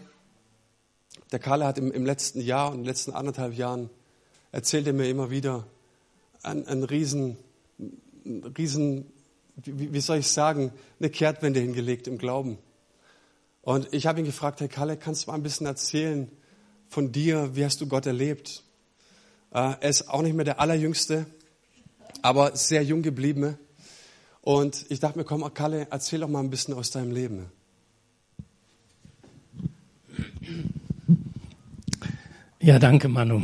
Der 1.31 1.39
Kalle 1.39 1.65
hat 1.65 1.77
im, 1.77 1.91
im 1.91 2.05
letzten 2.05 2.41
Jahr 2.41 2.69
und 2.69 2.75
in 2.75 2.83
den 2.83 2.87
letzten 2.87 3.11
anderthalb 3.11 3.53
Jahren 3.53 3.89
erzählt 4.51 4.87
er 4.87 4.93
mir 4.93 5.09
immer 5.09 5.29
wieder 5.29 5.67
ein, 6.43 6.65
ein 6.67 6.83
riesen, 6.83 7.37
ein 8.25 8.43
riesen, 8.57 9.11
wie, 9.57 9.93
wie 9.93 9.99
soll 10.01 10.17
ich 10.17 10.27
sagen, 10.27 10.71
eine 10.99 11.09
Kehrtwende 11.09 11.59
hingelegt 11.59 12.07
im 12.07 12.17
Glauben. 12.17 12.57
Und 13.67 13.93
ich 13.93 14.07
habe 14.07 14.19
ihn 14.19 14.25
gefragt, 14.25 14.61
Herr 14.61 14.69
Kalle, 14.69 14.95
kannst 14.95 15.27
du 15.27 15.29
mal 15.29 15.35
ein 15.35 15.43
bisschen 15.43 15.67
erzählen 15.67 16.31
von 16.87 17.11
dir, 17.11 17.53
wie 17.57 17.65
hast 17.65 17.81
du 17.81 17.87
Gott 17.87 18.05
erlebt? 18.05 18.63
Äh, 19.51 19.73
er 19.81 19.89
ist 19.89 20.07
auch 20.07 20.21
nicht 20.21 20.37
mehr 20.37 20.45
der 20.45 20.61
Allerjüngste, 20.61 21.25
aber 22.21 22.55
sehr 22.55 22.81
jung 22.81 23.01
geblieben. 23.01 23.57
Und 24.39 24.85
ich 24.87 25.01
dachte 25.01 25.17
mir, 25.17 25.25
komm, 25.25 25.53
Kalle, 25.53 25.85
erzähl 25.91 26.21
doch 26.21 26.29
mal 26.29 26.39
ein 26.39 26.49
bisschen 26.49 26.75
aus 26.75 26.91
deinem 26.91 27.11
Leben. 27.11 27.51
Ja, 32.61 32.79
danke, 32.79 33.09
Manu. 33.09 33.41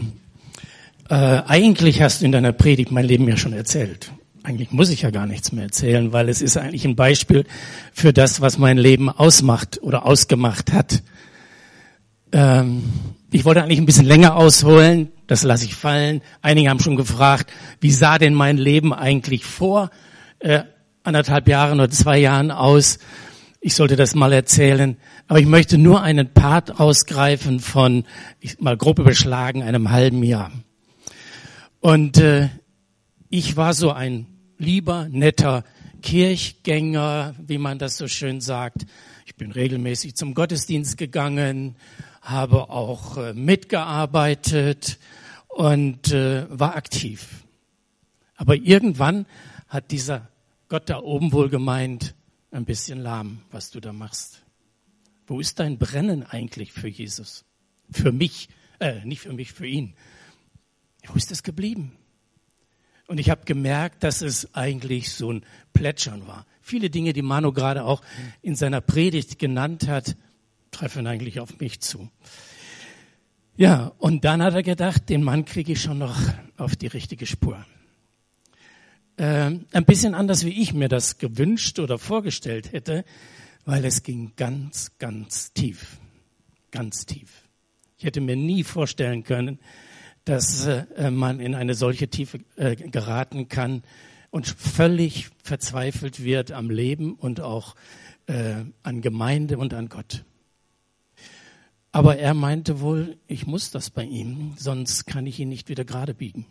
Äh, 1.09 1.15
eigentlich 1.15 2.01
hast 2.01 2.21
du 2.21 2.25
in 2.27 2.31
deiner 2.31 2.53
Predigt 2.53 2.91
mein 2.91 3.03
Leben 3.03 3.27
ja 3.27 3.35
schon 3.35 3.51
erzählt. 3.51 4.13
Eigentlich 4.43 4.71
muss 4.71 4.89
ich 4.89 5.03
ja 5.03 5.09
gar 5.09 5.25
nichts 5.25 5.53
mehr 5.53 5.63
erzählen, 5.63 6.11
weil 6.11 6.27
es 6.27 6.41
ist 6.41 6.57
eigentlich 6.57 6.83
ein 6.83 6.97
Beispiel 6.97 7.45
für 7.93 8.11
das, 8.11 8.41
was 8.41 8.57
mein 8.57 8.77
Leben 8.77 9.09
ausmacht 9.09 9.81
oder 9.81 10.05
ausgemacht 10.05 10.73
hat. 10.73 11.01
Ähm, 12.33 12.83
ich 13.31 13.45
wollte 13.45 13.63
eigentlich 13.63 13.79
ein 13.79 13.85
bisschen 13.85 14.05
länger 14.05 14.35
ausholen, 14.35 15.13
das 15.27 15.43
lasse 15.43 15.63
ich 15.63 15.75
fallen. 15.75 16.21
Einige 16.41 16.69
haben 16.69 16.81
schon 16.81 16.97
gefragt, 16.97 17.51
wie 17.79 17.91
sah 17.91 18.17
denn 18.17 18.33
mein 18.33 18.57
Leben 18.57 18.93
eigentlich 18.93 19.45
vor? 19.45 19.91
Äh, 20.39 20.63
anderthalb 21.03 21.47
Jahren 21.47 21.79
oder 21.79 21.89
zwei 21.89 22.17
Jahren 22.17 22.51
aus. 22.51 22.99
Ich 23.61 23.75
sollte 23.75 23.95
das 23.95 24.13
mal 24.13 24.33
erzählen. 24.33 24.97
Aber 25.29 25.39
ich 25.39 25.45
möchte 25.45 25.77
nur 25.77 26.01
einen 26.01 26.33
Part 26.33 26.81
ausgreifen 26.81 27.61
von, 27.61 28.03
ich 28.41 28.59
mal 28.59 28.75
grob 28.75 28.99
überschlagen, 28.99 29.63
einem 29.63 29.89
halben 29.89 30.21
Jahr. 30.21 30.51
Und 31.79 32.17
äh, 32.17 32.49
ich 33.29 33.55
war 33.55 33.73
so 33.73 33.91
ein 33.91 34.27
lieber, 34.57 35.07
netter 35.09 35.63
Kirchgänger, 36.01 37.35
wie 37.39 37.57
man 37.57 37.79
das 37.79 37.97
so 37.97 38.07
schön 38.07 38.41
sagt. 38.41 38.85
Ich 39.25 39.35
bin 39.35 39.51
regelmäßig 39.51 40.15
zum 40.15 40.33
Gottesdienst 40.33 40.97
gegangen, 40.97 41.75
habe 42.21 42.69
auch 42.69 43.17
äh, 43.17 43.33
mitgearbeitet 43.33 44.99
und 45.47 46.11
äh, 46.11 46.45
war 46.49 46.75
aktiv. 46.75 47.45
Aber 48.35 48.55
irgendwann 48.55 49.25
hat 49.67 49.91
dieser 49.91 50.29
Gott 50.69 50.89
da 50.89 50.99
oben 50.99 51.31
wohl 51.31 51.49
gemeint, 51.49 52.15
ein 52.51 52.65
bisschen 52.65 52.99
lahm, 52.99 53.41
was 53.51 53.71
du 53.71 53.79
da 53.79 53.93
machst. 53.93 54.43
Wo 55.27 55.39
ist 55.39 55.59
dein 55.59 55.77
Brennen 55.77 56.23
eigentlich 56.23 56.73
für 56.73 56.87
Jesus? 56.87 57.45
Für 57.91 58.11
mich, 58.11 58.49
äh, 58.79 59.05
nicht 59.05 59.21
für 59.21 59.33
mich, 59.33 59.53
für 59.53 59.67
ihn. 59.67 59.95
Wo 61.07 61.15
ist 61.15 61.31
es 61.31 61.43
geblieben? 61.43 61.97
Und 63.07 63.19
ich 63.19 63.29
habe 63.29 63.45
gemerkt, 63.45 64.03
dass 64.03 64.21
es 64.21 64.53
eigentlich 64.55 65.11
so 65.11 65.31
ein 65.31 65.45
Plätschern 65.73 66.25
war. 66.27 66.45
Viele 66.61 66.89
Dinge, 66.89 67.13
die 67.13 67.21
Manu 67.21 67.51
gerade 67.51 67.83
auch 67.83 68.01
in 68.41 68.55
seiner 68.55 68.81
Predigt 68.81 69.39
genannt 69.39 69.87
hat, 69.87 70.15
treffen 70.71 71.05
eigentlich 71.05 71.39
auf 71.39 71.59
mich 71.59 71.81
zu. 71.81 72.09
Ja, 73.55 73.91
und 73.99 74.25
dann 74.25 74.41
hat 74.41 74.53
er 74.55 74.63
gedacht, 74.63 75.09
den 75.09 75.23
Mann 75.23 75.45
kriege 75.45 75.73
ich 75.73 75.81
schon 75.81 75.99
noch 75.99 76.17
auf 76.57 76.75
die 76.75 76.87
richtige 76.87 77.25
Spur 77.25 77.63
äh, 79.17 79.51
ein 79.71 79.85
bisschen 79.85 80.15
anders, 80.15 80.45
wie 80.45 80.61
ich 80.61 80.73
mir 80.73 80.89
das 80.89 81.17
gewünscht 81.17 81.79
oder 81.79 81.99
vorgestellt 81.99 82.71
hätte, 82.71 83.05
weil 83.65 83.85
es 83.85 84.03
ging 84.03 84.33
ganz, 84.35 84.91
ganz 84.97 85.53
tief. 85.53 85.97
Ganz 86.71 87.05
tief. 87.05 87.43
Ich 87.97 88.05
hätte 88.05 88.21
mir 88.21 88.35
nie 88.35 88.63
vorstellen 88.63 89.23
können, 89.23 89.59
dass 90.25 90.65
äh, 90.65 91.11
man 91.11 91.39
in 91.39 91.55
eine 91.55 91.73
solche 91.73 92.07
Tiefe 92.07 92.39
äh, 92.55 92.75
geraten 92.75 93.49
kann 93.49 93.83
und 94.31 94.47
völlig 94.47 95.29
verzweifelt 95.43 96.23
wird 96.23 96.51
am 96.51 96.69
Leben 96.69 97.15
und 97.15 97.41
auch 97.41 97.75
äh, 98.27 98.63
an 98.83 99.01
Gemeinde 99.01 99.57
und 99.57 99.73
an 99.73 99.89
Gott. 99.89 100.23
Aber 101.91 102.17
er 102.17 102.33
meinte 102.33 102.79
wohl, 102.81 103.17
ich 103.27 103.45
muss 103.45 103.69
das 103.69 103.89
bei 103.89 104.03
ihm, 104.03 104.53
sonst 104.57 105.05
kann 105.05 105.27
ich 105.27 105.39
ihn 105.39 105.49
nicht 105.49 105.69
wieder 105.69 105.85
gerade 105.85 106.13
biegen 106.13 106.45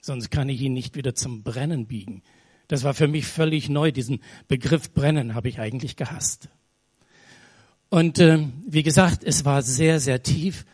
sonst 0.00 0.30
kann 0.30 0.48
ich 0.48 0.60
ihn 0.60 0.72
nicht 0.72 0.96
wieder 0.96 1.14
zum 1.14 1.42
Brennen 1.42 1.86
biegen. 1.86 2.22
Das 2.66 2.82
war 2.82 2.94
für 2.94 3.08
mich 3.08 3.26
völlig 3.26 3.68
neu. 3.68 3.92
Diesen 3.92 4.20
Begriff 4.48 4.92
Brennen 4.92 5.34
habe 5.34 5.48
ich 5.48 5.60
eigentlich 5.60 5.96
gehasst. 5.96 6.48
Und 7.88 8.18
äh, 8.18 8.46
wie 8.66 8.82
gesagt, 8.82 9.24
es 9.24 9.44
war 9.44 9.62
sehr, 9.62 10.00
sehr 10.00 10.22
tief. 10.22 10.66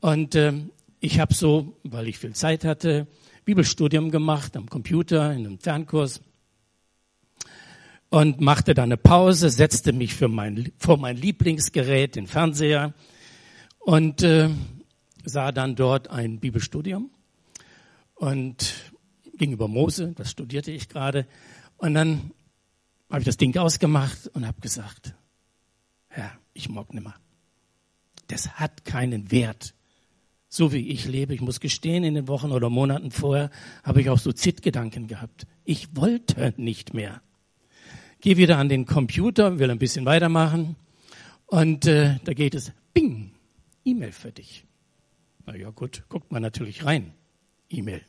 Und 0.00 0.34
äh, 0.34 0.52
ich 1.00 1.20
habe 1.20 1.34
so, 1.34 1.76
weil 1.84 2.08
ich 2.08 2.18
viel 2.18 2.34
Zeit 2.34 2.64
hatte, 2.64 3.06
Bibelstudium 3.44 4.10
gemacht 4.10 4.56
am 4.56 4.68
Computer, 4.68 5.32
in 5.32 5.46
einem 5.46 5.58
Fernkurs. 5.58 6.20
und 8.10 8.40
machte 8.40 8.72
dann 8.74 8.84
eine 8.84 8.96
Pause, 8.96 9.50
setzte 9.50 9.92
mich 9.92 10.14
für 10.14 10.28
mein, 10.28 10.72
vor 10.78 10.96
mein 10.96 11.16
Lieblingsgerät, 11.16 12.16
den 12.16 12.26
Fernseher, 12.26 12.94
und 13.80 14.22
äh, 14.22 14.48
sah 15.24 15.52
dann 15.52 15.76
dort 15.76 16.08
ein 16.08 16.40
Bibelstudium 16.40 17.10
und 18.14 18.92
ging 19.36 19.52
über 19.52 19.68
Mose, 19.68 20.14
das 20.16 20.30
studierte 20.30 20.70
ich 20.72 20.88
gerade. 20.88 21.26
Und 21.76 21.94
dann 21.94 22.32
habe 23.08 23.20
ich 23.20 23.26
das 23.26 23.36
Ding 23.36 23.56
ausgemacht 23.56 24.28
und 24.34 24.46
habe 24.46 24.60
gesagt, 24.60 25.14
Herr, 26.08 26.32
ich 26.52 26.68
mag 26.68 26.92
nimmer. 26.92 27.14
Das 28.26 28.50
hat 28.54 28.84
keinen 28.84 29.30
Wert. 29.30 29.74
So 30.48 30.72
wie 30.72 30.88
ich 30.88 31.06
lebe, 31.06 31.34
ich 31.34 31.40
muss 31.40 31.60
gestehen, 31.60 32.04
in 32.04 32.14
den 32.14 32.28
Wochen 32.28 32.52
oder 32.52 32.70
Monaten 32.70 33.10
vorher 33.10 33.50
habe 33.84 34.00
ich 34.00 34.08
auch 34.08 34.18
so 34.18 34.32
Zitgedanken 34.32 35.06
gehabt. 35.06 35.46
Ich 35.64 35.94
wollte 35.94 36.54
nicht 36.56 36.94
mehr. 36.94 37.20
Geh 38.20 38.36
wieder 38.36 38.58
an 38.58 38.68
den 38.68 38.86
Computer, 38.86 39.58
will 39.58 39.70
ein 39.70 39.78
bisschen 39.78 40.06
weitermachen 40.06 40.76
und 41.46 41.86
äh, 41.86 42.16
da 42.24 42.32
geht 42.32 42.54
es, 42.54 42.72
bing, 42.94 43.32
E-Mail 43.84 44.12
für 44.12 44.32
dich. 44.32 44.64
Na 45.46 45.54
ja, 45.54 45.70
gut, 45.70 46.04
guckt 46.08 46.32
man 46.32 46.42
natürlich 46.42 46.84
rein. 46.84 47.12
E-Mail. 47.70 48.02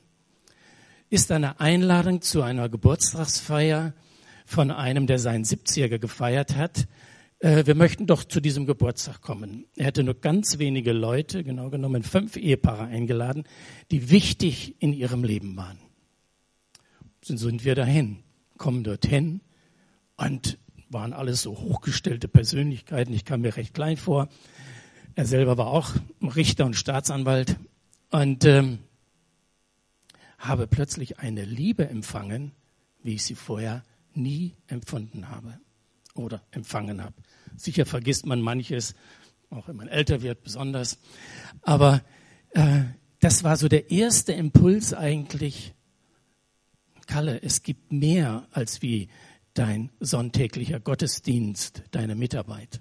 Ist 1.09 1.31
eine 1.31 1.59
Einladung 1.59 2.21
zu 2.21 2.41
einer 2.41 2.69
Geburtstagsfeier 2.69 3.93
von 4.45 4.71
einem, 4.71 5.07
der 5.07 5.19
seinen 5.19 5.43
70er 5.43 5.99
gefeiert 5.99 6.55
hat. 6.55 6.87
Äh, 7.39 7.65
wir 7.65 7.75
möchten 7.75 8.05
doch 8.05 8.23
zu 8.23 8.41
diesem 8.41 8.65
Geburtstag 8.65 9.21
kommen. 9.21 9.65
Er 9.75 9.85
hätte 9.85 10.03
nur 10.03 10.15
ganz 10.15 10.59
wenige 10.59 10.91
Leute, 10.91 11.43
genau 11.43 11.69
genommen 11.69 12.03
fünf 12.03 12.35
Ehepaare 12.35 12.83
eingeladen, 12.83 13.45
die 13.91 14.09
wichtig 14.09 14.75
in 14.79 14.93
ihrem 14.93 15.23
Leben 15.23 15.55
waren. 15.55 15.79
So 17.23 17.35
sind 17.35 17.65
wir 17.65 17.75
dahin, 17.75 18.19
kommen 18.57 18.83
dorthin 18.83 19.41
und 20.17 20.57
waren 20.89 21.13
alles 21.13 21.41
so 21.41 21.57
hochgestellte 21.57 22.27
Persönlichkeiten. 22.27 23.13
Ich 23.13 23.25
kam 23.25 23.41
mir 23.41 23.55
recht 23.55 23.73
klein 23.73 23.97
vor. 23.97 24.29
Er 25.15 25.25
selber 25.25 25.57
war 25.57 25.67
auch 25.67 25.91
Richter 26.21 26.65
und 26.65 26.75
Staatsanwalt 26.75 27.57
und 28.09 28.45
ähm, 28.45 28.79
habe 30.37 30.67
plötzlich 30.67 31.19
eine 31.19 31.43
Liebe 31.43 31.87
empfangen, 31.87 32.53
wie 33.03 33.15
ich 33.15 33.23
sie 33.23 33.35
vorher 33.35 33.83
nie 34.13 34.55
empfunden 34.67 35.29
habe 35.29 35.59
oder 36.15 36.41
empfangen 36.51 37.03
habe. 37.03 37.15
Sicher 37.59 37.85
vergisst 37.85 38.25
man 38.25 38.41
manches, 38.41 38.95
auch 39.49 39.67
wenn 39.67 39.75
man 39.75 39.87
älter 39.87 40.21
wird 40.21 40.43
besonders. 40.43 40.97
Aber 41.61 42.01
äh, 42.51 42.81
das 43.19 43.43
war 43.43 43.57
so 43.57 43.67
der 43.67 43.91
erste 43.91 44.31
Impuls 44.31 44.93
eigentlich. 44.93 45.73
Kalle, 47.05 47.41
es 47.41 47.63
gibt 47.63 47.91
mehr 47.91 48.47
als 48.51 48.81
wie 48.81 49.09
dein 49.53 49.91
sonntäglicher 49.99 50.79
Gottesdienst, 50.79 51.83
deine 51.91 52.15
Mitarbeit. 52.15 52.79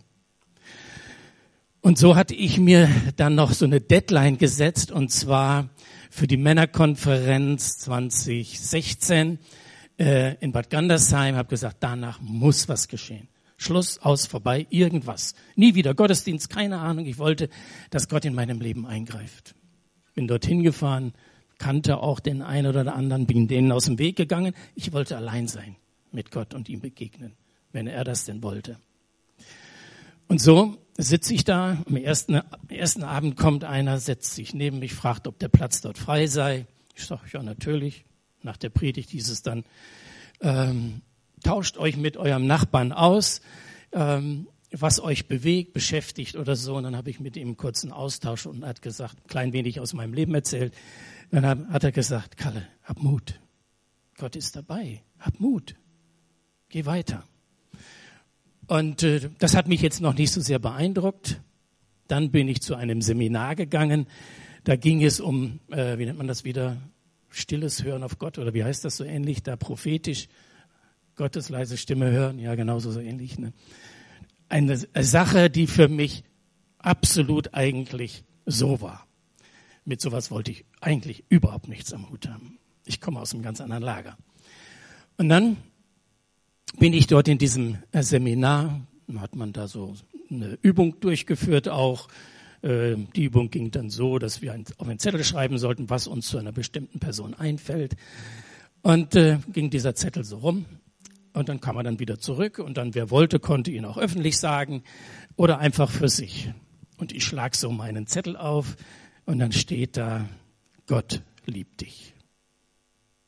Und 1.81 1.99
so 1.99 2.15
hatte 2.15 2.35
ich 2.35 2.59
mir 2.59 2.89
dann 3.17 3.35
noch 3.35 3.53
so 3.53 3.65
eine 3.65 3.81
Deadline 3.81 4.39
gesetzt, 4.39 4.93
und 4.93 5.11
zwar 5.11 5.71
für 6.11 6.27
die 6.27 6.37
Männerkonferenz 6.37 7.79
2016 7.79 9.39
äh, 9.99 10.37
in 10.37 10.53
Bad 10.53 10.71
Gandersheim, 10.71 11.35
habe 11.35 11.49
gesagt, 11.49 11.79
danach 11.81 12.21
muss 12.21 12.69
was 12.69 12.89
geschehen. 12.89 13.29
Schluss, 13.59 13.99
aus, 13.99 14.27
vorbei, 14.27 14.67
irgendwas. 14.71 15.35
Nie 15.57 15.75
wieder 15.75 15.93
Gottesdienst, 15.93 16.49
keine 16.49 16.79
Ahnung. 16.79 17.07
Ich 17.07 17.19
wollte, 17.19 17.51
dass 17.91 18.09
Gott 18.09 18.25
in 18.25 18.35
meinem 18.35 18.61
Leben 18.61 18.87
eingreift. 18.87 19.57
Bin 20.15 20.29
dorthin 20.29 20.63
gefahren, 20.63 21.13
kannte 21.59 21.99
auch 21.99 22.21
den 22.21 22.41
einen 22.41 22.69
oder 22.69 22.95
anderen, 22.95 23.27
bin 23.27 23.49
denen 23.49 23.73
aus 23.73 23.87
dem 23.87 23.99
Weg 23.99 24.17
gegangen. 24.17 24.55
Ich 24.77 24.93
wollte 24.93 25.17
allein 25.17 25.49
sein 25.49 25.75
mit 26.13 26.31
Gott 26.31 26.55
und 26.55 26.69
ihm 26.69 26.81
begegnen, 26.81 27.33
wenn 27.73 27.89
er 27.89 28.05
das 28.05 28.25
denn 28.25 28.45
wollte. 28.45 28.79
Und 30.29 30.41
so 30.41 30.79
sitze 30.97 31.35
ich 31.35 31.43
da. 31.45 31.83
Am 31.85 31.97
ersten, 31.97 32.37
am 32.37 32.69
ersten 32.69 33.03
Abend 33.03 33.37
kommt 33.37 33.65
einer, 33.65 33.99
setzt 33.99 34.35
sich 34.35 34.55
neben 34.55 34.79
mich, 34.79 34.95
fragt, 34.95 35.27
ob 35.27 35.39
der 35.41 35.49
Platz 35.49 35.81
dort 35.81 35.99
frei 35.99 36.29
sei. 36.29 36.67
Ich 36.95 37.05
sage, 37.05 37.23
ja, 37.33 37.43
natürlich. 37.43 38.05
Nach 38.43 38.57
der 38.57 38.69
Predigt 38.69 39.11
hieß 39.11 39.31
es 39.31 39.43
dann, 39.43 39.65
ähm, 40.43 41.03
tauscht 41.41 41.79
euch 41.79 41.97
mit 41.97 42.17
eurem 42.17 42.47
Nachbarn 42.47 42.93
aus, 42.93 43.41
ähm, 43.93 44.49
was 44.71 45.01
euch 45.01 45.27
bewegt, 45.29 45.73
beschäftigt 45.73 46.37
oder 46.37 46.57
so. 46.57 46.77
Und 46.77 46.85
dann 46.85 46.97
habe 46.97 47.11
ich 47.11 47.21
mit 47.21 47.37
ihm 47.37 47.49
einen 47.49 47.57
kurzen 47.57 47.93
Austausch 47.93 48.47
und 48.47 48.65
hat 48.65 48.83
gesagt, 48.83 49.17
ein 49.25 49.27
klein 49.29 49.53
wenig 49.53 49.81
aus 49.81 49.95
meinem 49.95 50.13
Leben 50.13 50.35
erzählt. 50.35 50.75
Dann 51.31 51.73
hat 51.73 51.85
er 51.85 51.93
gesagt, 51.93 52.37
Kalle, 52.37 52.67
hab 52.83 53.03
Mut. 53.03 53.41
Gott 54.17 54.37
ist 54.37 54.57
dabei. 54.57 55.03
Hab 55.19 55.41
Mut. 55.41 55.75
Geh 56.69 56.85
weiter. 56.85 57.25
Und 58.67 59.03
äh, 59.03 59.31
das 59.39 59.57
hat 59.57 59.69
mich 59.69 59.81
jetzt 59.81 60.01
noch 60.01 60.15
nicht 60.15 60.33
so 60.33 60.41
sehr 60.41 60.59
beeindruckt. 60.59 61.41
Dann 62.07 62.31
bin 62.31 62.49
ich 62.49 62.61
zu 62.61 62.75
einem 62.75 63.01
Seminar 63.01 63.57
gegangen. 63.57 64.07
Da 64.65 64.77
ging 64.77 65.03
es 65.03 65.21
um, 65.21 65.61
äh, 65.71 65.99
wie 65.99 66.05
nennt 66.05 66.19
man 66.19 66.29
das 66.29 66.45
wieder, 66.45 66.77
stilles 67.31 67.85
Hören 67.85 68.03
auf 68.03 68.19
Gott 68.19 68.39
oder 68.39 68.55
wie 68.55 68.65
heißt 68.65 68.85
das 68.85 68.97
so 68.97 69.05
ähnlich, 69.05 69.43
da 69.43 69.57
prophetisch 69.57 70.29
Gottes 71.19 71.49
leise 71.49 71.77
Stimme 71.77 72.11
hören, 72.11 72.39
ja 72.39 72.55
genauso 72.55 72.93
so 72.93 73.01
ähnlich. 73.01 73.39
Ne? 73.39 73.53
Eine 74.49 74.79
Sache, 74.79 75.51
die 75.51 75.67
für 75.67 75.89
mich 75.89 76.25
absolut 76.79 77.55
eigentlich 77.55 78.25
so 78.47 78.81
war. 78.81 79.07
Mit 79.85 80.01
sowas 80.01 80.31
wollte 80.31 80.53
ich 80.53 80.65
eigentlich 80.81 81.25
überhaupt 81.29 81.69
nichts 81.69 81.93
am 81.93 82.09
Hut 82.09 82.29
haben. 82.29 82.59
Ich 82.87 83.01
komme 83.01 83.21
aus 83.21 83.35
einem 83.35 83.43
ganz 83.43 83.61
anderen 83.61 83.83
Lager. 83.83 84.17
Und 85.17 85.29
dann 85.29 85.57
bin 86.79 86.93
ich 86.93 87.09
dort 87.09 87.27
in 87.27 87.39
diesem 87.39 87.79
äh, 87.91 88.03
Seminar, 88.03 88.81
hat 89.17 89.35
man 89.35 89.53
da 89.53 89.67
so 89.67 89.95
eine 90.31 90.57
Übung 90.63 91.01
durchgeführt 91.01 91.69
auch. 91.69 92.09
Äh, 92.63 92.95
die 93.17 93.25
Übung 93.25 93.51
ging 93.51 93.73
dann 93.73 93.91
so, 93.91 94.21
dass 94.21 94.41
wir 94.41 94.55
auf 94.77 94.89
einen 94.89 95.01
Zettel 95.01 95.25
schreiben 95.25 95.59
sollten, 95.59 95.91
was 95.91 96.07
uns 96.07 96.29
zu 96.29 96.39
einer 96.39 96.53
bestimmten 96.53 97.01
Person 97.01 97.35
einfällt. 97.35 97.97
Und 98.83 99.17
äh, 99.17 99.39
ging 99.53 99.69
dieser 99.71 99.97
Zettel 99.97 100.23
so 100.23 100.39
rum. 100.39 100.65
Und 101.39 101.49
dann 101.49 101.61
kam 101.61 101.77
er 101.77 101.85
dann 101.85 102.01
wieder 102.01 102.19
zurück 102.19 102.59
und 102.59 102.77
dann, 102.77 102.97
wer 102.97 103.11
wollte, 103.11 103.39
konnte 103.39 103.71
ihn 103.71 103.85
auch 103.85 103.97
öffentlich 103.97 104.39
sagen 104.39 104.83
oder 105.37 105.61
einfach 105.61 105.89
für 105.89 106.09
sich. 106.09 106.51
Und 106.97 107.13
ich 107.13 107.23
schlag 107.23 107.55
so 107.55 107.71
meinen 107.71 108.09
Zettel 108.09 108.37
auf 108.37 108.75
und 109.25 109.39
dann 109.39 109.53
steht 109.53 109.97
da, 109.97 110.29
Gott 110.89 111.23
liebt 111.47 111.81
dich. 111.81 112.13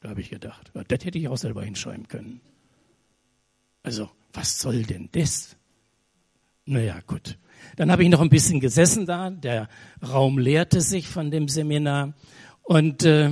Da 0.01 0.09
habe 0.09 0.21
ich 0.21 0.29
gedacht, 0.29 0.73
das 0.75 1.05
hätte 1.05 1.19
ich 1.19 1.29
auch 1.29 1.37
selber 1.37 1.63
hinschreiben 1.63 2.09
können. 2.09 2.41
Also, 3.85 4.11
was 4.33 4.59
soll 4.59 4.83
denn 4.83 5.09
das? 5.13 5.57
Naja, 6.65 6.99
gut. 7.07 7.39
Dann 7.77 7.93
habe 7.93 8.03
ich 8.03 8.09
noch 8.09 8.21
ein 8.21 8.29
bisschen 8.29 8.59
gesessen 8.59 9.07
da. 9.07 9.31
Der 9.31 9.69
Raum 10.03 10.37
leerte 10.37 10.81
sich 10.81 11.07
von 11.07 11.31
dem 11.31 11.47
Seminar. 11.47 12.15
Und 12.63 13.05
äh, 13.05 13.31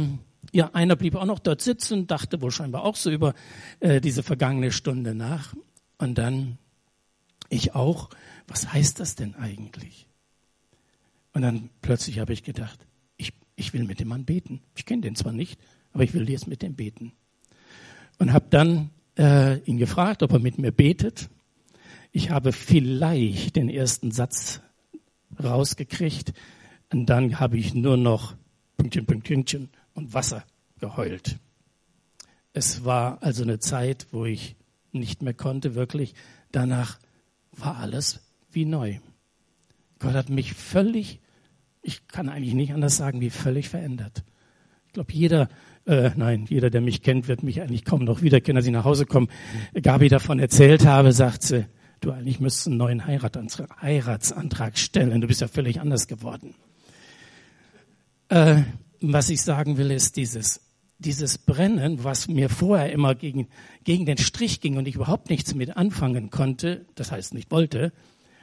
ja, 0.59 0.71
einer 0.75 0.97
blieb 0.97 1.15
auch 1.15 1.25
noch 1.25 1.39
dort 1.39 1.63
sitzen, 1.63 2.09
dachte 2.09 2.43
wohl 2.43 2.51
scheinbar 2.51 2.83
auch 2.83 2.97
so 2.97 3.13
über 3.13 3.35
äh, 3.79 4.01
diese 4.01 4.25
vergangene 4.25 4.73
Stunde 4.73 5.15
nach. 5.15 5.55
Und 5.99 6.19
dann 6.19 6.59
ich 7.49 7.77
auch. 7.77 8.11
Was 8.49 8.73
heißt 8.73 8.99
das 8.99 9.15
denn 9.15 9.37
eigentlich? 9.37 10.09
Und 11.33 11.43
dann 11.43 11.71
plötzlich 11.81 12.19
habe 12.19 12.33
ich 12.33 12.43
gedacht, 12.43 12.85
ich, 13.17 13.35
ich 13.55 13.73
will 13.73 13.85
mit 13.85 14.01
dem 14.01 14.09
Mann 14.09 14.25
beten. 14.25 14.61
Ich 14.75 14.85
kenne 14.85 15.03
den 15.03 15.15
zwar 15.15 15.33
nicht, 15.33 15.61
aber 15.93 16.03
ich 16.03 16.13
will 16.13 16.29
jetzt 16.29 16.49
mit 16.49 16.63
dem 16.63 16.75
beten. 16.75 17.13
Und 18.19 18.33
habe 18.33 18.47
dann 18.51 18.91
äh, 19.17 19.59
ihn 19.61 19.79
gefragt, 19.79 20.25
ob 20.25 20.33
er 20.33 20.41
mit 20.41 20.59
mir 20.59 20.73
betet. 20.73 21.29
Ich 22.11 22.31
habe 22.31 22.51
vielleicht 22.51 23.55
den 23.55 23.69
ersten 23.69 24.11
Satz 24.11 24.61
rausgekriegt 25.41 26.33
und 26.93 27.07
dann 27.07 27.39
habe 27.39 27.59
ich 27.59 27.75
nur 27.75 27.97
noch 27.97 28.35
Pünktchen, 28.77 29.07
Pünktchen 29.07 29.69
und 29.99 30.15
Wasser 30.15 30.45
geheult. 30.81 31.39
Es 32.53 32.85
war 32.85 33.23
also 33.23 33.43
eine 33.43 33.59
Zeit, 33.59 34.07
wo 34.11 34.25
ich 34.25 34.57
nicht 34.93 35.23
mehr 35.23 35.35
konnte, 35.35 35.75
wirklich. 35.75 36.15
Danach 36.51 36.99
war 37.53 37.77
alles 37.77 38.21
wie 38.51 38.65
neu. 38.65 38.99
Gott 39.99 40.15
hat 40.15 40.31
mich 40.31 40.55
völlig, 40.55 41.21
ich 41.83 42.07
kann 42.09 42.29
eigentlich 42.29 42.55
nicht 42.55 42.73
anders 42.73 42.97
sagen, 42.97 43.21
wie 43.21 43.31
völlig 43.31 43.69
verändert. 43.69 44.25
Ich 44.87 44.93
glaube, 44.95 45.13
jeder 45.13 45.49
äh, 45.89 46.11
nein, 46.17 46.45
jeder, 46.49 46.69
der 46.69 46.83
mich 46.83 47.03
kennt, 47.03 47.29
wird 47.29 47.43
mich 47.43 47.63
eigentlich 47.63 47.85
kaum 47.85 48.05
noch 48.05 48.21
wiederkennen, 48.21 48.59
als 48.59 48.67
ich 48.67 48.73
nach 48.73 48.85
Hause 48.85 49.07
komme. 49.07 49.29
Gabi 49.73 50.11
davon 50.11 50.39
erzählt 50.39 50.85
habe, 50.85 51.13
sagt 51.13 51.43
sie, 51.43 51.67
du 52.01 52.13
eigentlich 52.13 52.41
müsstest 52.41 52.69
einen 52.69 52.77
neuen 52.77 53.07
Heiratsantrag, 53.07 54.79
stellen. 54.79 55.21
Du 55.23 55.27
bist 55.27 55.41
ja 55.41 55.49
völlig 55.49 55.81
anders 55.81 56.07
geworden. 56.07 56.55
Äh, 58.29 58.63
was 59.01 59.31
ich 59.31 59.43
sagen 59.43 59.77
will, 59.77 59.91
ist 59.91 60.17
dieses, 60.17 60.61
dieses 60.99 61.39
Brennen, 61.39 62.05
was 62.05 62.29
mir 62.29 62.49
vorher 62.49 62.93
immer 62.93 63.15
gegen, 63.15 63.49
gegen 63.85 64.07
den 64.07 64.19
Strich 64.19 64.61
ging 64.61 64.77
und 64.77 64.89
ich 64.89 64.97
überhaupt 64.97 65.31
nichts 65.31 65.55
mit 65.55 65.77
anfangen 65.77 66.31
konnte, 66.31 66.87
das 66.95 67.13
heißt 67.13 67.35
nicht 67.35 67.51
wollte, 67.51 67.93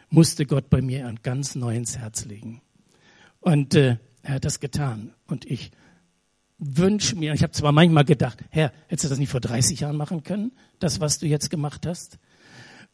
musste 0.09 0.45
Gott 0.45 0.69
bei 0.69 0.81
mir 0.81 1.07
ein 1.07 1.19
ganz 1.23 1.55
neues 1.55 1.97
Herz 1.97 2.25
legen. 2.25 2.61
Und 3.41 3.75
äh, 3.75 3.97
er 4.21 4.35
hat 4.35 4.45
das 4.45 4.59
getan. 4.59 5.13
Und 5.27 5.45
ich 5.45 5.71
wünsche 6.57 7.15
mir, 7.15 7.33
ich 7.33 7.43
habe 7.43 7.51
zwar 7.51 7.71
manchmal 7.71 8.05
gedacht, 8.05 8.39
Herr, 8.49 8.71
hättest 8.87 9.05
du 9.05 9.09
das 9.09 9.19
nicht 9.19 9.29
vor 9.29 9.41
30 9.41 9.81
Jahren 9.81 9.97
machen 9.97 10.23
können, 10.23 10.51
das, 10.79 10.99
was 10.99 11.19
du 11.19 11.27
jetzt 11.27 11.49
gemacht 11.49 11.85
hast? 11.85 12.17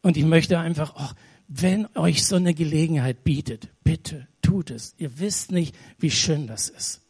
Und 0.02 0.16
ich 0.16 0.24
möchte 0.24 0.58
einfach, 0.58 0.94
oh, 0.96 1.14
wenn 1.46 1.86
euch 1.96 2.26
so 2.26 2.36
eine 2.36 2.54
Gelegenheit 2.54 3.24
bietet, 3.24 3.68
bitte 3.84 4.26
tut 4.40 4.70
es. 4.70 4.94
Ihr 4.98 5.18
wisst 5.20 5.52
nicht, 5.52 5.76
wie 5.98 6.10
schön 6.10 6.46
das 6.46 6.68
ist. 6.68 7.02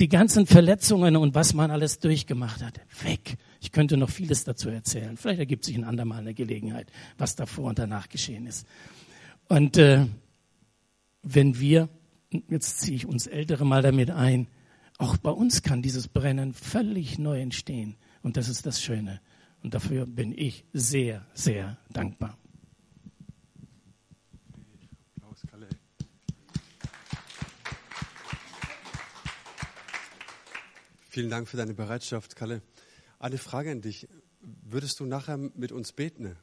Die 0.00 0.08
ganzen 0.08 0.46
Verletzungen 0.46 1.16
und 1.16 1.34
was 1.34 1.54
man 1.54 1.70
alles 1.70 2.00
durchgemacht 2.00 2.62
hat, 2.62 2.80
weg. 3.02 3.36
Ich 3.60 3.70
könnte 3.70 3.96
noch 3.96 4.10
vieles 4.10 4.44
dazu 4.44 4.68
erzählen. 4.68 5.16
Vielleicht 5.16 5.38
ergibt 5.38 5.64
sich 5.64 5.76
ein 5.76 5.84
andermal 5.84 6.20
eine 6.20 6.34
Gelegenheit, 6.34 6.90
was 7.16 7.36
davor 7.36 7.68
und 7.68 7.78
danach 7.78 8.08
geschehen 8.08 8.46
ist. 8.46 8.66
Und 9.48 9.76
äh, 9.76 10.06
wenn 11.22 11.60
wir, 11.60 11.88
jetzt 12.48 12.80
ziehe 12.80 12.96
ich 12.96 13.06
uns 13.06 13.26
Ältere 13.26 13.64
mal 13.64 13.82
damit 13.82 14.10
ein, 14.10 14.48
auch 14.98 15.16
bei 15.16 15.30
uns 15.30 15.62
kann 15.62 15.82
dieses 15.82 16.08
Brennen 16.08 16.54
völlig 16.54 17.18
neu 17.18 17.40
entstehen. 17.40 17.96
Und 18.22 18.36
das 18.36 18.48
ist 18.48 18.66
das 18.66 18.82
Schöne. 18.82 19.20
Und 19.62 19.74
dafür 19.74 20.06
bin 20.06 20.36
ich 20.36 20.64
sehr, 20.72 21.26
sehr 21.34 21.78
dankbar. 21.92 22.36
Vielen 31.14 31.30
Dank 31.30 31.46
für 31.46 31.56
deine 31.56 31.74
Bereitschaft, 31.74 32.34
Kalle. 32.34 32.60
Eine 33.20 33.38
Frage 33.38 33.70
an 33.70 33.80
dich. 33.80 34.08
Würdest 34.40 34.98
du 34.98 35.06
nachher 35.06 35.36
mit 35.36 35.70
uns 35.70 35.92
beten? 35.92 36.36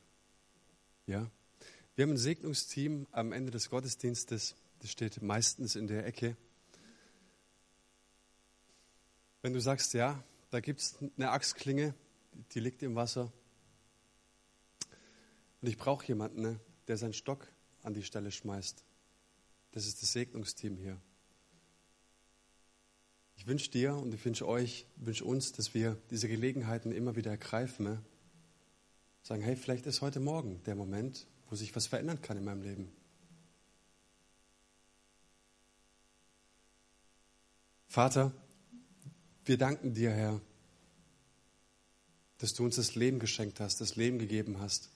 Ja? 1.07 1.29
Wir 1.93 2.03
haben 2.03 2.11
ein 2.11 2.17
Segnungsteam 2.17 3.05
am 3.11 3.33
Ende 3.33 3.51
des 3.51 3.69
Gottesdienstes. 3.69 4.55
Das 4.79 4.89
steht 4.89 5.21
meistens 5.21 5.75
in 5.75 5.87
der 5.87 6.05
Ecke. 6.05 6.37
Wenn 9.41 9.51
du 9.51 9.59
sagst, 9.59 9.93
ja, 9.93 10.23
da 10.51 10.61
gibt 10.61 10.79
es 10.79 10.97
eine 11.17 11.31
Achsklinge, 11.31 11.93
die 12.53 12.61
liegt 12.61 12.81
im 12.81 12.95
Wasser. 12.95 13.29
Und 15.61 15.67
ich 15.67 15.77
brauche 15.77 16.07
jemanden, 16.07 16.43
ne, 16.43 16.59
der 16.87 16.95
seinen 16.95 17.11
Stock 17.11 17.45
an 17.83 17.93
die 17.93 18.03
Stelle 18.03 18.31
schmeißt. 18.31 18.85
Das 19.73 19.85
ist 19.85 20.01
das 20.01 20.13
Segnungsteam 20.13 20.77
hier. 20.77 20.97
Ich 23.41 23.47
wünsche 23.47 23.71
dir 23.71 23.95
und 23.95 24.13
ich 24.13 24.23
wünsche 24.23 24.47
euch, 24.47 24.85
wünsche 24.97 25.25
uns, 25.25 25.51
dass 25.51 25.73
wir 25.73 25.97
diese 26.11 26.27
Gelegenheiten 26.27 26.91
immer 26.91 27.15
wieder 27.15 27.31
ergreifen. 27.31 27.97
Sagen, 29.23 29.41
hey, 29.41 29.55
vielleicht 29.55 29.87
ist 29.87 30.01
heute 30.01 30.19
Morgen 30.19 30.61
der 30.67 30.75
Moment, 30.75 31.25
wo 31.49 31.55
sich 31.55 31.75
was 31.75 31.87
verändern 31.87 32.21
kann 32.21 32.37
in 32.37 32.43
meinem 32.43 32.61
Leben. 32.61 32.91
Vater, 37.87 38.31
wir 39.45 39.57
danken 39.57 39.95
dir, 39.95 40.11
Herr, 40.11 40.39
dass 42.37 42.53
du 42.53 42.63
uns 42.63 42.75
das 42.75 42.93
Leben 42.93 43.17
geschenkt 43.17 43.59
hast, 43.59 43.81
das 43.81 43.95
Leben 43.95 44.19
gegeben 44.19 44.59
hast. 44.59 44.91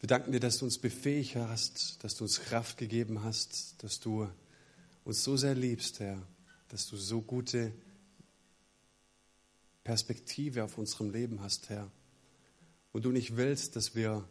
Wir 0.00 0.06
danken 0.06 0.32
dir, 0.32 0.40
dass 0.40 0.56
du 0.56 0.64
uns 0.64 0.78
befähigt 0.78 1.36
hast, 1.36 2.02
dass 2.02 2.14
du 2.14 2.24
uns 2.24 2.40
Kraft 2.40 2.78
gegeben 2.78 3.22
hast, 3.22 3.82
dass 3.82 4.00
du 4.00 4.30
uns 5.04 5.22
so 5.22 5.36
sehr 5.36 5.54
liebst, 5.54 6.00
Herr, 6.00 6.26
dass 6.72 6.86
du 6.86 6.96
so 6.96 7.20
gute 7.20 7.70
Perspektive 9.84 10.64
auf 10.64 10.78
unserem 10.78 11.10
Leben 11.10 11.42
hast, 11.42 11.68
Herr. 11.68 11.92
Und 12.92 13.04
du 13.04 13.10
nicht 13.10 13.36
willst, 13.36 13.76
dass 13.76 13.94
wir 13.94 14.26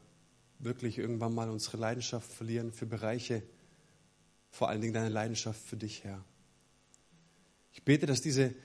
wirklich 0.57 0.97
irgendwann 0.97 1.35
mal 1.35 1.51
unsere 1.51 1.77
Leidenschaft 1.77 2.31
verlieren 2.31 2.73
für 2.73 2.87
Bereiche, 2.87 3.43
vor 4.49 4.69
allen 4.69 4.81
Dingen 4.81 4.93
deine 4.93 5.09
Leidenschaft 5.09 5.61
für 5.61 5.77
dich, 5.77 6.03
Herr. 6.03 6.25
Ich 7.73 7.83
bete, 7.83 8.07
dass 8.07 8.21
diese 8.21 8.55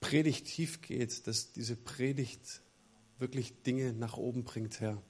Predigt 0.00 0.46
tief 0.46 0.80
geht, 0.80 1.26
dass 1.26 1.52
diese 1.52 1.76
Predigt 1.76 2.62
wirklich 3.18 3.62
Dinge 3.62 3.92
nach 3.92 4.16
oben 4.16 4.44
bringt, 4.44 4.80
Herr. 4.80 5.02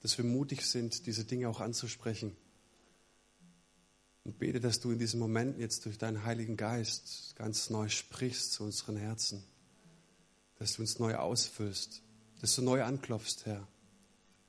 Dass 0.00 0.18
wir 0.18 0.26
mutig 0.26 0.66
sind, 0.66 1.06
diese 1.06 1.24
Dinge 1.24 1.48
auch 1.48 1.60
anzusprechen. 1.60 2.36
Und 4.24 4.38
bete, 4.38 4.60
dass 4.60 4.80
du 4.80 4.90
in 4.90 4.98
diesem 4.98 5.18
Moment 5.18 5.58
jetzt 5.58 5.86
durch 5.86 5.98
deinen 5.98 6.24
Heiligen 6.24 6.56
Geist 6.56 7.34
ganz 7.36 7.70
neu 7.70 7.88
sprichst 7.88 8.52
zu 8.52 8.64
unseren 8.64 8.96
Herzen. 8.96 9.42
Dass 10.58 10.74
du 10.74 10.82
uns 10.82 10.98
neu 10.98 11.16
ausfüllst, 11.16 12.02
dass 12.40 12.54
du 12.54 12.62
neu 12.62 12.82
anklopfst, 12.84 13.46
Herr. 13.46 13.66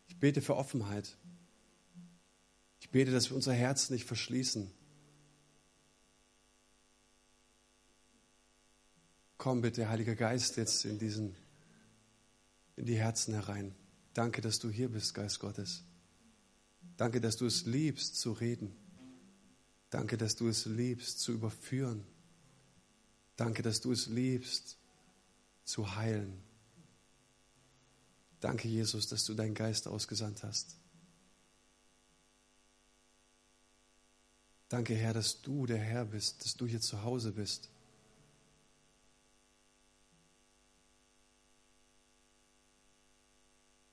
Ich 0.07 0.17
bete 0.17 0.41
für 0.41 0.57
Offenheit. 0.57 1.15
Ich 2.81 2.89
bete, 2.89 3.11
dass 3.11 3.29
wir 3.29 3.35
unser 3.35 3.53
Herz 3.53 3.89
nicht 3.89 4.05
verschließen, 4.05 4.71
Komm 9.41 9.61
bitte, 9.61 9.89
Heiliger 9.89 10.13
Geist, 10.13 10.57
jetzt 10.57 10.85
in 10.85 10.99
diesen, 10.99 11.35
in 12.75 12.85
die 12.85 12.99
Herzen 12.99 13.33
herein. 13.33 13.73
Danke, 14.13 14.39
dass 14.39 14.59
du 14.59 14.69
hier 14.69 14.89
bist, 14.89 15.15
Geist 15.15 15.39
Gottes. 15.39 15.81
Danke, 16.95 17.19
dass 17.19 17.37
du 17.37 17.47
es 17.47 17.65
liebst 17.65 18.19
zu 18.19 18.33
reden. 18.33 18.71
Danke, 19.91 20.17
dass 20.17 20.35
du 20.35 20.47
es 20.47 20.65
liebst 20.65 21.19
zu 21.19 21.33
überführen. 21.33 22.03
Danke, 23.35 23.61
dass 23.61 23.81
du 23.81 23.91
es 23.91 24.07
liebst 24.07 24.77
zu 25.65 25.95
heilen. 25.95 26.41
Danke, 28.39 28.67
Jesus, 28.67 29.07
dass 29.07 29.25
du 29.25 29.33
deinen 29.33 29.53
Geist 29.53 29.87
ausgesandt 29.87 30.43
hast. 30.43 30.77
Danke, 34.69 34.95
Herr, 34.95 35.13
dass 35.13 35.41
du 35.41 35.65
der 35.65 35.77
Herr 35.77 36.05
bist, 36.05 36.45
dass 36.45 36.55
du 36.55 36.65
hier 36.65 36.79
zu 36.79 37.03
Hause 37.03 37.33
bist. 37.33 37.69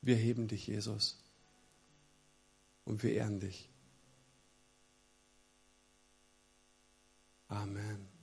Wir 0.00 0.14
heben 0.14 0.46
dich, 0.46 0.68
Jesus, 0.68 1.18
und 2.84 3.02
wir 3.02 3.12
ehren 3.14 3.40
dich. 3.40 3.68
Amen. 7.50 8.17